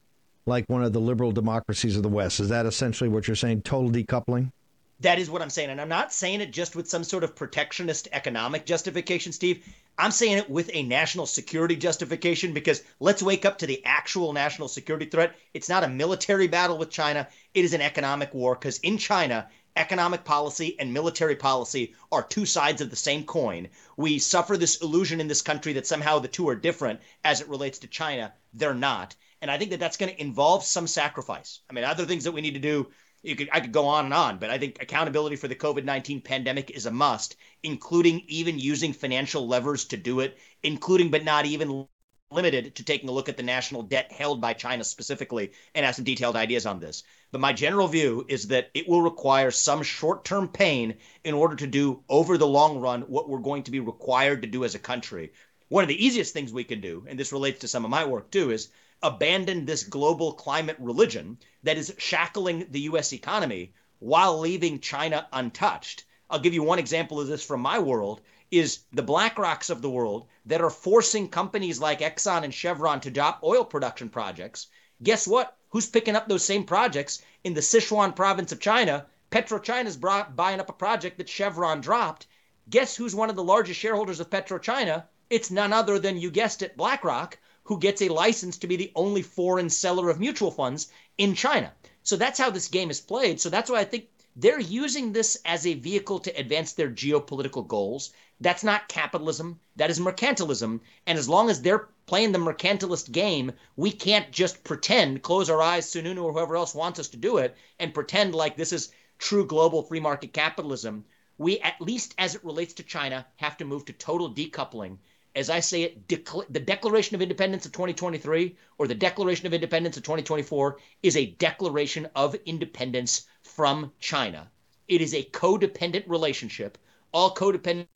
like 0.46 0.64
one 0.68 0.82
of 0.82 0.92
the 0.92 1.00
liberal 1.00 1.32
democracies 1.32 1.96
of 1.96 2.02
the 2.02 2.08
West. 2.08 2.40
Is 2.40 2.48
that 2.48 2.66
essentially 2.66 3.08
what 3.08 3.28
you're 3.28 3.34
saying? 3.34 3.62
Total 3.62 3.90
decoupling? 3.90 4.52
That 5.00 5.18
is 5.18 5.28
what 5.28 5.42
I'm 5.42 5.50
saying. 5.50 5.70
And 5.70 5.80
I'm 5.80 5.90
not 5.90 6.12
saying 6.12 6.40
it 6.40 6.52
just 6.52 6.74
with 6.74 6.88
some 6.88 7.04
sort 7.04 7.22
of 7.22 7.36
protectionist 7.36 8.08
economic 8.12 8.64
justification, 8.64 9.32
Steve. 9.32 9.62
I'm 9.98 10.10
saying 10.10 10.38
it 10.38 10.50
with 10.50 10.70
a 10.72 10.82
national 10.82 11.26
security 11.26 11.76
justification 11.76 12.52
because 12.52 12.82
let's 13.00 13.22
wake 13.22 13.44
up 13.44 13.58
to 13.58 13.66
the 13.66 13.84
actual 13.84 14.32
national 14.32 14.68
security 14.68 15.06
threat. 15.06 15.34
It's 15.52 15.68
not 15.68 15.84
a 15.84 15.88
military 15.88 16.48
battle 16.48 16.78
with 16.78 16.90
China, 16.90 17.28
it 17.52 17.64
is 17.64 17.74
an 17.74 17.82
economic 17.82 18.32
war 18.32 18.54
because 18.54 18.78
in 18.78 18.96
China, 18.96 19.48
economic 19.76 20.24
policy 20.24 20.78
and 20.78 20.92
military 20.92 21.36
policy 21.36 21.94
are 22.10 22.22
two 22.22 22.46
sides 22.46 22.80
of 22.80 22.88
the 22.90 22.96
same 22.96 23.24
coin. 23.24 23.68
We 23.96 24.18
suffer 24.18 24.56
this 24.56 24.76
illusion 24.76 25.20
in 25.20 25.28
this 25.28 25.42
country 25.42 25.74
that 25.74 25.86
somehow 25.86 26.18
the 26.18 26.28
two 26.28 26.48
are 26.48 26.56
different 26.56 27.00
as 27.24 27.40
it 27.40 27.48
relates 27.48 27.78
to 27.80 27.86
China. 27.86 28.32
They're 28.54 28.74
not. 28.74 29.14
And 29.42 29.50
I 29.50 29.58
think 29.58 29.70
that 29.70 29.80
that's 29.80 29.98
going 29.98 30.14
to 30.14 30.20
involve 30.20 30.64
some 30.64 30.86
sacrifice. 30.86 31.60
I 31.68 31.74
mean, 31.74 31.84
other 31.84 32.06
things 32.06 32.24
that 32.24 32.32
we 32.32 32.40
need 32.40 32.54
to 32.54 32.60
do, 32.60 32.88
you 33.26 33.36
could 33.36 33.48
I 33.52 33.60
could 33.60 33.72
go 33.72 33.86
on 33.86 34.04
and 34.04 34.14
on, 34.14 34.38
but 34.38 34.50
I 34.50 34.58
think 34.58 34.80
accountability 34.80 35.36
for 35.36 35.48
the 35.48 35.54
COVID-19 35.54 36.22
pandemic 36.22 36.70
is 36.70 36.86
a 36.86 36.90
must, 36.90 37.36
including 37.62 38.22
even 38.28 38.58
using 38.58 38.92
financial 38.92 39.48
levers 39.48 39.84
to 39.86 39.96
do 39.96 40.20
it, 40.20 40.38
including 40.62 41.10
but 41.10 41.24
not 41.24 41.44
even 41.44 41.88
limited 42.30 42.74
to 42.74 42.84
taking 42.84 43.08
a 43.08 43.12
look 43.12 43.28
at 43.28 43.36
the 43.36 43.42
national 43.42 43.82
debt 43.82 44.10
held 44.10 44.40
by 44.40 44.52
China 44.52 44.82
specifically 44.82 45.52
and 45.74 45.86
have 45.86 45.94
some 45.94 46.04
detailed 46.04 46.36
ideas 46.36 46.66
on 46.66 46.80
this. 46.80 47.02
But 47.30 47.40
my 47.40 47.52
general 47.52 47.88
view 47.88 48.24
is 48.28 48.48
that 48.48 48.70
it 48.74 48.88
will 48.88 49.02
require 49.02 49.50
some 49.50 49.82
short 49.82 50.24
term 50.24 50.48
pain 50.48 50.94
in 51.24 51.34
order 51.34 51.56
to 51.56 51.66
do 51.66 52.02
over 52.08 52.36
the 52.38 52.46
long 52.46 52.78
run 52.80 53.02
what 53.02 53.28
we're 53.28 53.38
going 53.38 53.62
to 53.64 53.70
be 53.70 53.80
required 53.80 54.42
to 54.42 54.48
do 54.48 54.64
as 54.64 54.74
a 54.74 54.80
country. 54.80 55.32
One 55.68 55.82
of 55.82 55.88
the 55.88 56.04
easiest 56.04 56.32
things 56.32 56.52
we 56.52 56.64
can 56.64 56.80
do, 56.80 57.04
and 57.08 57.18
this 57.18 57.32
relates 57.32 57.60
to 57.60 57.68
some 57.68 57.84
of 57.84 57.90
my 57.90 58.04
work 58.04 58.30
too, 58.30 58.50
is 58.50 58.70
abandon 59.02 59.64
this 59.64 59.84
global 59.84 60.32
climate 60.32 60.76
religion 60.78 61.38
that 61.62 61.76
is 61.76 61.94
shackling 61.98 62.66
the 62.70 62.80
US 62.80 63.12
economy 63.12 63.72
while 63.98 64.38
leaving 64.38 64.80
China 64.80 65.28
untouched. 65.32 66.04
I'll 66.28 66.38
give 66.38 66.54
you 66.54 66.62
one 66.62 66.78
example 66.78 67.20
of 67.20 67.28
this 67.28 67.44
from 67.44 67.60
my 67.60 67.78
world 67.78 68.20
is 68.50 68.80
the 68.92 69.02
BlackRocks 69.02 69.70
of 69.70 69.82
the 69.82 69.90
world 69.90 70.26
that 70.46 70.60
are 70.60 70.70
forcing 70.70 71.28
companies 71.28 71.80
like 71.80 72.00
Exxon 72.00 72.44
and 72.44 72.54
Chevron 72.54 73.00
to 73.00 73.10
drop 73.10 73.40
oil 73.42 73.64
production 73.64 74.08
projects. 74.08 74.68
Guess 75.02 75.26
what? 75.26 75.56
Who's 75.70 75.88
picking 75.88 76.16
up 76.16 76.28
those 76.28 76.44
same 76.44 76.64
projects 76.64 77.22
in 77.44 77.54
the 77.54 77.60
Sichuan 77.60 78.14
province 78.14 78.52
of 78.52 78.60
China? 78.60 79.06
PetroChina's 79.30 79.96
buying 79.96 80.60
up 80.60 80.70
a 80.70 80.72
project 80.72 81.18
that 81.18 81.28
Chevron 81.28 81.80
dropped. 81.80 82.26
Guess 82.70 82.96
who's 82.96 83.14
one 83.14 83.30
of 83.30 83.36
the 83.36 83.44
largest 83.44 83.78
shareholders 83.78 84.20
of 84.20 84.30
PetroChina? 84.30 85.04
It's 85.28 85.50
none 85.50 85.72
other 85.72 85.98
than, 85.98 86.16
you 86.18 86.30
guessed 86.30 86.62
it, 86.62 86.76
BlackRock, 86.76 87.38
who 87.66 87.78
gets 87.78 88.00
a 88.02 88.08
license 88.08 88.58
to 88.58 88.66
be 88.66 88.76
the 88.76 88.92
only 88.94 89.22
foreign 89.22 89.68
seller 89.68 90.08
of 90.08 90.20
mutual 90.20 90.50
funds 90.50 90.88
in 91.18 91.34
China. 91.34 91.72
So 92.02 92.16
that's 92.16 92.38
how 92.38 92.50
this 92.50 92.68
game 92.68 92.90
is 92.90 93.00
played. 93.00 93.40
So 93.40 93.50
that's 93.50 93.68
why 93.68 93.80
I 93.80 93.84
think 93.84 94.08
they're 94.36 94.60
using 94.60 95.12
this 95.12 95.38
as 95.44 95.66
a 95.66 95.74
vehicle 95.74 96.20
to 96.20 96.38
advance 96.38 96.72
their 96.72 96.90
geopolitical 96.90 97.66
goals. 97.66 98.12
That's 98.40 98.62
not 98.62 98.88
capitalism. 98.88 99.58
That 99.76 99.90
is 99.90 99.98
mercantilism. 99.98 100.80
And 101.06 101.18
as 101.18 101.28
long 101.28 101.50
as 101.50 101.62
they're 101.62 101.88
playing 102.06 102.32
the 102.32 102.38
mercantilist 102.38 103.10
game, 103.10 103.50
we 103.76 103.90
can't 103.90 104.30
just 104.30 104.62
pretend, 104.62 105.22
close 105.22 105.50
our 105.50 105.62
eyes, 105.62 105.86
Sununu 105.86 106.22
or 106.22 106.32
whoever 106.32 106.54
else 106.54 106.74
wants 106.74 107.00
us 107.00 107.08
to 107.08 107.16
do 107.16 107.38
it, 107.38 107.56
and 107.80 107.94
pretend 107.94 108.34
like 108.34 108.56
this 108.56 108.72
is 108.72 108.92
true 109.18 109.46
global 109.46 109.82
free 109.82 110.00
market 110.00 110.32
capitalism. 110.32 111.04
We, 111.38 111.58
at 111.60 111.80
least 111.80 112.14
as 112.18 112.34
it 112.34 112.44
relates 112.44 112.74
to 112.74 112.82
China, 112.82 113.26
have 113.36 113.56
to 113.56 113.64
move 113.64 113.86
to 113.86 113.92
total 113.92 114.32
decoupling. 114.32 114.98
As 115.36 115.50
I 115.50 115.60
say 115.60 115.82
it, 115.82 116.08
the 116.08 116.60
Declaration 116.60 117.14
of 117.14 117.20
Independence 117.20 117.66
of 117.66 117.72
2023 117.72 118.56
or 118.78 118.88
the 118.88 118.94
Declaration 118.94 119.46
of 119.46 119.52
Independence 119.52 119.98
of 119.98 120.02
2024 120.02 120.78
is 121.02 121.14
a 121.14 121.26
declaration 121.26 122.08
of 122.16 122.34
independence 122.46 123.26
from 123.42 123.92
China. 124.00 124.50
It 124.88 125.02
is 125.02 125.12
a 125.12 125.24
codependent 125.24 126.04
relationship. 126.08 126.78
All 127.12 127.34
codependent 127.34 127.86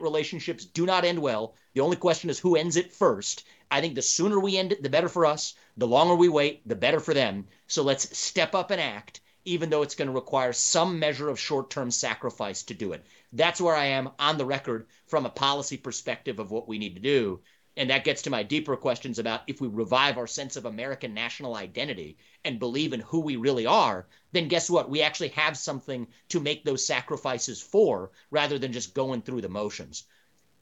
relationships 0.00 0.64
do 0.64 0.84
not 0.84 1.04
end 1.04 1.20
well. 1.20 1.54
The 1.74 1.80
only 1.80 1.96
question 1.96 2.28
is 2.28 2.40
who 2.40 2.56
ends 2.56 2.76
it 2.76 2.92
first. 2.92 3.44
I 3.70 3.80
think 3.80 3.94
the 3.94 4.02
sooner 4.02 4.40
we 4.40 4.58
end 4.58 4.72
it, 4.72 4.82
the 4.82 4.90
better 4.90 5.08
for 5.08 5.24
us. 5.24 5.54
The 5.76 5.86
longer 5.86 6.16
we 6.16 6.28
wait, 6.28 6.66
the 6.68 6.74
better 6.74 6.98
for 6.98 7.14
them. 7.14 7.46
So 7.68 7.84
let's 7.84 8.18
step 8.18 8.52
up 8.52 8.72
and 8.72 8.80
act, 8.80 9.20
even 9.44 9.70
though 9.70 9.82
it's 9.82 9.94
going 9.94 10.08
to 10.08 10.14
require 10.14 10.52
some 10.52 10.98
measure 10.98 11.28
of 11.28 11.40
short 11.40 11.70
term 11.70 11.90
sacrifice 11.90 12.62
to 12.64 12.74
do 12.74 12.92
it. 12.92 13.04
That's 13.32 13.60
where 13.60 13.74
I 13.74 13.86
am 13.86 14.10
on 14.18 14.38
the 14.38 14.44
record 14.44 14.86
from 15.06 15.24
a 15.24 15.30
policy 15.30 15.76
perspective 15.76 16.38
of 16.38 16.50
what 16.50 16.68
we 16.68 16.78
need 16.78 16.94
to 16.94 17.00
do. 17.00 17.40
And 17.76 17.88
that 17.88 18.04
gets 18.04 18.22
to 18.22 18.30
my 18.30 18.42
deeper 18.42 18.76
questions 18.76 19.18
about 19.18 19.42
if 19.46 19.60
we 19.60 19.68
revive 19.68 20.18
our 20.18 20.26
sense 20.26 20.56
of 20.56 20.66
American 20.66 21.14
national 21.14 21.54
identity 21.54 22.18
and 22.44 22.58
believe 22.58 22.92
in 22.92 23.00
who 23.00 23.20
we 23.20 23.36
really 23.36 23.64
are, 23.64 24.06
then 24.32 24.48
guess 24.48 24.68
what? 24.68 24.90
We 24.90 25.02
actually 25.02 25.28
have 25.28 25.56
something 25.56 26.08
to 26.28 26.40
make 26.40 26.64
those 26.64 26.84
sacrifices 26.84 27.62
for 27.62 28.10
rather 28.30 28.58
than 28.58 28.72
just 28.72 28.92
going 28.92 29.22
through 29.22 29.40
the 29.40 29.48
motions. 29.48 30.04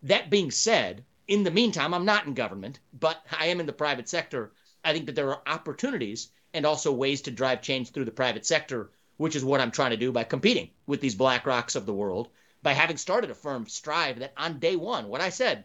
That 0.03 0.31
being 0.31 0.51
said, 0.51 1.05
in 1.26 1.43
the 1.43 1.51
meantime, 1.51 1.93
I'm 1.93 2.05
not 2.05 2.26
in 2.26 2.35
government, 2.35 2.79
but 2.93 3.24
I 3.33 3.47
am 3.47 3.59
in 3.59 3.66
the 3.66 3.72
private 3.72 4.09
sector. 4.09 4.53
I 4.85 4.93
think 4.93 5.07
that 5.07 5.14
there 5.14 5.31
are 5.31 5.43
opportunities 5.47 6.29
and 6.55 6.64
also 6.64 6.92
ways 6.92 7.22
to 7.22 7.30
drive 7.30 7.62
change 7.62 7.90
through 7.90 8.05
the 8.05 8.11
private 8.11 8.46
sector, 8.46 8.90
which 9.16 9.36
is 9.36 9.44
what 9.44 9.61
I'm 9.61 9.70
trying 9.70 9.90
to 9.90 9.96
do 9.96 10.12
by 10.12 10.24
competing 10.24 10.70
with 10.86 11.01
these 11.01 11.14
Black 11.14 11.46
Rocks 11.46 11.74
of 11.74 11.86
the 11.86 11.94
world 11.94 12.28
by 12.62 12.72
having 12.72 12.96
started 12.96 13.30
a 13.30 13.34
firm, 13.34 13.66
Strive, 13.68 14.18
that 14.18 14.32
on 14.36 14.59
day 14.59 14.74
one, 14.74 15.09
what 15.09 15.20
I 15.20 15.28
said, 15.28 15.64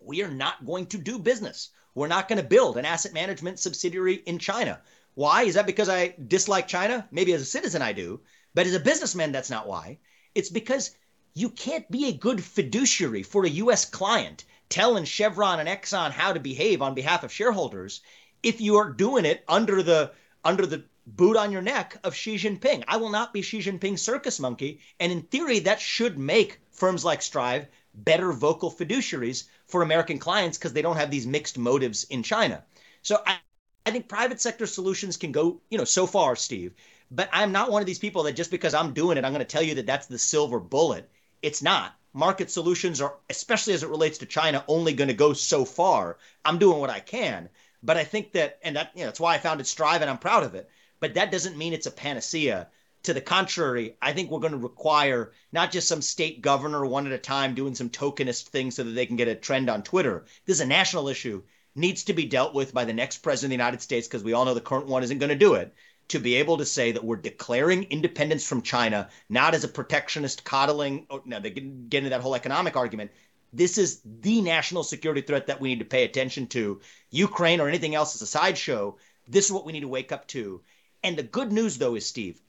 we 0.00 0.22
are 0.22 0.30
not 0.30 0.64
going 0.64 0.86
to 0.86 0.98
do 0.98 1.18
business. 1.18 1.70
We're 1.94 2.06
not 2.06 2.28
going 2.28 2.40
to 2.40 2.48
build 2.48 2.76
an 2.76 2.84
asset 2.84 3.12
management 3.12 3.58
subsidiary 3.58 4.14
in 4.14 4.38
China. 4.38 4.80
Why? 5.14 5.42
Is 5.42 5.54
that 5.54 5.66
because 5.66 5.88
I 5.88 6.14
dislike 6.26 6.68
China? 6.68 7.06
Maybe 7.10 7.32
as 7.32 7.42
a 7.42 7.46
citizen 7.46 7.82
I 7.82 7.92
do, 7.92 8.20
but 8.54 8.66
as 8.66 8.74
a 8.74 8.80
businessman, 8.80 9.32
that's 9.32 9.50
not 9.50 9.66
why. 9.66 9.98
It's 10.34 10.48
because 10.48 10.96
you 11.34 11.50
can't 11.50 11.90
be 11.90 12.06
a 12.06 12.12
good 12.12 12.42
fiduciary 12.42 13.22
for 13.22 13.44
a 13.44 13.50
U.S. 13.50 13.84
client 13.84 14.44
telling 14.68 15.04
Chevron 15.04 15.60
and 15.60 15.68
Exxon 15.68 16.12
how 16.12 16.32
to 16.32 16.40
behave 16.40 16.80
on 16.82 16.94
behalf 16.94 17.24
of 17.24 17.32
shareholders 17.32 18.00
if 18.42 18.60
you 18.60 18.76
are 18.76 18.90
doing 18.90 19.24
it 19.24 19.44
under 19.48 19.82
the 19.82 20.12
under 20.44 20.66
the 20.66 20.84
boot 21.06 21.36
on 21.36 21.50
your 21.52 21.62
neck 21.62 21.96
of 22.04 22.14
Xi 22.14 22.36
Jinping. 22.36 22.84
I 22.86 22.96
will 22.96 23.10
not 23.10 23.32
be 23.32 23.42
Xi 23.42 23.58
Jinping's 23.58 24.02
circus 24.02 24.38
monkey. 24.38 24.80
And 25.00 25.10
in 25.12 25.22
theory, 25.22 25.58
that 25.60 25.80
should 25.80 26.18
make 26.18 26.60
firms 26.70 27.04
like 27.04 27.22
Strive 27.22 27.66
better 27.94 28.32
vocal 28.32 28.70
fiduciaries 28.70 29.44
for 29.66 29.82
American 29.82 30.18
clients 30.18 30.58
because 30.58 30.72
they 30.72 30.82
don't 30.82 30.96
have 30.96 31.10
these 31.10 31.26
mixed 31.26 31.58
motives 31.58 32.04
in 32.04 32.22
China. 32.22 32.64
So 33.02 33.22
I, 33.26 33.38
I 33.84 33.90
think 33.90 34.08
private 34.08 34.40
sector 34.40 34.66
solutions 34.66 35.16
can 35.16 35.32
go, 35.32 35.60
you 35.70 35.78
know, 35.78 35.84
so 35.84 36.06
far, 36.06 36.36
Steve. 36.36 36.74
But 37.10 37.28
I'm 37.32 37.52
not 37.52 37.70
one 37.70 37.82
of 37.82 37.86
these 37.86 37.98
people 37.98 38.22
that 38.24 38.32
just 38.34 38.50
because 38.50 38.74
I'm 38.74 38.94
doing 38.94 39.18
it, 39.18 39.24
I'm 39.24 39.32
going 39.32 39.44
to 39.44 39.52
tell 39.52 39.62
you 39.62 39.74
that 39.76 39.86
that's 39.86 40.06
the 40.06 40.18
silver 40.18 40.58
bullet. 40.60 41.10
It's 41.42 41.62
not. 41.62 41.94
Market 42.14 42.50
solutions 42.50 43.00
are, 43.00 43.16
especially 43.30 43.74
as 43.74 43.82
it 43.82 43.88
relates 43.88 44.18
to 44.18 44.26
China, 44.26 44.64
only 44.68 44.92
going 44.92 45.08
to 45.08 45.14
go 45.14 45.32
so 45.32 45.64
far. 45.64 46.18
I'm 46.44 46.58
doing 46.58 46.78
what 46.78 46.90
I 46.90 47.00
can. 47.00 47.48
But 47.82 47.96
I 47.96 48.04
think 48.04 48.32
that, 48.32 48.58
and 48.62 48.76
that, 48.76 48.92
you 48.94 49.00
know, 49.00 49.06
that's 49.06 49.20
why 49.20 49.34
I 49.34 49.38
founded 49.38 49.66
Strive 49.66 50.00
and 50.02 50.10
I'm 50.10 50.18
proud 50.18 50.44
of 50.44 50.54
it 50.54 50.70
but 51.02 51.14
that 51.14 51.32
doesn't 51.32 51.58
mean 51.58 51.72
it's 51.72 51.88
a 51.88 51.90
panacea. 51.90 52.68
To 53.02 53.12
the 53.12 53.20
contrary, 53.20 53.96
I 54.00 54.12
think 54.12 54.30
we're 54.30 54.38
going 54.38 54.52
to 54.52 54.58
require 54.58 55.32
not 55.50 55.72
just 55.72 55.88
some 55.88 56.00
state 56.00 56.42
governor 56.42 56.86
one 56.86 57.08
at 57.08 57.12
a 57.12 57.18
time 57.18 57.56
doing 57.56 57.74
some 57.74 57.90
tokenist 57.90 58.44
things 58.44 58.76
so 58.76 58.84
that 58.84 58.92
they 58.92 59.06
can 59.06 59.16
get 59.16 59.26
a 59.26 59.34
trend 59.34 59.68
on 59.68 59.82
Twitter. 59.82 60.26
This 60.46 60.58
is 60.58 60.60
a 60.60 60.66
national 60.66 61.08
issue, 61.08 61.42
needs 61.74 62.04
to 62.04 62.12
be 62.12 62.24
dealt 62.24 62.54
with 62.54 62.72
by 62.72 62.84
the 62.84 62.92
next 62.92 63.18
president 63.18 63.48
of 63.48 63.50
the 63.58 63.64
United 63.64 63.82
States 63.82 64.06
because 64.06 64.22
we 64.22 64.32
all 64.32 64.44
know 64.44 64.54
the 64.54 64.60
current 64.60 64.86
one 64.86 65.02
isn't 65.02 65.18
going 65.18 65.30
to 65.30 65.34
do 65.34 65.54
it. 65.54 65.74
To 66.08 66.20
be 66.20 66.36
able 66.36 66.58
to 66.58 66.64
say 66.64 66.92
that 66.92 67.02
we're 67.02 67.16
declaring 67.16 67.82
independence 67.90 68.46
from 68.46 68.62
China, 68.62 69.08
not 69.28 69.56
as 69.56 69.64
a 69.64 69.68
protectionist 69.68 70.44
coddling, 70.44 71.08
oh, 71.10 71.22
now 71.24 71.40
they 71.40 71.50
get 71.50 71.64
into 71.64 72.10
that 72.10 72.20
whole 72.20 72.36
economic 72.36 72.76
argument. 72.76 73.10
This 73.52 73.76
is 73.76 74.00
the 74.04 74.40
national 74.40 74.82
security 74.82 75.20
threat 75.20 75.46
that 75.48 75.60
we 75.60 75.68
need 75.68 75.80
to 75.80 75.84
pay 75.84 76.04
attention 76.04 76.46
to. 76.48 76.80
Ukraine 77.10 77.60
or 77.60 77.68
anything 77.68 77.94
else 77.94 78.14
is 78.14 78.22
a 78.22 78.26
sideshow. 78.26 78.96
This 79.28 79.44
is 79.44 79.52
what 79.52 79.66
we 79.66 79.72
need 79.72 79.80
to 79.80 79.88
wake 79.88 80.10
up 80.10 80.26
to. 80.28 80.62
And 81.02 81.18
the 81.18 81.22
good 81.22 81.52
news, 81.52 81.76
though, 81.76 81.94
is 81.94 82.06
Steve, 82.06 82.40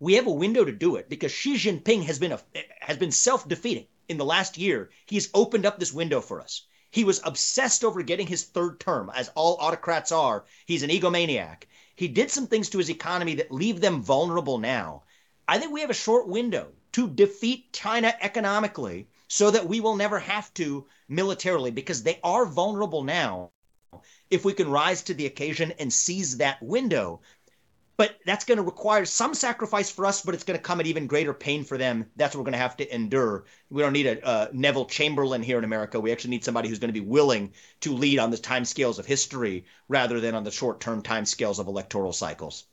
we 0.00 0.14
have 0.14 0.26
a 0.26 0.32
window 0.32 0.64
to 0.64 0.72
do 0.72 0.96
it 0.96 1.08
because 1.08 1.32
Xi 1.32 1.54
Jinping 1.54 2.04
has 2.04 2.18
been 2.18 2.32
a, 2.32 2.40
has 2.80 2.98
been 2.98 3.10
self-defeating 3.10 3.86
in 4.08 4.18
the 4.18 4.24
last 4.24 4.58
year. 4.58 4.90
He's 5.06 5.30
opened 5.32 5.64
up 5.64 5.78
this 5.78 5.94
window 5.94 6.20
for 6.20 6.40
us. 6.42 6.66
He 6.90 7.04
was 7.04 7.22
obsessed 7.24 7.84
over 7.84 8.02
getting 8.02 8.26
his 8.26 8.44
third 8.44 8.80
term, 8.80 9.10
as 9.14 9.30
all 9.34 9.56
autocrats 9.60 10.12
are. 10.12 10.44
He's 10.66 10.82
an 10.82 10.90
egomaniac. 10.90 11.64
He 11.96 12.08
did 12.08 12.30
some 12.30 12.48
things 12.48 12.68
to 12.70 12.78
his 12.78 12.90
economy 12.90 13.36
that 13.36 13.52
leave 13.52 13.80
them 13.80 14.02
vulnerable 14.02 14.58
now. 14.58 15.04
I 15.48 15.58
think 15.58 15.72
we 15.72 15.80
have 15.80 15.90
a 15.90 15.94
short 15.94 16.28
window 16.28 16.72
to 16.92 17.08
defeat 17.08 17.72
China 17.72 18.14
economically 18.20 19.08
so 19.28 19.50
that 19.50 19.66
we 19.66 19.80
will 19.80 19.96
never 19.96 20.18
have 20.18 20.52
to 20.54 20.86
militarily 21.08 21.70
because 21.70 22.02
they 22.02 22.18
are 22.24 22.44
vulnerable 22.44 23.02
now. 23.04 23.50
If 24.30 24.44
we 24.44 24.52
can 24.52 24.70
rise 24.70 25.02
to 25.02 25.14
the 25.14 25.26
occasion 25.26 25.72
and 25.78 25.92
seize 25.92 26.36
that 26.36 26.62
window, 26.62 27.20
but 28.00 28.16
that's 28.24 28.46
going 28.46 28.56
to 28.56 28.62
require 28.62 29.04
some 29.04 29.34
sacrifice 29.34 29.90
for 29.90 30.06
us, 30.06 30.22
but 30.22 30.34
it's 30.34 30.44
going 30.44 30.58
to 30.58 30.62
come 30.62 30.80
at 30.80 30.86
even 30.86 31.06
greater 31.06 31.34
pain 31.34 31.64
for 31.64 31.76
them. 31.76 32.06
That's 32.16 32.34
what 32.34 32.40
we're 32.40 32.46
going 32.46 32.52
to 32.52 32.58
have 32.58 32.78
to 32.78 32.94
endure. 32.94 33.44
We 33.68 33.82
don't 33.82 33.92
need 33.92 34.06
a 34.06 34.26
uh, 34.26 34.48
Neville 34.54 34.86
Chamberlain 34.86 35.42
here 35.42 35.58
in 35.58 35.64
America. 35.64 36.00
We 36.00 36.10
actually 36.10 36.30
need 36.30 36.42
somebody 36.42 36.70
who's 36.70 36.78
going 36.78 36.94
to 36.94 36.98
be 36.98 37.06
willing 37.06 37.52
to 37.80 37.92
lead 37.92 38.18
on 38.18 38.30
the 38.30 38.38
time 38.38 38.64
scales 38.64 38.98
of 38.98 39.04
history 39.04 39.66
rather 39.86 40.18
than 40.18 40.34
on 40.34 40.44
the 40.44 40.50
short 40.50 40.80
term 40.80 41.02
time 41.02 41.26
scales 41.26 41.58
of 41.58 41.66
electoral 41.66 42.14
cycles. 42.14 42.64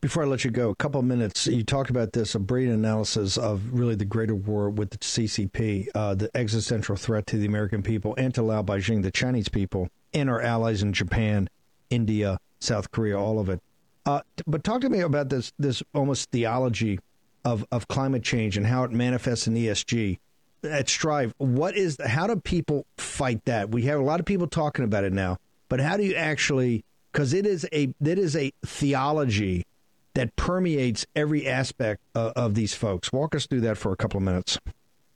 Before 0.00 0.22
I 0.22 0.26
let 0.26 0.44
you 0.44 0.52
go, 0.52 0.70
a 0.70 0.76
couple 0.76 1.00
of 1.00 1.06
minutes. 1.06 1.48
You 1.48 1.64
talked 1.64 1.90
about 1.90 2.12
this, 2.12 2.36
a 2.36 2.38
brilliant 2.38 2.72
analysis 2.72 3.36
of 3.36 3.72
really 3.72 3.96
the 3.96 4.04
greater 4.04 4.34
war 4.34 4.70
with 4.70 4.90
the 4.90 4.98
CCP, 4.98 5.88
uh, 5.92 6.14
the 6.14 6.30
existential 6.36 6.94
threat 6.94 7.26
to 7.26 7.36
the 7.36 7.46
American 7.46 7.82
people 7.82 8.14
and 8.16 8.32
to 8.36 8.42
Lao 8.42 8.62
Baixing, 8.62 9.02
the 9.02 9.10
Chinese 9.10 9.48
people, 9.48 9.88
and 10.14 10.30
our 10.30 10.40
allies 10.40 10.84
in 10.84 10.92
Japan, 10.92 11.50
India, 11.90 12.38
South 12.60 12.92
Korea, 12.92 13.18
all 13.18 13.40
of 13.40 13.48
it. 13.48 13.60
Uh, 14.06 14.20
but 14.46 14.62
talk 14.62 14.82
to 14.82 14.88
me 14.88 15.00
about 15.00 15.30
this 15.30 15.52
this 15.58 15.82
almost 15.92 16.30
theology 16.30 17.00
of 17.44 17.66
of 17.72 17.88
climate 17.88 18.22
change 18.22 18.56
and 18.56 18.66
how 18.66 18.84
it 18.84 18.92
manifests 18.92 19.48
in 19.48 19.54
ESG 19.54 20.20
at 20.62 20.88
Strive. 20.88 21.34
What 21.38 21.76
is 21.76 21.98
how 22.06 22.28
do 22.28 22.36
people 22.36 22.86
fight 22.98 23.44
that? 23.46 23.70
We 23.70 23.82
have 23.82 23.98
a 23.98 24.04
lot 24.04 24.20
of 24.20 24.26
people 24.26 24.46
talking 24.46 24.84
about 24.84 25.02
it 25.02 25.12
now, 25.12 25.38
but 25.68 25.80
how 25.80 25.96
do 25.96 26.04
you 26.04 26.14
actually? 26.14 26.84
Because 27.10 27.34
it 27.34 27.46
is 27.46 27.66
a 27.72 27.92
it 28.00 28.18
is 28.18 28.36
a 28.36 28.52
theology 28.64 29.64
that 30.18 30.36
permeates 30.36 31.06
every 31.16 31.46
aspect 31.46 32.02
of, 32.14 32.32
of 32.32 32.54
these 32.54 32.74
folks. 32.74 33.12
Walk 33.12 33.34
us 33.34 33.46
through 33.46 33.62
that 33.62 33.78
for 33.78 33.92
a 33.92 33.96
couple 33.96 34.18
of 34.18 34.24
minutes 34.24 34.58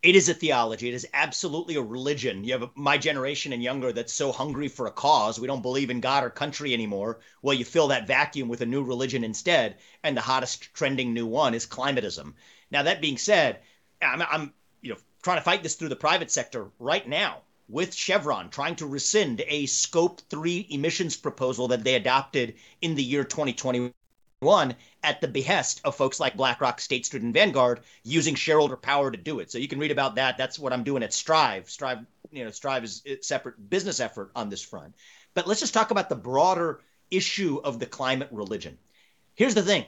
it 0.02 0.16
is 0.16 0.28
a 0.28 0.34
theology. 0.34 0.88
It 0.88 0.94
is 0.94 1.06
absolutely 1.14 1.76
a 1.76 1.82
religion. 1.82 2.42
You 2.42 2.54
have 2.54 2.70
my 2.74 2.98
generation 2.98 3.52
and 3.52 3.62
younger 3.62 3.92
that's 3.92 4.12
so 4.12 4.32
hungry 4.32 4.66
for 4.66 4.86
a 4.86 4.90
cause. 4.90 5.38
We 5.38 5.46
don't 5.46 5.62
believe 5.62 5.90
in 5.90 6.00
God 6.00 6.24
or 6.24 6.30
country 6.30 6.74
anymore. 6.74 7.20
Well, 7.40 7.54
you 7.54 7.64
fill 7.64 7.88
that 7.88 8.08
vacuum 8.08 8.48
with 8.48 8.62
a 8.62 8.66
new 8.66 8.82
religion 8.82 9.22
instead. 9.22 9.76
And 10.02 10.16
the 10.16 10.20
hottest 10.20 10.74
trending 10.74 11.14
new 11.14 11.26
one 11.26 11.54
is 11.54 11.66
climatism. 11.66 12.34
Now, 12.70 12.82
that 12.82 13.00
being 13.00 13.16
said, 13.16 13.60
I'm, 14.00 14.22
I'm 14.22 14.52
you 14.80 14.90
know 14.90 14.98
trying 15.22 15.38
to 15.38 15.44
fight 15.44 15.62
this 15.62 15.76
through 15.76 15.90
the 15.90 15.96
private 15.96 16.32
sector 16.32 16.66
right 16.80 17.06
now 17.06 17.42
with 17.68 17.94
Chevron 17.94 18.50
trying 18.50 18.74
to 18.76 18.86
rescind 18.86 19.44
a 19.46 19.66
scope 19.66 20.20
3 20.28 20.66
emissions 20.70 21.16
proposal 21.16 21.68
that 21.68 21.84
they 21.84 21.94
adopted 21.94 22.54
in 22.80 22.96
the 22.96 23.04
year 23.04 23.22
2021 23.22 23.92
one 24.42 24.74
at 25.02 25.20
the 25.20 25.28
behest 25.28 25.80
of 25.84 25.96
folks 25.96 26.20
like 26.20 26.36
BlackRock, 26.36 26.80
State 26.80 27.06
Street, 27.06 27.22
and 27.22 27.32
Vanguard 27.32 27.80
using 28.02 28.34
shareholder 28.34 28.76
power 28.76 29.10
to 29.10 29.16
do 29.16 29.40
it. 29.40 29.50
So 29.50 29.58
you 29.58 29.68
can 29.68 29.78
read 29.78 29.90
about 29.90 30.16
that. 30.16 30.36
That's 30.36 30.58
what 30.58 30.72
I'm 30.72 30.84
doing 30.84 31.02
at 31.02 31.12
Strive. 31.12 31.70
Strive, 31.70 32.00
you 32.30 32.44
know, 32.44 32.50
Strive 32.50 32.84
is 32.84 33.02
a 33.06 33.20
separate 33.22 33.70
business 33.70 34.00
effort 34.00 34.30
on 34.34 34.48
this 34.48 34.62
front. 34.62 34.94
But 35.34 35.46
let's 35.46 35.60
just 35.60 35.74
talk 35.74 35.90
about 35.90 36.08
the 36.08 36.16
broader 36.16 36.80
issue 37.10 37.60
of 37.62 37.78
the 37.78 37.86
climate 37.86 38.28
religion. 38.30 38.78
Here's 39.34 39.54
the 39.54 39.62
thing. 39.62 39.86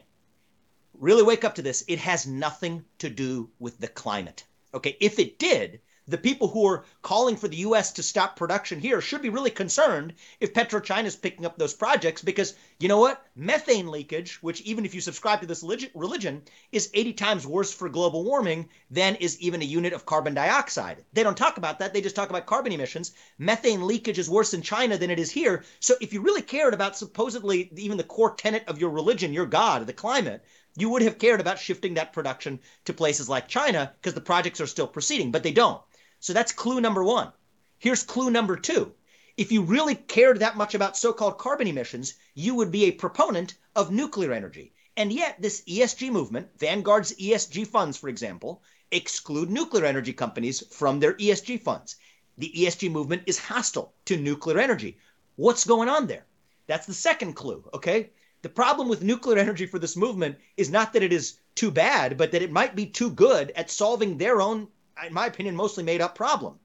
Really 0.99 1.23
wake 1.23 1.45
up 1.45 1.57
to 1.57 1.63
this. 1.63 1.85
It 1.89 1.99
has 1.99 2.27
nothing 2.27 2.85
to 2.99 3.11
do 3.11 3.51
with 3.59 3.79
the 3.79 3.89
climate. 3.89 4.45
Okay, 4.73 4.97
if 5.01 5.19
it 5.19 5.39
did, 5.39 5.81
the 6.07 6.19
people 6.19 6.49
who 6.49 6.67
are 6.67 6.85
calling 7.01 7.35
for 7.35 7.49
the 7.49 7.57
U.S. 7.59 7.93
to 7.93 8.03
stop 8.03 8.37
production 8.37 8.79
here 8.79 9.01
should 9.01 9.23
be 9.23 9.31
really 9.31 9.51
concerned 9.51 10.13
if 10.39 10.53
PetroChina 10.53 11.07
is 11.07 11.17
picking 11.17 11.47
up 11.47 11.57
those 11.57 11.73
projects 11.73 12.21
because 12.21 12.55
you 12.79 12.89
know 12.89 12.99
what? 12.99 13.25
Methane 13.35 13.91
leakage, 13.91 14.43
which 14.43 14.61
even 14.63 14.85
if 14.85 14.95
you 14.95 15.01
subscribe 15.01 15.41
to 15.41 15.47
this 15.47 15.65
religion, 15.95 16.43
is 16.73 16.91
80 16.93 17.13
times 17.15 17.47
worse 17.47 17.73
for 17.73 17.89
global 17.89 18.23
warming 18.23 18.69
than 18.91 19.15
is 19.17 19.41
even 19.41 19.63
a 19.63 19.65
unit 19.65 19.95
of 19.95 20.05
carbon 20.05 20.35
dioxide. 20.35 21.03
They 21.15 21.23
don't 21.23 21.39
talk 21.39 21.57
about 21.57 21.79
that. 21.79 21.95
They 21.95 22.03
just 22.03 22.17
talk 22.17 22.29
about 22.29 22.45
carbon 22.45 22.73
emissions. 22.73 23.13
Methane 23.39 23.87
leakage 23.87 24.19
is 24.19 24.29
worse 24.29 24.53
in 24.53 24.61
China 24.61 24.99
than 24.99 25.11
it 25.11 25.19
is 25.19 25.31
here. 25.31 25.65
So 25.81 25.95
if 26.03 26.13
you 26.13 26.21
really 26.21 26.43
cared 26.43 26.75
about 26.75 26.99
supposedly 26.99 27.71
even 27.77 27.97
the 27.97 28.05
core 28.05 28.35
tenet 28.35 28.65
of 28.69 28.79
your 28.79 28.91
religion, 28.91 29.33
your 29.33 29.47
God, 29.47 29.87
the 29.87 29.95
climate, 29.95 30.45
you 30.77 30.91
would 30.91 31.03
have 31.03 31.19
cared 31.19 31.41
about 31.41 31.59
shifting 31.59 31.95
that 31.95 32.13
production 32.13 32.61
to 32.85 32.93
places 32.93 33.29
like 33.29 33.49
China 33.49 33.93
because 34.01 34.15
the 34.15 34.21
projects 34.21 34.61
are 34.61 34.67
still 34.67 34.87
proceeding, 34.87 35.31
but 35.31 35.43
they 35.43 35.53
don't. 35.53 35.81
So 36.25 36.33
that's 36.33 36.53
clue 36.53 36.81
number 36.81 37.05
one. 37.05 37.33
Here's 37.79 38.03
clue 38.03 38.31
number 38.31 38.57
two. 38.57 38.95
If 39.37 39.53
you 39.53 39.61
really 39.61 39.95
cared 39.95 40.39
that 40.39 40.57
much 40.57 40.75
about 40.75 40.97
so 40.97 41.12
called 41.12 41.37
carbon 41.37 41.66
emissions, 41.66 42.14
you 42.33 42.55
would 42.55 42.70
be 42.70 42.85
a 42.85 42.93
proponent 42.93 43.53
of 43.77 43.91
nuclear 43.91 44.33
energy. 44.33 44.72
And 44.97 45.12
yet, 45.12 45.43
this 45.43 45.61
ESG 45.68 46.11
movement, 46.11 46.49
Vanguard's 46.59 47.12
ESG 47.16 47.66
funds, 47.66 47.99
for 47.99 48.09
example, 48.09 48.62
exclude 48.91 49.51
nuclear 49.51 49.85
energy 49.85 50.14
companies 50.14 50.66
from 50.70 50.99
their 50.99 51.12
ESG 51.12 51.61
funds. 51.61 51.97
The 52.39 52.51
ESG 52.57 52.91
movement 52.91 53.25
is 53.27 53.39
hostile 53.39 53.93
to 54.07 54.16
nuclear 54.16 54.59
energy. 54.59 54.97
What's 55.37 55.66
going 55.66 55.91
on 55.91 56.07
there? 56.07 56.25
That's 56.66 56.87
the 56.87 56.95
second 56.95 57.35
clue, 57.35 57.68
okay? 57.75 58.12
The 58.41 58.49
problem 58.49 58.89
with 58.89 59.03
nuclear 59.03 59.37
energy 59.37 59.66
for 59.66 59.79
this 59.79 59.95
movement 59.95 60.39
is 60.57 60.70
not 60.70 60.95
that 60.95 61.03
it 61.03 61.12
is 61.12 61.37
too 61.55 61.70
bad, 61.70 62.16
but 62.16 62.33
that 62.33 62.41
it 62.41 62.51
might 62.51 62.75
be 62.75 62.87
too 62.87 63.11
good 63.11 63.51
at 63.51 63.70
solving 63.70 64.16
their 64.16 64.41
own, 64.41 64.68
in 65.07 65.13
my 65.13 65.27
opinion, 65.27 65.57
mostly 65.57 65.83
made 65.83 66.01
up 66.01 66.15
problem. 66.15 66.59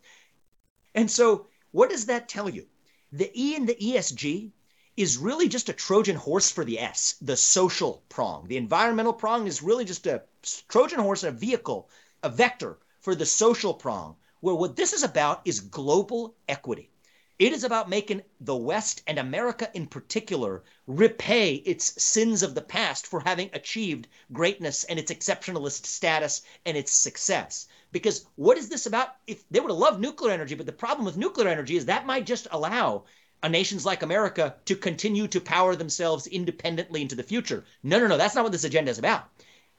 And 0.96 1.10
so, 1.10 1.48
what 1.72 1.90
does 1.90 2.06
that 2.08 2.30
tell 2.30 2.50
you? 2.50 2.68
The 3.12 3.32
E 3.34 3.56
in 3.56 3.66
the 3.66 3.76
ESG 3.76 4.52
is 4.98 5.18
really 5.18 5.48
just 5.48 5.70
a 5.70 5.74
Trojan 5.74 6.16
horse 6.16 6.52
for 6.52 6.66
the 6.66 6.80
S, 6.80 7.16
the 7.22 7.38
social 7.38 8.04
prong. 8.10 8.48
The 8.48 8.58
environmental 8.58 9.14
prong 9.14 9.48
is 9.48 9.64
really 9.64 9.86
just 9.86 10.06
a 10.08 10.24
Trojan 10.68 11.00
horse, 11.00 11.24
a 11.24 11.32
vehicle, 11.32 11.90
a 12.22 12.30
vector 12.30 12.78
for 13.00 13.16
the 13.16 13.26
social 13.26 13.74
prong, 13.74 14.18
where 14.42 14.56
what 14.56 14.76
this 14.76 14.94
is 14.94 15.04
about 15.04 15.42
is 15.46 15.62
global 15.62 16.36
equity. 16.48 16.92
It 17.40 17.54
is 17.54 17.64
about 17.64 17.88
making 17.88 18.24
the 18.42 18.58
West 18.58 19.02
and 19.08 19.18
America 19.18 19.72
in 19.74 19.88
particular 19.88 20.62
repay 20.88 21.54
its 21.54 22.04
sins 22.04 22.44
of 22.44 22.54
the 22.54 22.62
past 22.62 23.08
for 23.08 23.22
having 23.22 23.50
achieved 23.54 24.10
greatness 24.34 24.84
and 24.84 25.00
its 25.00 25.10
exceptionalist 25.10 25.86
status 25.86 26.42
and 26.66 26.76
its 26.76 26.92
success. 26.92 27.70
Because 27.94 28.26
what 28.36 28.58
is 28.58 28.68
this 28.68 28.88
about? 28.88 29.16
If 29.26 29.48
they 29.50 29.62
would 29.62 29.72
have 29.72 29.78
loved 29.78 30.02
nuclear 30.02 30.34
energy, 30.34 30.54
but 30.54 30.66
the 30.66 30.74
problem 30.74 31.06
with 31.06 31.16
nuclear 31.16 31.48
energy 31.48 31.78
is 31.78 31.86
that 31.86 32.06
might 32.06 32.26
just 32.26 32.46
allow 32.52 33.06
nations 33.50 33.86
like 33.86 34.04
America 34.04 34.58
to 34.66 34.76
continue 34.76 35.26
to 35.30 35.40
power 35.40 35.78
themselves 35.78 36.28
independently 36.28 37.02
into 37.02 37.16
the 37.16 37.24
future. 37.24 37.64
No, 37.84 38.00
no, 38.00 38.08
no, 38.08 38.18
that's 38.18 38.36
not 38.36 38.44
what 38.44 38.52
this 38.52 38.66
agenda 38.66 38.92
is 38.92 39.00
about. 39.00 39.30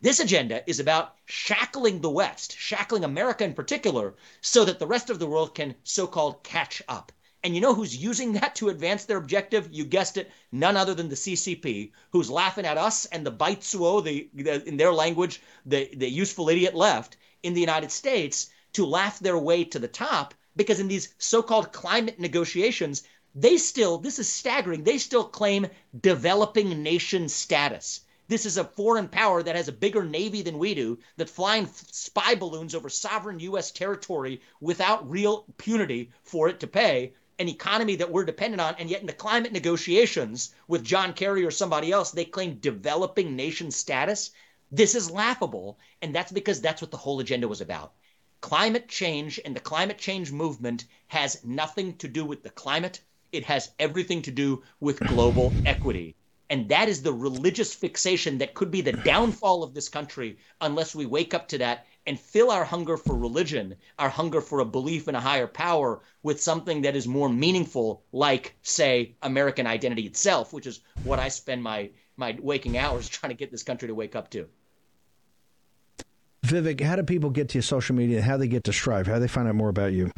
This 0.01 0.19
agenda 0.19 0.63
is 0.67 0.81
about 0.81 1.15
shackling 1.27 2.01
the 2.01 2.09
West, 2.09 2.57
shackling 2.57 3.05
America 3.05 3.45
in 3.45 3.53
particular, 3.53 4.15
so 4.41 4.65
that 4.65 4.79
the 4.79 4.87
rest 4.87 5.11
of 5.11 5.19
the 5.19 5.27
world 5.27 5.55
can 5.55 5.75
so 5.85 6.07
called 6.07 6.43
catch 6.43 6.81
up. 6.89 7.13
And 7.43 7.55
you 7.55 7.62
know 7.62 7.74
who's 7.74 7.97
using 7.97 8.34
that 8.34 8.55
to 8.57 8.68
advance 8.68 9.07
their 9.07 9.16
objective? 9.16 9.70
You 9.72 9.86
guessed 9.86 10.18
it, 10.18 10.30
none 10.53 10.76
other 10.76 10.95
than 10.95 11.09
the 11.09 11.16
CCP, 11.16 11.91
who's 12.12 12.30
laughing 12.30 12.66
at 12.66 12.76
us 12.76 13.07
and 13.07 13.24
the 13.24 13.32
Baizuo, 13.32 14.05
the, 14.05 14.28
the 14.34 14.62
in 14.68 14.76
their 14.76 14.93
language, 14.93 15.41
the, 15.64 15.88
the 15.95 16.11
useful 16.11 16.51
idiot 16.51 16.74
left 16.74 17.16
in 17.43 17.55
the 17.55 17.61
United 17.61 17.93
States 17.93 18.51
to 18.74 18.84
laugh 18.84 19.18
their 19.18 19.38
way 19.38 19.64
to 19.64 19.78
the 19.78 19.88
top 19.88 20.34
because 20.55 20.80
in 20.80 20.88
these 20.88 21.14
so-called 21.16 21.72
climate 21.72 22.20
negotiations, 22.20 23.05
they 23.34 23.57
still, 23.57 23.97
this 23.97 24.18
is 24.18 24.28
staggering, 24.28 24.84
they 24.84 24.99
still 24.99 25.24
claim 25.24 25.66
developing 25.99 26.82
nation 26.82 27.28
status. 27.28 28.01
This 28.28 28.45
is 28.45 28.59
a 28.59 28.64
foreign 28.64 29.09
power 29.09 29.43
that 29.43 29.57
has 29.57 29.66
a 29.66 29.72
bigger 29.72 30.05
navy 30.05 30.43
than 30.43 30.59
we 30.59 30.74
do, 30.74 30.99
that 31.16 31.30
flying 31.30 31.68
spy 31.91 32.34
balloons 32.34 32.74
over 32.74 32.88
sovereign 32.88 33.41
U.S. 33.41 33.70
territory 33.70 34.41
without 34.61 35.09
real 35.11 35.47
punity 35.57 36.11
for 36.22 36.49
it 36.49 36.61
to 36.61 36.66
pay, 36.66 37.14
an 37.41 37.49
economy 37.49 37.97
that 37.97 38.12
we're 38.12 38.24
dependent 38.24 38.61
on, 38.61 38.76
and 38.78 38.91
yet 38.91 39.01
in 39.01 39.07
the 39.07 39.12
climate 39.14 39.51
negotiations 39.51 40.55
with 40.68 40.84
John 40.84 41.14
Kerry 41.14 41.45
or 41.45 41.51
somebody 41.51 41.91
else, 41.91 42.11
they 42.11 42.26
claim 42.26 42.59
developing 42.61 43.34
nation 43.34 43.70
status. 43.70 44.30
This 44.70 44.95
is 44.95 45.11
laughable, 45.11 45.78
and 46.03 46.14
that's 46.14 46.30
because 46.30 46.61
that's 46.61 46.82
what 46.82 46.91
the 46.91 46.99
whole 46.99 47.18
agenda 47.18 47.49
was 47.49 47.62
about. 47.62 47.95
Climate 48.43 48.88
change 48.88 49.41
and 49.43 49.57
the 49.57 49.61
climate 49.61 49.97
change 49.97 50.30
movement 50.30 50.84
has 51.09 51.43
nothing 51.43 51.97
to 51.97 52.09
do 52.09 52.26
with 52.26 52.43
the 52.43 52.51
climate 52.51 53.01
it 53.32 53.45
has 53.45 53.70
everything 53.78 54.20
to 54.22 54.30
do 54.30 54.62
with 54.80 55.07
global 55.07 55.61
equity. 55.64 56.16
And 56.51 56.68
that 56.68 56.88
is 56.88 57.03
the 57.03 57.12
religious 57.12 57.72
fixation 57.72 58.38
that 58.38 58.55
could 58.55 58.70
be 58.70 58.80
the 58.80 58.93
downfall 58.93 59.62
of 59.62 59.72
this 59.72 59.88
country 59.88 60.36
unless 60.61 60.95
we 60.95 61.07
wake 61.07 61.32
up 61.32 61.49
to 61.49 61.59
that 61.59 61.86
and 62.07 62.19
fill 62.19 62.51
our 62.51 62.65
hunger 62.65 62.97
for 62.97 63.15
religion, 63.15 63.77
our 63.99 64.09
hunger 64.09 64.41
for 64.41 64.61
a 64.61 64.65
belief 64.65 65.09
in 65.09 65.15
a 65.15 65.21
higher 65.21 65.47
power, 65.47 66.01
with 66.23 66.41
something 66.41 66.83
that 66.83 66.97
is 66.97 67.07
more 67.07 67.29
meaningful, 67.29 68.03
like, 68.13 68.57
say, 68.63 69.15
American 69.23 69.67
identity 69.67 70.03
itself, 70.03 70.53
which 70.53 70.67
is 70.67 70.81
what 71.05 71.19
I 71.19 71.29
spend 71.29 71.63
my, 71.63 71.91
my 72.17 72.37
waking 72.41 72.79
hours 72.79 73.09
trying 73.09 73.31
to 73.31 73.37
get 73.37 73.51
this 73.51 73.63
country 73.63 73.89
to 73.89 73.95
wake 73.95 74.17
up 74.17 74.31
to. 74.31 74.49
Vivek, 76.45 76.81
how 76.81 76.97
do 76.97 77.03
people 77.03 77.31
get 77.31 77.51
to 77.51 77.59
your 77.59 77.63
social 77.63 77.95
media? 77.95 78.23
How 78.23 78.33
do 78.33 78.41
they 78.41 78.49
get 78.49 78.65
to 78.65 78.73
Strive? 78.73 79.07
How 79.07 79.15
do 79.15 79.21
they 79.21 79.29
find 79.29 79.47
out 79.47 79.55
more 79.55 79.69
about 79.69 79.93
you? 79.93 80.11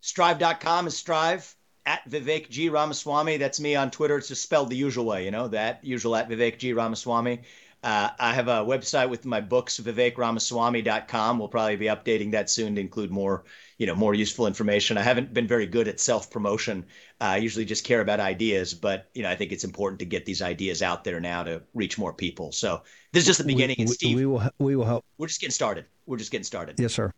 Strive.com 0.00 0.86
is 0.86 0.96
Strive 0.96 1.56
at 1.86 2.08
Vivek 2.10 2.50
G 2.50 2.68
Ramaswamy. 2.68 3.38
That's 3.38 3.60
me 3.60 3.76
on 3.76 3.90
Twitter. 3.90 4.18
It's 4.18 4.28
just 4.28 4.42
spelled 4.42 4.70
the 4.70 4.76
usual 4.76 5.06
way, 5.06 5.24
you 5.24 5.30
know, 5.30 5.48
that 5.48 5.84
usual 5.84 6.16
at 6.16 6.28
Vivek 6.28 6.58
G 6.58 6.72
Ramaswamy. 6.72 7.42
Uh, 7.86 8.10
I 8.18 8.34
have 8.34 8.48
a 8.48 8.64
website 8.64 9.10
with 9.10 9.24
my 9.24 9.40
books, 9.40 9.78
vivekramaswamy.com. 9.78 11.38
We'll 11.38 11.46
probably 11.46 11.76
be 11.76 11.86
updating 11.86 12.32
that 12.32 12.50
soon 12.50 12.74
to 12.74 12.80
include 12.80 13.12
more, 13.12 13.44
you 13.78 13.86
know, 13.86 13.94
more 13.94 14.12
useful 14.12 14.48
information. 14.48 14.98
I 14.98 15.02
haven't 15.02 15.32
been 15.32 15.46
very 15.46 15.66
good 15.66 15.86
at 15.86 16.00
self 16.00 16.28
promotion. 16.28 16.84
Uh, 17.20 17.24
I 17.24 17.36
usually 17.36 17.64
just 17.64 17.84
care 17.84 18.00
about 18.00 18.18
ideas, 18.18 18.74
but 18.74 19.08
you 19.14 19.22
know, 19.22 19.30
I 19.30 19.36
think 19.36 19.52
it's 19.52 19.62
important 19.62 20.00
to 20.00 20.04
get 20.04 20.26
these 20.26 20.42
ideas 20.42 20.82
out 20.82 21.04
there 21.04 21.20
now 21.20 21.44
to 21.44 21.62
reach 21.74 21.96
more 21.96 22.12
people. 22.12 22.50
So 22.50 22.82
this 23.12 23.20
is 23.20 23.26
just 23.28 23.38
the 23.38 23.46
beginning. 23.46 23.76
We, 23.78 23.84
and 23.84 23.90
Steve, 23.90 24.16
we 24.16 24.26
will 24.26 24.42
we 24.58 24.74
will 24.74 24.84
help. 24.84 25.04
We're 25.16 25.28
just 25.28 25.40
getting 25.40 25.52
started. 25.52 25.84
We're 26.06 26.16
just 26.16 26.32
getting 26.32 26.42
started. 26.42 26.80
Yes, 26.80 26.92
sir. 26.92 27.12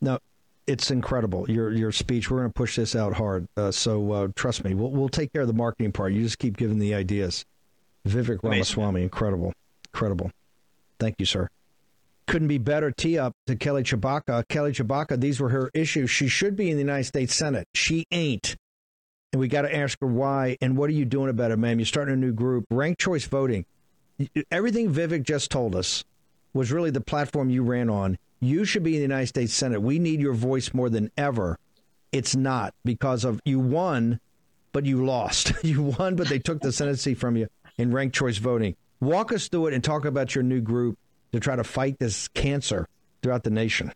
No, 0.00 0.20
it's 0.66 0.90
incredible. 0.90 1.50
Your 1.50 1.70
your 1.70 1.92
speech. 1.92 2.30
We're 2.30 2.38
going 2.38 2.48
to 2.48 2.54
push 2.54 2.76
this 2.76 2.96
out 2.96 3.12
hard. 3.12 3.46
Uh, 3.58 3.70
so 3.70 4.10
uh, 4.12 4.28
trust 4.34 4.64
me, 4.64 4.72
we'll 4.72 4.90
we'll 4.90 5.10
take 5.10 5.34
care 5.34 5.42
of 5.42 5.48
the 5.48 5.54
marketing 5.54 5.92
part. 5.92 6.14
You 6.14 6.22
just 6.22 6.38
keep 6.38 6.56
giving 6.56 6.78
the 6.78 6.94
ideas. 6.94 7.44
Vivek 8.06 8.42
Ramaswamy, 8.42 9.02
incredible, 9.02 9.52
incredible. 9.92 10.30
Thank 10.98 11.16
you, 11.18 11.26
sir. 11.26 11.48
Couldn't 12.26 12.48
be 12.48 12.58
better. 12.58 12.90
Tee 12.90 13.18
up 13.18 13.32
to 13.46 13.56
Kelly 13.56 13.82
Tshibaka. 13.82 14.46
Kelly 14.48 14.72
Tshibaka. 14.72 15.18
These 15.18 15.40
were 15.40 15.48
her 15.48 15.70
issues. 15.72 16.10
She 16.10 16.28
should 16.28 16.56
be 16.56 16.70
in 16.70 16.76
the 16.76 16.82
United 16.82 17.04
States 17.04 17.34
Senate. 17.34 17.66
She 17.74 18.04
ain't. 18.10 18.56
And 19.32 19.40
we 19.40 19.48
got 19.48 19.62
to 19.62 19.74
ask 19.74 19.98
her 20.00 20.06
why. 20.06 20.56
And 20.60 20.76
what 20.76 20.90
are 20.90 20.94
you 20.94 21.04
doing 21.04 21.30
about 21.30 21.50
it, 21.50 21.58
ma'am? 21.58 21.78
You're 21.78 21.86
starting 21.86 22.14
a 22.14 22.18
new 22.18 22.32
group. 22.32 22.66
Ranked 22.70 23.00
choice 23.00 23.24
voting. 23.24 23.64
Everything 24.50 24.92
Vivek 24.92 25.22
just 25.22 25.50
told 25.50 25.74
us 25.74 26.04
was 26.52 26.72
really 26.72 26.90
the 26.90 27.00
platform 27.00 27.50
you 27.50 27.62
ran 27.62 27.88
on 27.88 28.18
you 28.40 28.64
should 28.64 28.82
be 28.82 28.94
in 28.94 28.98
the 28.98 29.02
United 29.02 29.26
States 29.26 29.52
Senate. 29.52 29.80
We 29.80 29.98
need 29.98 30.20
your 30.20 30.34
voice 30.34 30.72
more 30.72 30.88
than 30.88 31.10
ever. 31.16 31.58
It's 32.12 32.36
not 32.36 32.74
because 32.84 33.24
of 33.24 33.40
you 33.44 33.58
won, 33.58 34.20
but 34.72 34.86
you 34.86 35.04
lost. 35.04 35.52
you 35.62 35.82
won, 35.82 36.16
but 36.16 36.28
they 36.28 36.38
took 36.38 36.60
the 36.60 36.72
Senate 36.78 36.98
seat 36.98 37.14
from 37.14 37.36
you 37.36 37.48
in 37.76 37.92
ranked 37.92 38.14
choice 38.14 38.38
voting. 38.38 38.76
Walk 39.00 39.32
us 39.32 39.48
through 39.48 39.68
it 39.68 39.74
and 39.74 39.82
talk 39.82 40.04
about 40.04 40.34
your 40.34 40.44
new 40.44 40.60
group 40.60 40.98
to 41.32 41.40
try 41.40 41.56
to 41.56 41.64
fight 41.64 41.98
this 41.98 42.28
cancer 42.28 42.86
throughout 43.22 43.44
the 43.44 43.50
nation. 43.50 43.92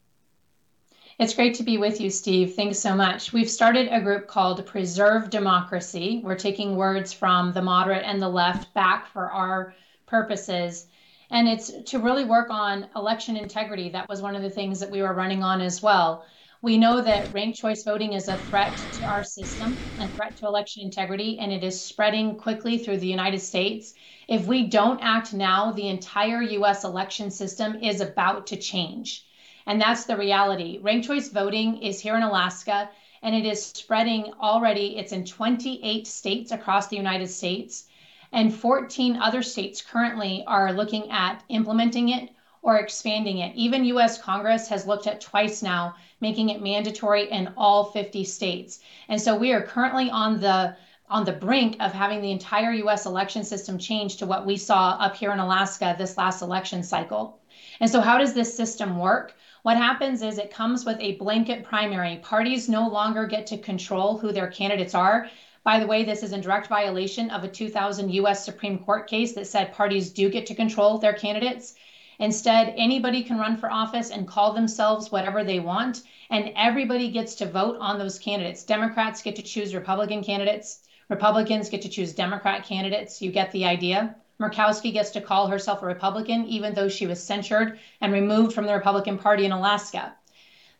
It's 1.19 1.35
great 1.35 1.55
to 1.55 1.63
be 1.63 1.79
with 1.79 2.01
you, 2.01 2.11
Steve. 2.11 2.55
Thanks 2.55 2.79
so 2.79 2.95
much. 2.95 3.33
We've 3.33 3.51
started 3.51 3.89
a 3.91 4.01
group 4.01 4.27
called 4.27 4.65
Preserve 4.67 5.31
Democracy. 5.31 6.21
We're 6.25 6.37
taking 6.37 6.77
words 6.77 7.13
from 7.13 7.53
the 7.53 7.63
moderate 7.63 8.05
and 8.05 8.21
the 8.21 8.29
left 8.29 8.73
back 8.75 9.07
for 9.13 9.31
our 9.31 9.75
purposes 10.07 10.87
and 11.33 11.49
it's 11.49 11.73
to 11.87 11.99
really 11.99 12.25
work 12.25 12.51
on 12.51 12.87
election 12.95 13.37
integrity. 13.37 13.89
That 13.89 14.09
was 14.09 14.21
one 14.21 14.37
of 14.37 14.43
the 14.43 14.51
things 14.51 14.79
that 14.81 14.91
we 14.91 15.03
were 15.03 15.15
running 15.15 15.43
on 15.43 15.61
as 15.63 15.83
well. 15.83 16.27
We 16.63 16.79
know 16.79 17.01
that 17.01 17.33
ranked 17.33 17.59
choice 17.59 17.83
voting 17.83 18.13
is 18.13 18.29
a 18.29 18.39
threat 18.39 18.77
to 18.93 19.05
our 19.05 19.25
system, 19.25 19.83
a 19.99 20.09
threat 20.09 20.37
to 20.37 20.47
election 20.47 20.85
integrity, 20.85 21.41
and 21.41 21.53
it 21.53 21.65
is 21.65 21.81
spreading 21.81 22.37
quickly 22.37 22.79
through 22.79 22.99
the 22.99 23.09
United 23.09 23.41
States. 23.41 23.95
If 24.29 24.47
we 24.47 24.69
don't 24.69 25.01
act 25.03 25.35
now, 25.35 25.73
the 25.73 25.89
entire 25.89 26.41
US 26.41 26.85
election 26.85 27.33
system 27.33 27.83
is 27.83 28.01
about 28.01 28.47
to 28.47 28.57
change. 28.57 29.27
And 29.67 29.81
that's 29.81 30.05
the 30.05 30.17
reality. 30.17 30.79
Ranked 30.81 31.09
choice 31.09 31.31
voting 31.31 31.83
is 31.83 31.99
here 31.99 32.17
in 32.17 32.23
Alaska 32.23 32.91
and 33.23 33.35
it 33.35 33.45
is 33.45 33.67
spreading 33.67 34.33
already. 34.41 34.97
It's 34.99 35.11
in 35.11 35.25
28 35.25 36.07
states 36.07 36.53
across 36.53 36.87
the 36.87 36.97
United 36.97 37.27
States 37.27 37.89
and 38.31 38.55
14 38.55 39.17
other 39.17 39.43
states 39.43 39.83
currently 39.83 40.45
are 40.47 40.73
looking 40.73 41.11
at 41.11 41.43
implementing 41.49 42.11
it 42.11 42.31
or 42.63 42.79
expanding 42.79 43.39
it. 43.39 43.55
Even 43.57 43.85
US 43.85 44.19
Congress 44.19 44.69
has 44.69 44.87
looked 44.87 45.07
at 45.07 45.21
twice 45.21 45.63
now 45.63 45.95
making 46.21 46.49
it 46.49 46.63
mandatory 46.63 47.31
in 47.31 47.53
all 47.57 47.85
50 47.85 48.25
states. 48.25 48.79
And 49.09 49.21
so 49.21 49.37
we 49.37 49.53
are 49.53 49.63
currently 49.63 50.09
on 50.11 50.41
the 50.41 50.77
on 51.11 51.25
the 51.25 51.33
brink 51.33 51.77
of 51.79 51.93
having 51.93 52.23
the 52.23 52.31
entire 52.31 52.73
US 52.73 53.05
election 53.05 53.45
system 53.45 53.77
change 53.77 54.17
to 54.17 54.27
what 54.27 54.47
we 54.47 54.57
saw 54.57 54.97
up 54.99 55.15
here 55.15 55.33
in 55.33 55.41
Alaska 55.41 55.95
this 55.99 56.17
last 56.17 56.41
election 56.41 56.83
cycle. 56.83 57.41
And 57.81 57.91
so 57.91 58.01
how 58.01 58.17
does 58.17 58.33
this 58.33 58.57
system 58.57 58.97
work? 58.97 59.35
What 59.63 59.77
happens 59.77 60.23
is 60.23 60.39
it 60.39 60.51
comes 60.51 60.85
with 60.85 60.99
a 61.01 61.17
blanket 61.17 61.65
primary. 61.65 62.17
Parties 62.17 62.69
no 62.69 62.89
longer 62.89 63.27
get 63.27 63.47
to 63.49 63.59
control 63.59 64.17
who 64.17 64.33
their 64.33 64.51
candidates 64.51 64.95
are. 64.95 65.29
By 65.65 65.79
the 65.79 65.87
way, 65.87 66.03
this 66.03 66.23
is 66.23 66.33
in 66.33 66.41
direct 66.41 66.69
violation 66.69 67.31
of 67.31 67.45
a 67.45 67.49
2000 67.49 68.11
US 68.11 68.45
Supreme 68.45 68.79
Court 68.79 69.07
case 69.09 69.35
that 69.35 69.47
said 69.47 69.73
parties 69.73 70.11
do 70.11 70.31
get 70.31 70.47
to 70.47 70.55
control 70.55 70.99
their 70.99 71.13
candidates. 71.13 71.75
Instead, 72.23 72.73
anybody 72.77 73.25
can 73.25 73.37
run 73.37 73.57
for 73.57 73.69
office 73.69 74.11
and 74.11 74.29
call 74.29 74.53
themselves 74.53 75.11
whatever 75.11 75.43
they 75.43 75.59
want, 75.59 76.03
and 76.31 76.53
everybody 76.55 77.11
gets 77.11 77.35
to 77.35 77.45
vote 77.45 77.77
on 77.81 77.99
those 77.99 78.17
candidates. 78.17 78.63
Democrats 78.63 79.23
get 79.23 79.35
to 79.35 79.43
choose 79.43 79.75
Republican 79.75 80.23
candidates, 80.23 80.85
Republicans 81.09 81.69
get 81.69 81.83
to 81.83 81.89
choose 81.89 82.13
Democrat 82.13 82.65
candidates. 82.65 83.21
You 83.21 83.33
get 83.33 83.51
the 83.51 83.65
idea. 83.65 84.15
Murkowski 84.41 84.93
gets 84.93 85.11
to 85.11 85.21
call 85.21 85.49
herself 85.49 85.83
a 85.83 85.87
Republican, 85.87 86.47
even 86.47 86.75
though 86.75 86.89
she 86.89 87.09
was 87.09 87.21
censured 87.21 87.81
and 88.01 88.13
removed 88.13 88.55
from 88.55 88.67
the 88.67 88.73
Republican 88.73 89.19
Party 89.19 89.45
in 89.45 89.51
Alaska. 89.51 90.15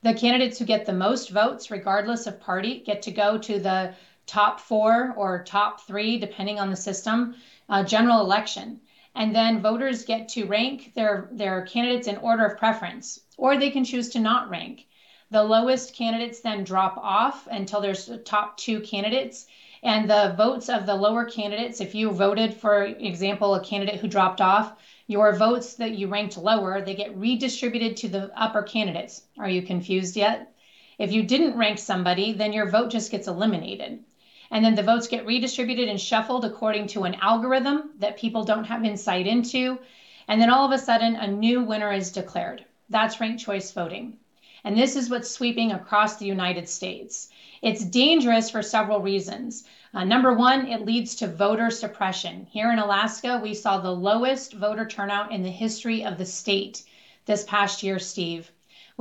The 0.03 0.15
candidates 0.15 0.61
who 0.61 0.65
get 0.65 0.87
the 0.87 0.93
most 0.93 1.31
votes, 1.31 1.73
regardless 1.73 2.29
of 2.29 2.41
party, 2.41 2.85
get 2.87 3.03
to 3.03 3.11
go 3.11 3.37
to 3.39 3.59
the 3.59 3.95
top 4.27 4.61
four 4.61 5.13
or 5.17 5.43
top 5.43 5.81
three, 5.81 6.19
depending 6.19 6.61
on 6.61 6.71
the 6.71 6.77
system, 6.77 7.35
uh, 7.69 7.83
general 7.83 8.21
election 8.21 8.81
and 9.15 9.35
then 9.35 9.61
voters 9.61 10.05
get 10.05 10.29
to 10.29 10.47
rank 10.47 10.93
their 10.95 11.29
their 11.33 11.67
candidates 11.67 12.07
in 12.07 12.17
order 12.17 12.47
of 12.47 12.59
preference 12.59 13.21
or 13.37 13.57
they 13.57 13.71
can 13.71 13.85
choose 13.85 14.09
to 14.09 14.19
not 14.19 14.49
rank. 14.49 14.87
The 15.31 15.43
lowest 15.43 15.95
candidates 15.95 16.41
then 16.41 16.65
drop 16.65 16.97
off 16.97 17.47
until 17.51 17.81
there's 17.81 18.11
top 18.25 18.57
two 18.57 18.81
candidates. 18.81 19.47
And 19.83 20.09
the 20.09 20.35
votes 20.37 20.69
of 20.69 20.87
the 20.87 20.95
lower 20.95 21.25
candidates 21.25 21.81
if 21.81 21.95
you 21.95 22.11
voted 22.11 22.55
for 22.55 22.85
example 22.85 23.55
a 23.55 23.65
candidate 23.65 24.01
who 24.01 24.09
dropped 24.09 24.41
off 24.41 24.79
your 25.07 25.35
votes 25.35 25.75
that 25.75 25.95
you 25.95 26.07
ranked 26.09 26.39
lower 26.39 26.81
they 26.81 26.95
get 26.95 27.17
redistributed 27.17 27.97
to 27.99 28.09
the 28.09 28.31
upper 28.41 28.63
candidates. 28.63 29.23
Are 29.39 29.49
you 29.49 29.63
confused 29.63 30.17
yet? 30.17 30.55
If 30.99 31.13
you 31.13 31.23
didn't 31.23 31.59
rank 31.59 31.79
somebody 31.79 32.33
then 32.33 32.53
your 32.53 32.71
vote 32.71 32.91
just 32.91 33.11
gets 33.11 33.29
eliminated 33.29 34.05
and 34.53 34.63
then 34.63 34.75
the 34.75 34.83
votes 34.83 35.09
get 35.09 35.25
redistributed 35.25 35.89
and 35.89 35.99
shuffled 35.99 36.45
according 36.45 36.87
to 36.87 37.05
an 37.05 37.17
algorithm 37.17 37.91
that 37.99 38.19
people 38.19 38.45
don't 38.45 38.65
have 38.65 38.85
insight 38.85 39.27
into. 39.27 39.79
And 40.29 40.39
then 40.39 40.51
all 40.51 40.67
of 40.67 40.73
a 40.73 40.79
sudden, 40.79 41.17
a 41.17 41.27
new 41.27 41.63
winner 41.63 41.91
is 41.91 42.13
declared. 42.13 42.65
That's 42.91 43.19
ranked 43.19 43.43
choice 43.43 43.73
voting. 43.73 44.19
And 44.63 44.77
this 44.77 44.95
is 44.95 45.09
what's 45.09 45.31
sweeping 45.31 45.73
across 45.73 46.17
the 46.17 46.27
United 46.27 46.69
States. 46.69 47.31
It's 47.63 47.83
dangerous 47.83 48.51
for 48.51 48.63
several 48.63 49.01
reasons. 49.01 49.65
Uh, 49.95 50.05
number 50.05 50.35
one, 50.35 50.67
it 50.67 50.85
leads 50.85 51.15
to 51.17 51.29
voter 51.29 51.71
suppression. 51.71 52.47
Here 52.51 52.71
in 52.71 52.79
Alaska, 52.79 53.41
we 53.43 53.55
saw 53.55 53.79
the 53.79 53.91
lowest 53.91 54.53
voter 54.53 54.87
turnout 54.87 55.33
in 55.33 55.43
the 55.43 55.51
history 55.51 56.05
of 56.05 56.19
the 56.19 56.27
state 56.27 56.83
this 57.25 57.45
past 57.45 57.83
year, 57.83 57.99
Steve. 57.99 58.53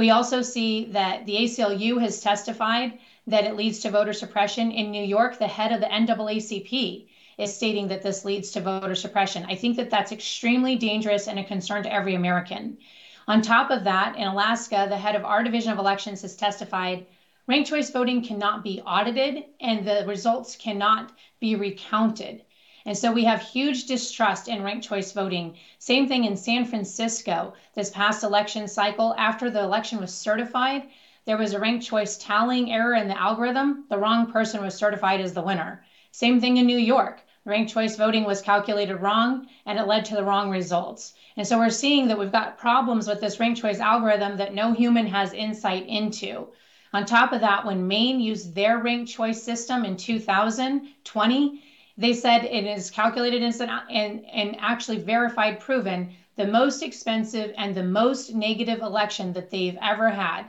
We 0.02 0.10
also 0.10 0.42
see 0.42 0.86
that 0.86 1.28
the 1.28 1.36
ACLU 1.44 2.02
has 2.02 2.22
testified 2.22 2.98
that 3.28 3.44
it 3.44 3.56
leads 3.56 3.78
to 3.82 3.92
voter 3.92 4.14
suppression. 4.14 4.72
In 4.72 4.90
New 4.90 5.04
York, 5.04 5.38
the 5.38 5.48
head 5.48 5.72
of 5.72 5.80
the 5.80 5.86
NAACP 5.86 7.06
is 7.38 7.56
stating 7.56 7.88
that 7.90 8.02
this 8.02 8.26
leads 8.26 8.50
to 8.54 8.62
voter 8.62 8.96
suppression. 8.96 9.46
I 9.48 9.54
think 9.54 9.76
that 9.76 9.92
that's 9.92 10.12
extremely 10.12 10.76
dangerous 10.76 11.28
and 11.28 11.38
a 11.38 11.44
concern 11.44 11.84
to 11.84 11.94
every 11.94 12.16
American. 12.16 12.80
On 13.28 13.44
top 13.44 13.70
of 13.70 13.84
that, 13.84 14.16
in 14.16 14.26
Alaska, 14.26 14.88
the 14.90 14.98
head 14.98 15.16
of 15.16 15.24
our 15.24 15.44
division 15.44 15.72
of 15.72 15.78
elections 15.78 16.24
has 16.24 16.36
testified 16.36 17.06
ranked 17.46 17.70
choice 17.70 17.92
voting 17.92 18.24
cannot 18.24 18.64
be 18.64 18.82
audited 18.82 19.44
and 19.60 19.86
the 19.86 20.04
results 20.08 20.56
cannot 20.56 21.12
be 21.40 21.54
recounted. 21.54 22.42
And 22.86 22.98
so 22.98 23.12
we 23.12 23.24
have 23.26 23.42
huge 23.42 23.86
distrust 23.86 24.48
in 24.48 24.64
ranked 24.64 24.88
choice 24.88 25.12
voting. 25.12 25.56
Same 25.78 26.08
thing 26.08 26.24
in 26.24 26.36
San 26.36 26.66
Francisco 26.66 27.54
this 27.76 27.92
past 27.92 28.24
election 28.24 28.68
cycle. 28.68 29.14
After 29.18 29.50
the 29.52 29.62
election 29.62 30.00
was 30.00 30.14
certified, 30.14 30.88
there 31.26 31.38
was 31.38 31.54
a 31.54 31.60
ranked 31.60 31.86
choice 31.86 32.18
tallying 32.18 32.72
error 32.72 32.96
in 32.96 33.08
the 33.08 33.20
algorithm. 33.20 33.86
The 33.90 34.00
wrong 34.00 34.32
person 34.32 34.64
was 34.64 34.74
certified 34.74 35.22
as 35.22 35.34
the 35.34 35.44
winner. 35.44 35.86
Same 36.12 36.42
thing 36.42 36.58
in 36.58 36.66
New 36.66 36.80
York. 36.80 37.22
Ranked 37.46 37.72
choice 37.72 37.96
voting 37.96 38.24
was 38.24 38.42
calculated 38.42 38.96
wrong 38.98 39.48
and 39.66 39.78
it 39.78 39.88
led 39.88 40.06
to 40.06 40.16
the 40.16 40.24
wrong 40.24 40.50
results. 40.50 41.14
And 41.38 41.48
so 41.48 41.60
we're 41.60 41.70
seeing 41.70 42.08
that 42.08 42.18
we've 42.18 42.32
got 42.32 42.58
problems 42.58 43.08
with 43.08 43.22
this 43.22 43.40
ranked 43.40 43.62
choice 43.62 43.80
algorithm 43.80 44.38
that 44.38 44.56
no 44.56 44.74
human 44.74 45.06
has 45.06 45.34
insight 45.34 45.88
into. 45.88 46.48
On 46.94 47.06
top 47.06 47.32
of 47.32 47.42
that, 47.42 47.66
when 47.66 47.88
Maine 47.88 48.20
used 48.20 48.54
their 48.54 48.80
ranked 48.80 49.12
choice 49.12 49.42
system 49.42 49.86
in 49.86 49.96
2020, 49.96 51.64
they 52.02 52.14
said 52.14 52.44
it 52.44 52.66
is 52.66 52.90
calculated 52.90 53.44
and, 53.44 53.72
and, 53.90 54.26
and 54.26 54.58
actually 54.60 54.98
verified, 54.98 55.60
proven 55.60 56.14
the 56.36 56.48
most 56.48 56.82
expensive 56.82 57.54
and 57.58 57.76
the 57.76 57.84
most 57.84 58.34
negative 58.34 58.80
election 58.82 59.34
that 59.34 59.50
they've 59.52 59.78
ever 59.82 60.10
had. 60.10 60.46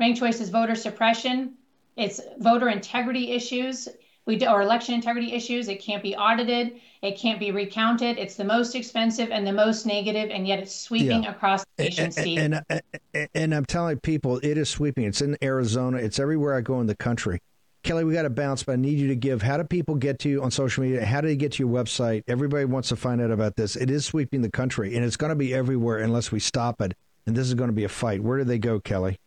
Ranked 0.00 0.18
choice 0.18 0.40
is 0.40 0.50
voter 0.50 0.74
suppression. 0.74 1.54
It's 1.96 2.20
voter 2.38 2.68
integrity 2.68 3.32
issues. 3.32 3.88
We 4.26 4.36
do, 4.36 4.46
or 4.46 4.60
election 4.60 4.94
integrity 4.94 5.32
issues. 5.32 5.68
It 5.68 5.80
can't 5.80 6.02
be 6.02 6.16
audited. 6.16 6.80
It 7.00 7.16
can't 7.16 7.38
be 7.38 7.52
recounted. 7.52 8.18
It's 8.18 8.34
the 8.34 8.44
most 8.44 8.74
expensive 8.74 9.30
and 9.30 9.46
the 9.46 9.52
most 9.52 9.86
negative, 9.86 10.30
and 10.30 10.48
yet 10.48 10.58
it's 10.58 10.74
sweeping 10.74 11.22
yeah. 11.22 11.30
across 11.30 11.64
the 11.76 11.84
nation. 11.84 12.10
And, 12.38 12.62
and, 12.68 12.82
and, 13.14 13.28
and 13.34 13.54
I'm 13.54 13.64
telling 13.64 14.00
people, 14.00 14.40
it 14.42 14.58
is 14.58 14.68
sweeping. 14.68 15.04
It's 15.04 15.22
in 15.22 15.36
Arizona. 15.42 15.98
It's 15.98 16.18
everywhere 16.18 16.56
I 16.56 16.60
go 16.62 16.80
in 16.80 16.88
the 16.88 16.96
country. 16.96 17.40
Kelly, 17.86 18.02
we 18.02 18.12
got 18.12 18.22
to 18.22 18.30
bounce, 18.30 18.64
but 18.64 18.72
I 18.72 18.76
need 18.76 18.98
you 18.98 19.06
to 19.06 19.14
give. 19.14 19.42
How 19.42 19.56
do 19.56 19.62
people 19.62 19.94
get 19.94 20.18
to 20.20 20.28
you 20.28 20.42
on 20.42 20.50
social 20.50 20.82
media? 20.82 21.04
How 21.04 21.20
do 21.20 21.28
they 21.28 21.36
get 21.36 21.52
to 21.52 21.62
your 21.62 21.72
website? 21.72 22.24
Everybody 22.26 22.64
wants 22.64 22.88
to 22.88 22.96
find 22.96 23.20
out 23.20 23.30
about 23.30 23.54
this. 23.54 23.76
It 23.76 23.90
is 23.90 24.04
sweeping 24.04 24.42
the 24.42 24.50
country, 24.50 24.96
and 24.96 25.04
it's 25.04 25.16
going 25.16 25.30
to 25.30 25.36
be 25.36 25.54
everywhere 25.54 25.98
unless 25.98 26.32
we 26.32 26.40
stop 26.40 26.80
it. 26.80 26.94
And 27.26 27.36
this 27.36 27.46
is 27.46 27.54
going 27.54 27.68
to 27.68 27.74
be 27.74 27.84
a 27.84 27.88
fight. 27.88 28.20
Where 28.20 28.38
do 28.38 28.44
they 28.44 28.58
go, 28.58 28.80
Kelly? 28.80 29.20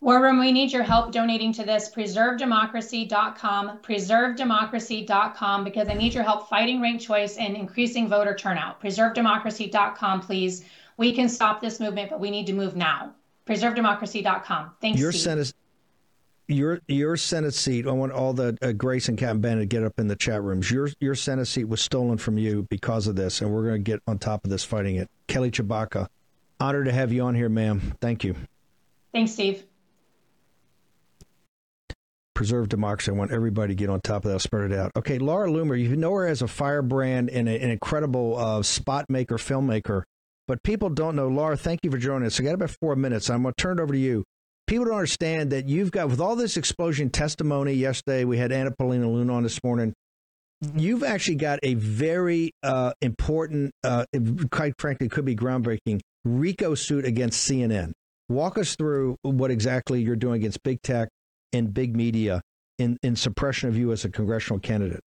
War 0.00 0.20
Room, 0.20 0.40
we 0.40 0.50
need 0.50 0.72
your 0.72 0.82
help 0.82 1.12
donating 1.12 1.52
to 1.52 1.64
this. 1.64 1.88
PreserveDemocracy.com, 1.88 3.78
PreserveDemocracy.com, 3.78 5.62
because 5.62 5.88
I 5.88 5.94
need 5.94 6.12
your 6.12 6.24
help 6.24 6.48
fighting 6.48 6.82
ranked 6.82 7.04
choice 7.04 7.36
and 7.36 7.54
increasing 7.54 8.08
voter 8.08 8.34
turnout. 8.34 8.82
PreserveDemocracy.com, 8.82 10.22
please. 10.22 10.64
We 10.96 11.12
can 11.12 11.28
stop 11.28 11.60
this 11.60 11.78
movement, 11.78 12.10
but 12.10 12.18
we 12.18 12.32
need 12.32 12.48
to 12.48 12.54
move 12.54 12.74
now. 12.74 13.14
PreserveDemocracy.com. 13.46 14.72
Thanks. 14.80 14.98
Your 14.98 15.12
Steve. 15.12 15.22
Senate, 15.22 15.54
your 16.50 16.80
your 16.88 17.16
Senate 17.16 17.54
seat. 17.54 17.86
I 17.86 17.92
want 17.92 18.12
all 18.12 18.32
the 18.32 18.58
uh, 18.60 18.72
Grace 18.72 19.08
and 19.08 19.16
Captain 19.16 19.40
Bennett 19.40 19.62
to 19.62 19.66
get 19.66 19.84
up 19.84 19.98
in 19.98 20.08
the 20.08 20.16
chat 20.16 20.42
rooms. 20.42 20.70
Your 20.70 20.88
your 21.00 21.14
Senate 21.14 21.46
seat 21.46 21.64
was 21.64 21.80
stolen 21.80 22.18
from 22.18 22.38
you 22.38 22.66
because 22.68 23.06
of 23.06 23.16
this, 23.16 23.40
and 23.40 23.50
we're 23.52 23.64
going 23.64 23.84
to 23.84 23.90
get 23.90 24.00
on 24.06 24.18
top 24.18 24.44
of 24.44 24.50
this 24.50 24.64
fighting 24.64 24.96
it. 24.96 25.08
Kelly 25.28 25.50
Tshibaka, 25.50 26.08
honored 26.58 26.86
to 26.86 26.92
have 26.92 27.12
you 27.12 27.22
on 27.22 27.34
here, 27.34 27.48
ma'am. 27.48 27.94
Thank 28.00 28.24
you. 28.24 28.34
Thanks, 29.12 29.32
Steve 29.32 29.64
preserve 32.40 32.70
democracy. 32.70 33.10
I 33.10 33.14
want 33.14 33.32
everybody 33.32 33.74
to 33.74 33.78
get 33.78 33.90
on 33.90 34.00
top 34.00 34.24
of 34.24 34.32
that, 34.32 34.40
spread 34.40 34.72
it 34.72 34.78
out. 34.78 34.92
Okay, 34.96 35.18
Laura 35.18 35.46
Loomer, 35.46 35.78
you 35.78 35.94
know 35.94 36.10
her 36.14 36.26
as 36.26 36.40
a 36.40 36.48
firebrand 36.48 37.28
and 37.28 37.46
a, 37.46 37.62
an 37.62 37.70
incredible 37.70 38.34
uh, 38.38 38.62
spot 38.62 39.04
maker, 39.10 39.36
filmmaker, 39.36 40.04
but 40.48 40.62
people 40.62 40.88
don't 40.88 41.14
know. 41.14 41.28
Laura, 41.28 41.54
thank 41.54 41.80
you 41.82 41.90
for 41.90 41.98
joining 41.98 42.24
us. 42.24 42.40
I 42.40 42.44
got 42.44 42.54
about 42.54 42.70
four 42.70 42.96
minutes. 42.96 43.28
I'm 43.28 43.42
going 43.42 43.52
to 43.54 43.62
turn 43.62 43.78
it 43.78 43.82
over 43.82 43.92
to 43.92 43.98
you. 43.98 44.24
People 44.70 44.84
don't 44.84 44.94
understand 44.94 45.50
that 45.50 45.68
you've 45.68 45.90
got, 45.90 46.08
with 46.10 46.20
all 46.20 46.36
this 46.36 46.56
explosion 46.56 47.10
testimony 47.10 47.72
yesterday, 47.72 48.22
we 48.22 48.38
had 48.38 48.52
Anna 48.52 48.70
Paulina 48.70 49.10
Luna 49.10 49.34
on 49.34 49.42
this 49.42 49.64
morning. 49.64 49.92
You've 50.76 51.02
actually 51.02 51.38
got 51.38 51.58
a 51.64 51.74
very 51.74 52.52
uh, 52.62 52.92
important, 53.02 53.72
uh, 53.82 54.04
quite 54.52 54.74
frankly, 54.78 55.08
could 55.08 55.24
be 55.24 55.34
groundbreaking 55.34 55.98
RICO 56.24 56.76
suit 56.76 57.04
against 57.04 57.50
CNN. 57.50 57.90
Walk 58.28 58.58
us 58.58 58.76
through 58.76 59.16
what 59.22 59.50
exactly 59.50 60.02
you're 60.02 60.14
doing 60.14 60.36
against 60.36 60.62
big 60.62 60.80
tech 60.82 61.08
and 61.52 61.74
big 61.74 61.96
media 61.96 62.40
in, 62.78 62.96
in 63.02 63.16
suppression 63.16 63.68
of 63.68 63.76
you 63.76 63.90
as 63.90 64.04
a 64.04 64.08
congressional 64.08 64.60
candidate? 64.60 65.00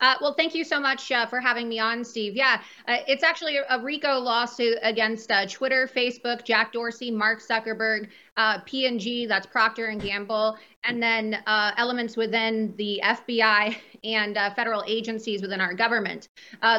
Uh, 0.00 0.14
well, 0.20 0.34
thank 0.34 0.54
you 0.54 0.64
so 0.64 0.78
much 0.78 1.10
uh, 1.10 1.26
for 1.26 1.40
having 1.40 1.68
me 1.68 1.78
on, 1.78 2.04
Steve. 2.04 2.36
Yeah, 2.36 2.60
uh, 2.86 2.98
it's 3.08 3.24
actually 3.24 3.56
a, 3.56 3.64
a, 3.68 3.82
RICO 3.82 4.18
lawsuit 4.18 4.78
against 4.82 5.32
uh, 5.32 5.44
Twitter, 5.46 5.90
Facebook, 5.92 6.44
Jack 6.44 6.72
Dorsey, 6.72 7.10
Mark 7.10 7.40
Zuckerberg, 7.40 8.08
uh, 8.36 8.60
P&G, 8.64 9.26
that's 9.26 9.46
Procter 9.46 9.86
and 9.86 10.00
Gamble, 10.00 10.56
and 10.84 11.02
then 11.02 11.38
uh, 11.46 11.72
elements 11.76 12.16
within 12.16 12.74
the 12.76 13.00
FBI 13.02 13.76
and 14.04 14.36
federal 14.54 14.84
agencies 14.86 15.42
within 15.42 15.60
our 15.60 15.74
government. 15.74 16.28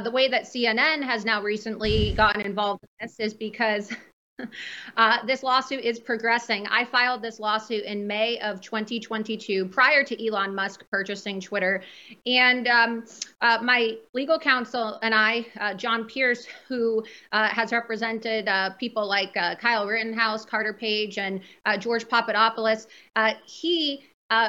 the 0.03 0.11
way 0.11 0.29
that 0.29 0.43
CNN 0.43 1.03
has 1.03 1.25
now 1.25 1.41
recently 1.41 2.13
gotten 2.13 2.41
involved 2.41 2.83
in 2.83 3.07
this 3.07 3.19
is 3.19 3.33
because 3.33 3.91
Uh, 4.97 5.25
this 5.25 5.43
lawsuit 5.43 5.83
is 5.83 5.99
progressing. 5.99 6.67
I 6.67 6.83
filed 6.83 7.21
this 7.21 7.39
lawsuit 7.39 7.85
in 7.85 8.05
May 8.05 8.37
of 8.39 8.59
2022, 8.59 9.65
prior 9.67 10.03
to 10.03 10.27
Elon 10.27 10.53
Musk 10.53 10.83
purchasing 10.91 11.39
Twitter. 11.39 11.83
And 12.25 12.67
um, 12.67 13.05
uh, 13.39 13.59
my 13.61 13.97
legal 14.13 14.37
counsel 14.37 14.99
and 15.01 15.13
I, 15.13 15.45
uh, 15.59 15.73
John 15.75 16.05
Pierce, 16.05 16.45
who 16.67 17.03
uh, 17.31 17.47
has 17.47 17.71
represented 17.71 18.49
uh, 18.49 18.71
people 18.71 19.07
like 19.07 19.35
uh, 19.37 19.55
Kyle 19.55 19.87
Rittenhouse, 19.87 20.43
Carter 20.43 20.73
Page, 20.73 21.17
and 21.17 21.39
George 21.79 22.07
Papadopoulos, 22.09 22.87
he 23.45 24.03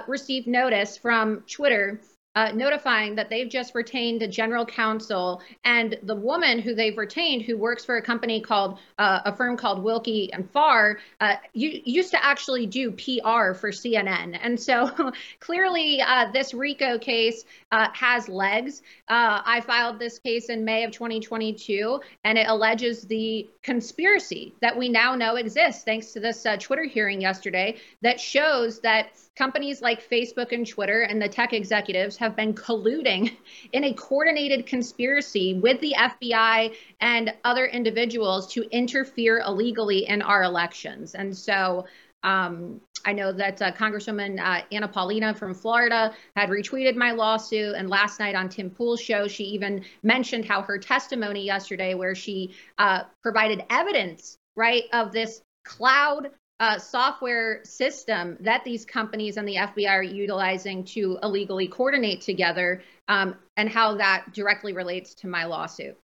received 0.09 0.49
notice 0.49 0.97
from 0.97 1.45
Twitter 1.49 2.01
uh, 2.37 2.53
notifying 2.53 3.15
that 3.17 3.29
they've 3.29 3.49
just 3.49 3.75
retained 3.75 4.23
a 4.23 4.29
general 4.29 4.65
counsel, 4.65 5.43
and 5.65 5.99
the 6.05 6.15
woman 6.15 6.59
who 6.59 6.75
they've 6.75 6.97
retained, 6.97 7.43
who 7.43 7.57
works 7.57 7.85
for 7.85 7.97
a 7.97 8.03
company 8.03 8.41
called 8.41 8.79
uh, 8.99 9.21
a 9.25 9.35
firm 9.35 9.57
called 9.57 9.83
Willkie 9.83 10.33
and 10.33 10.49
Farr, 10.51 10.99
uh, 11.21 11.37
you, 11.53 11.81
used 11.85 12.11
to 12.13 12.25
actually 12.25 12.67
do 12.67 12.93
PR 12.93 13.55
for 13.55 13.71
CNN, 13.71 14.39
and 14.41 14.59
so 14.59 15.13
clearly 15.41 16.01
uh, 16.01 16.31
this 16.33 16.55
RICO 16.55 16.99
case 16.99 17.45
uh, 17.73 17.89
has 17.93 18.29
legs. 18.29 18.83
Uh, 19.09 19.43
I 19.45 19.61
filed 19.61 19.99
this 19.99 20.19
case 20.19 20.51
in 20.51 20.65
May 20.65 20.85
of 20.85 20.93
2022, 20.93 22.01
and 22.25 22.39
it 22.39 22.47
alleges 22.49 23.03
the 23.03 23.49
conspiracy 23.63 24.55
that 24.61 24.77
we 24.77 24.89
now 24.89 25.15
know 25.15 25.37
exists 25.37 25.83
thanks 25.85 26.13
to 26.13 26.21
this 26.21 26.47
Twitter 26.61 26.85
hearing 26.85 27.21
yesterday 27.21 27.77
that 28.03 28.21
shows 28.21 28.81
that 28.81 29.11
companies 29.37 29.81
like 29.81 30.09
Facebook 30.09 30.53
and 30.53 30.67
Twitter 30.67 31.03
and 31.03 31.21
the 31.21 31.29
tech 31.29 31.53
executives 31.53 32.17
have 32.17 32.37
been 32.37 32.55
colluding 32.55 33.37
in 33.73 33.85
a 33.85 33.95
coordinated 33.95 34.67
conspiracy 34.67 35.55
with 35.55 35.81
the 35.81 35.95
FBI 35.97 36.75
and 37.01 37.33
other 37.45 37.67
individuals 37.67 38.53
to 38.53 38.69
interfere 38.71 39.39
illegally 39.47 40.07
in 40.07 40.23
our 40.23 40.43
elections. 40.43 41.15
And 41.15 41.37
so 41.37 41.87
um, 42.23 42.81
I 43.07 43.13
know 43.13 43.33
that 43.33 43.63
uh, 43.63 43.73
Congresswoman 43.73 44.39
uh, 44.39 44.63
Anna 44.71 44.89
Paulina 44.89 45.35
from 45.35 45.55
Florida 45.55 46.13
had 46.37 46.51
retweeted 46.51 46.97
my 46.97 47.13
lawsuit. 47.13 47.75
And 47.77 47.89
last 47.89 48.21
night 48.21 48.35
on 48.35 48.49
Tim 48.49 48.69
Pool's 48.69 49.01
show, 49.01 49.27
she 49.27 49.45
even 49.45 49.85
mentioned 50.03 50.45
how 50.45 50.61
her 50.63 50.79
testimony 50.79 51.45
yesterday, 51.45 51.95
where 51.95 52.15
she 52.15 52.55
uh, 52.79 53.05
provided 53.23 53.65
evidence, 53.71 54.37
right, 54.55 54.85
of 54.93 55.13
this 55.13 55.41
cloud 55.65 56.31
uh, 56.61 56.79
software 56.79 57.65
system 57.65 58.37
that 58.41 58.63
these 58.65 58.85
companies 58.85 59.39
and 59.39 59.49
the 59.49 59.55
FBI 59.57 59.89
are 59.89 60.03
utilizing 60.03 60.85
to 60.85 61.19
illegally 61.23 61.67
coordinate 61.67 62.21
together, 62.21 62.83
um, 63.09 63.35
and 63.57 63.69
how 63.69 63.97
that 63.97 64.33
directly 64.35 64.75
relates 64.75 65.15
to 65.15 65.27
my 65.27 65.47
lawsuit. 65.47 65.97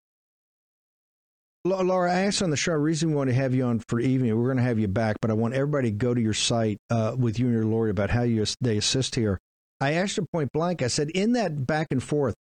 Laura, 1.65 2.11
I 2.11 2.21
asked 2.21 2.43
on 2.43 2.51
the 2.51 2.57
show, 2.57 2.73
the 2.73 2.79
reason 2.79 3.11
we 3.11 3.17
want 3.17 3.29
to 3.29 3.35
have 3.35 3.55
you 3.55 3.65
on 3.65 3.83
for 3.89 4.01
evening, 4.01 4.37
we're 4.37 4.47
going 4.47 4.57
to 4.57 4.63
have 4.63 4.79
you 4.79 4.89
back, 4.89 5.17
but 5.21 5.31
I 5.31 5.35
want 5.35 5.55
everybody 5.55 5.91
to 5.91 5.97
go 5.97 6.15
to 6.15 6.21
your 6.21 6.33
site 6.33 6.79
uh, 6.91 7.15
with 7.19 7.39
you 7.39 7.47
and 7.47 7.55
your 7.55 7.65
lawyer 7.65 7.91
about 7.91 8.11
how 8.11 8.23
you 8.23 8.45
they 8.61 8.79
assist 8.79 9.15
here. 9.15 9.39
I 9.81 9.95
asked 9.95 10.17
her 10.17 10.25
point 10.33 10.53
blank, 10.53 10.81
I 10.81 10.87
said, 10.87 11.11
in 11.11 11.33
that 11.33 11.67
back 11.67 11.89
and 11.91 12.03
forth, 12.03 12.35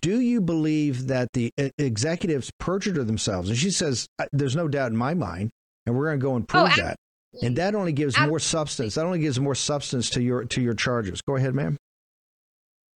do 0.00 0.20
you 0.20 0.40
believe 0.40 1.06
that 1.06 1.28
the 1.34 1.52
executives 1.78 2.50
perjured 2.58 2.96
themselves? 3.06 3.48
And 3.48 3.56
she 3.56 3.70
says, 3.70 4.08
there's 4.32 4.56
no 4.56 4.66
doubt 4.66 4.90
in 4.90 4.96
my 4.96 5.14
mind, 5.14 5.50
and 5.86 5.96
we're 5.96 6.06
going 6.06 6.18
to 6.18 6.22
go 6.22 6.36
and 6.36 6.48
prove 6.48 6.70
oh, 6.72 6.76
that 6.82 6.96
and 7.42 7.56
that 7.56 7.74
only 7.74 7.92
gives 7.92 8.18
more 8.18 8.38
substance. 8.38 8.94
That 8.94 9.04
only 9.04 9.18
gives 9.18 9.38
more 9.40 9.54
substance 9.54 10.10
to 10.10 10.22
your 10.22 10.44
to 10.44 10.60
your 10.60 10.74
charges. 10.74 11.20
Go 11.22 11.36
ahead, 11.36 11.54
ma'am. 11.54 11.76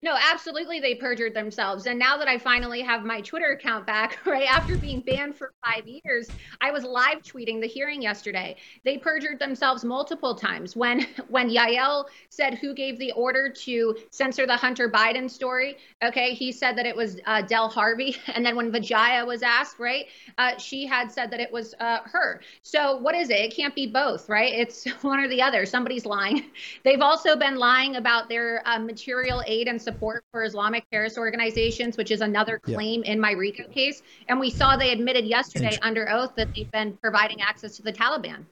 No, 0.03 0.15
absolutely, 0.15 0.79
they 0.79 0.93
perjured 0.93 1.33
themselves. 1.33 1.87
And 1.87 1.97
now 1.97 2.17
that 2.17 2.27
I 2.27 2.37
finally 2.37 2.81
have 2.81 3.03
my 3.03 3.19
Twitter 3.19 3.53
account 3.53 3.87
back, 3.87 4.19
right 4.27 4.47
after 4.47 4.77
being 4.77 5.01
banned 5.01 5.35
for 5.35 5.53
five 5.65 5.87
years, 5.87 6.29
I 6.61 6.69
was 6.69 6.83
live 6.83 7.23
tweeting 7.23 7.59
the 7.59 7.67
hearing 7.67 8.03
yesterday. 8.03 8.57
They 8.85 8.99
perjured 8.99 9.39
themselves 9.39 9.83
multiple 9.83 10.35
times. 10.35 10.75
When 10.75 11.07
when 11.29 11.49
Yoel 11.49 12.05
said 12.29 12.53
who 12.53 12.75
gave 12.75 12.99
the 12.99 13.11
order 13.13 13.49
to 13.49 13.97
censor 14.11 14.45
the 14.45 14.55
Hunter 14.55 14.87
Biden 14.87 15.27
story, 15.27 15.77
okay, 16.03 16.35
he 16.35 16.51
said 16.51 16.77
that 16.77 16.85
it 16.85 16.95
was 16.95 17.19
uh, 17.25 17.41
Del 17.41 17.67
Harvey. 17.67 18.15
And 18.37 18.45
then 18.45 18.55
when 18.55 18.71
Vijaya 18.71 19.25
was 19.25 19.41
asked, 19.41 19.79
right, 19.79 20.05
uh, 20.37 20.59
she 20.59 20.85
had 20.85 21.11
said 21.11 21.31
that 21.31 21.39
it 21.39 21.51
was 21.51 21.73
uh, 21.79 22.01
her. 22.03 22.41
So 22.61 22.97
what 22.97 23.15
is 23.15 23.31
it? 23.31 23.39
It 23.39 23.55
can't 23.55 23.73
be 23.73 23.87
both, 23.87 24.29
right? 24.29 24.53
It's 24.53 24.85
one 25.01 25.19
or 25.19 25.27
the 25.27 25.41
other. 25.41 25.65
Somebody's 25.65 26.05
lying. 26.05 26.51
They've 26.83 27.01
also 27.01 27.35
been 27.35 27.55
lying 27.55 27.95
about 27.95 28.29
their 28.29 28.61
uh, 28.67 28.77
material 28.77 29.43
aid 29.47 29.67
and 29.67 29.81
support 29.87 30.25
for 30.31 30.43
Islamic 30.43 30.83
terrorist 30.91 31.17
organizations, 31.17 31.95
which 31.95 32.11
is 32.11 32.19
another 32.19 32.59
claim 32.59 33.03
yeah. 33.05 33.13
in 33.13 33.19
my 33.21 33.31
RICO 33.31 33.67
case. 33.69 34.01
And 34.27 34.37
we 34.39 34.49
saw 34.49 34.75
they 34.75 34.91
admitted 34.91 35.25
yesterday 35.25 35.77
under 35.81 36.11
oath 36.11 36.33
that 36.35 36.53
they've 36.53 36.69
been 36.71 36.97
providing 37.01 37.39
access 37.41 37.77
to 37.77 37.83
the 37.83 37.93
Taliban. 37.93 38.45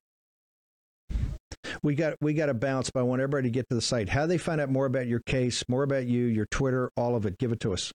We 1.84 1.96
got 1.96 2.14
we 2.22 2.34
got 2.34 2.46
to 2.46 2.54
bounce, 2.54 2.90
but 2.90 3.02
I 3.02 3.04
want 3.04 3.22
everybody 3.22 3.50
to 3.50 3.52
get 3.52 3.68
to 3.70 3.76
the 3.76 3.82
site. 3.82 4.08
How 4.08 4.22
do 4.22 4.28
they 4.28 4.38
find 4.38 4.62
out 4.62 4.70
more 4.70 4.86
about 4.86 5.08
your 5.08 5.20
case, 5.20 5.64
more 5.68 5.84
about 5.84 6.06
you, 6.06 6.26
your 6.26 6.46
Twitter, 6.46 6.90
all 6.96 7.16
of 7.16 7.26
it? 7.26 7.38
Give 7.38 7.52
it 7.52 7.60
to 7.62 7.74
us. 7.74 7.92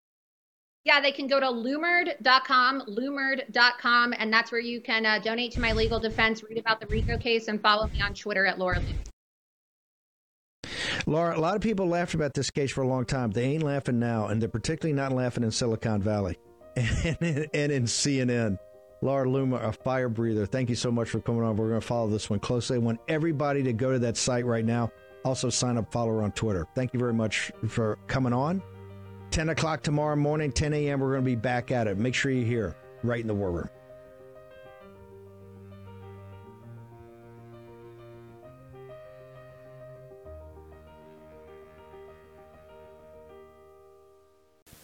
Yeah, 0.84 1.00
they 1.00 1.12
can 1.12 1.26
go 1.26 1.38
to 1.38 1.46
loomered.com, 1.46 2.82
loomered.com, 2.88 4.14
and 4.18 4.32
that's 4.32 4.50
where 4.50 4.60
you 4.60 4.80
can 4.80 5.04
uh, 5.04 5.18
donate 5.18 5.52
to 5.52 5.60
my 5.60 5.72
legal 5.72 6.00
defense, 6.00 6.42
read 6.42 6.58
about 6.58 6.80
the 6.80 6.86
RICO 6.86 7.18
case, 7.18 7.48
and 7.48 7.60
follow 7.60 7.86
me 7.88 8.00
on 8.00 8.14
Twitter 8.14 8.46
at 8.46 8.58
Laura 8.58 8.78
Loomer. 8.80 9.10
Laura, 11.06 11.36
a 11.36 11.40
lot 11.40 11.56
of 11.56 11.62
people 11.62 11.86
laughed 11.86 12.14
about 12.14 12.34
this 12.34 12.50
case 12.50 12.70
for 12.70 12.82
a 12.82 12.86
long 12.86 13.04
time. 13.04 13.30
They 13.30 13.44
ain't 13.44 13.62
laughing 13.62 13.98
now, 13.98 14.26
and 14.26 14.40
they're 14.40 14.48
particularly 14.48 14.94
not 14.94 15.12
laughing 15.12 15.44
in 15.44 15.50
Silicon 15.50 16.02
Valley 16.02 16.38
and, 16.76 17.48
and 17.52 17.72
in 17.72 17.84
CNN. 17.84 18.58
Laura 19.02 19.26
Loomer, 19.26 19.62
a 19.64 19.72
fire 19.72 20.10
breather, 20.10 20.44
thank 20.44 20.68
you 20.68 20.74
so 20.74 20.90
much 20.90 21.08
for 21.08 21.20
coming 21.20 21.42
on. 21.42 21.56
We're 21.56 21.70
going 21.70 21.80
to 21.80 21.86
follow 21.86 22.08
this 22.08 22.28
one 22.28 22.38
closely. 22.38 22.76
I 22.76 22.80
want 22.80 23.00
everybody 23.08 23.62
to 23.62 23.72
go 23.72 23.92
to 23.92 23.98
that 24.00 24.16
site 24.16 24.44
right 24.44 24.64
now. 24.64 24.90
Also, 25.24 25.48
sign 25.48 25.78
up, 25.78 25.90
follow 25.90 26.10
her 26.10 26.22
on 26.22 26.32
Twitter. 26.32 26.66
Thank 26.74 26.92
you 26.92 27.00
very 27.00 27.14
much 27.14 27.50
for 27.68 27.98
coming 28.06 28.32
on. 28.32 28.62
10 29.30 29.50
o'clock 29.50 29.82
tomorrow 29.82 30.16
morning, 30.16 30.52
10 30.52 30.74
a.m., 30.74 31.00
we're 31.00 31.12
going 31.12 31.24
to 31.24 31.30
be 31.30 31.36
back 31.36 31.70
at 31.70 31.86
it. 31.86 31.96
Make 31.96 32.14
sure 32.14 32.30
you're 32.30 32.44
here, 32.44 32.76
right 33.02 33.20
in 33.20 33.26
the 33.26 33.34
war 33.34 33.52
room. 33.52 33.68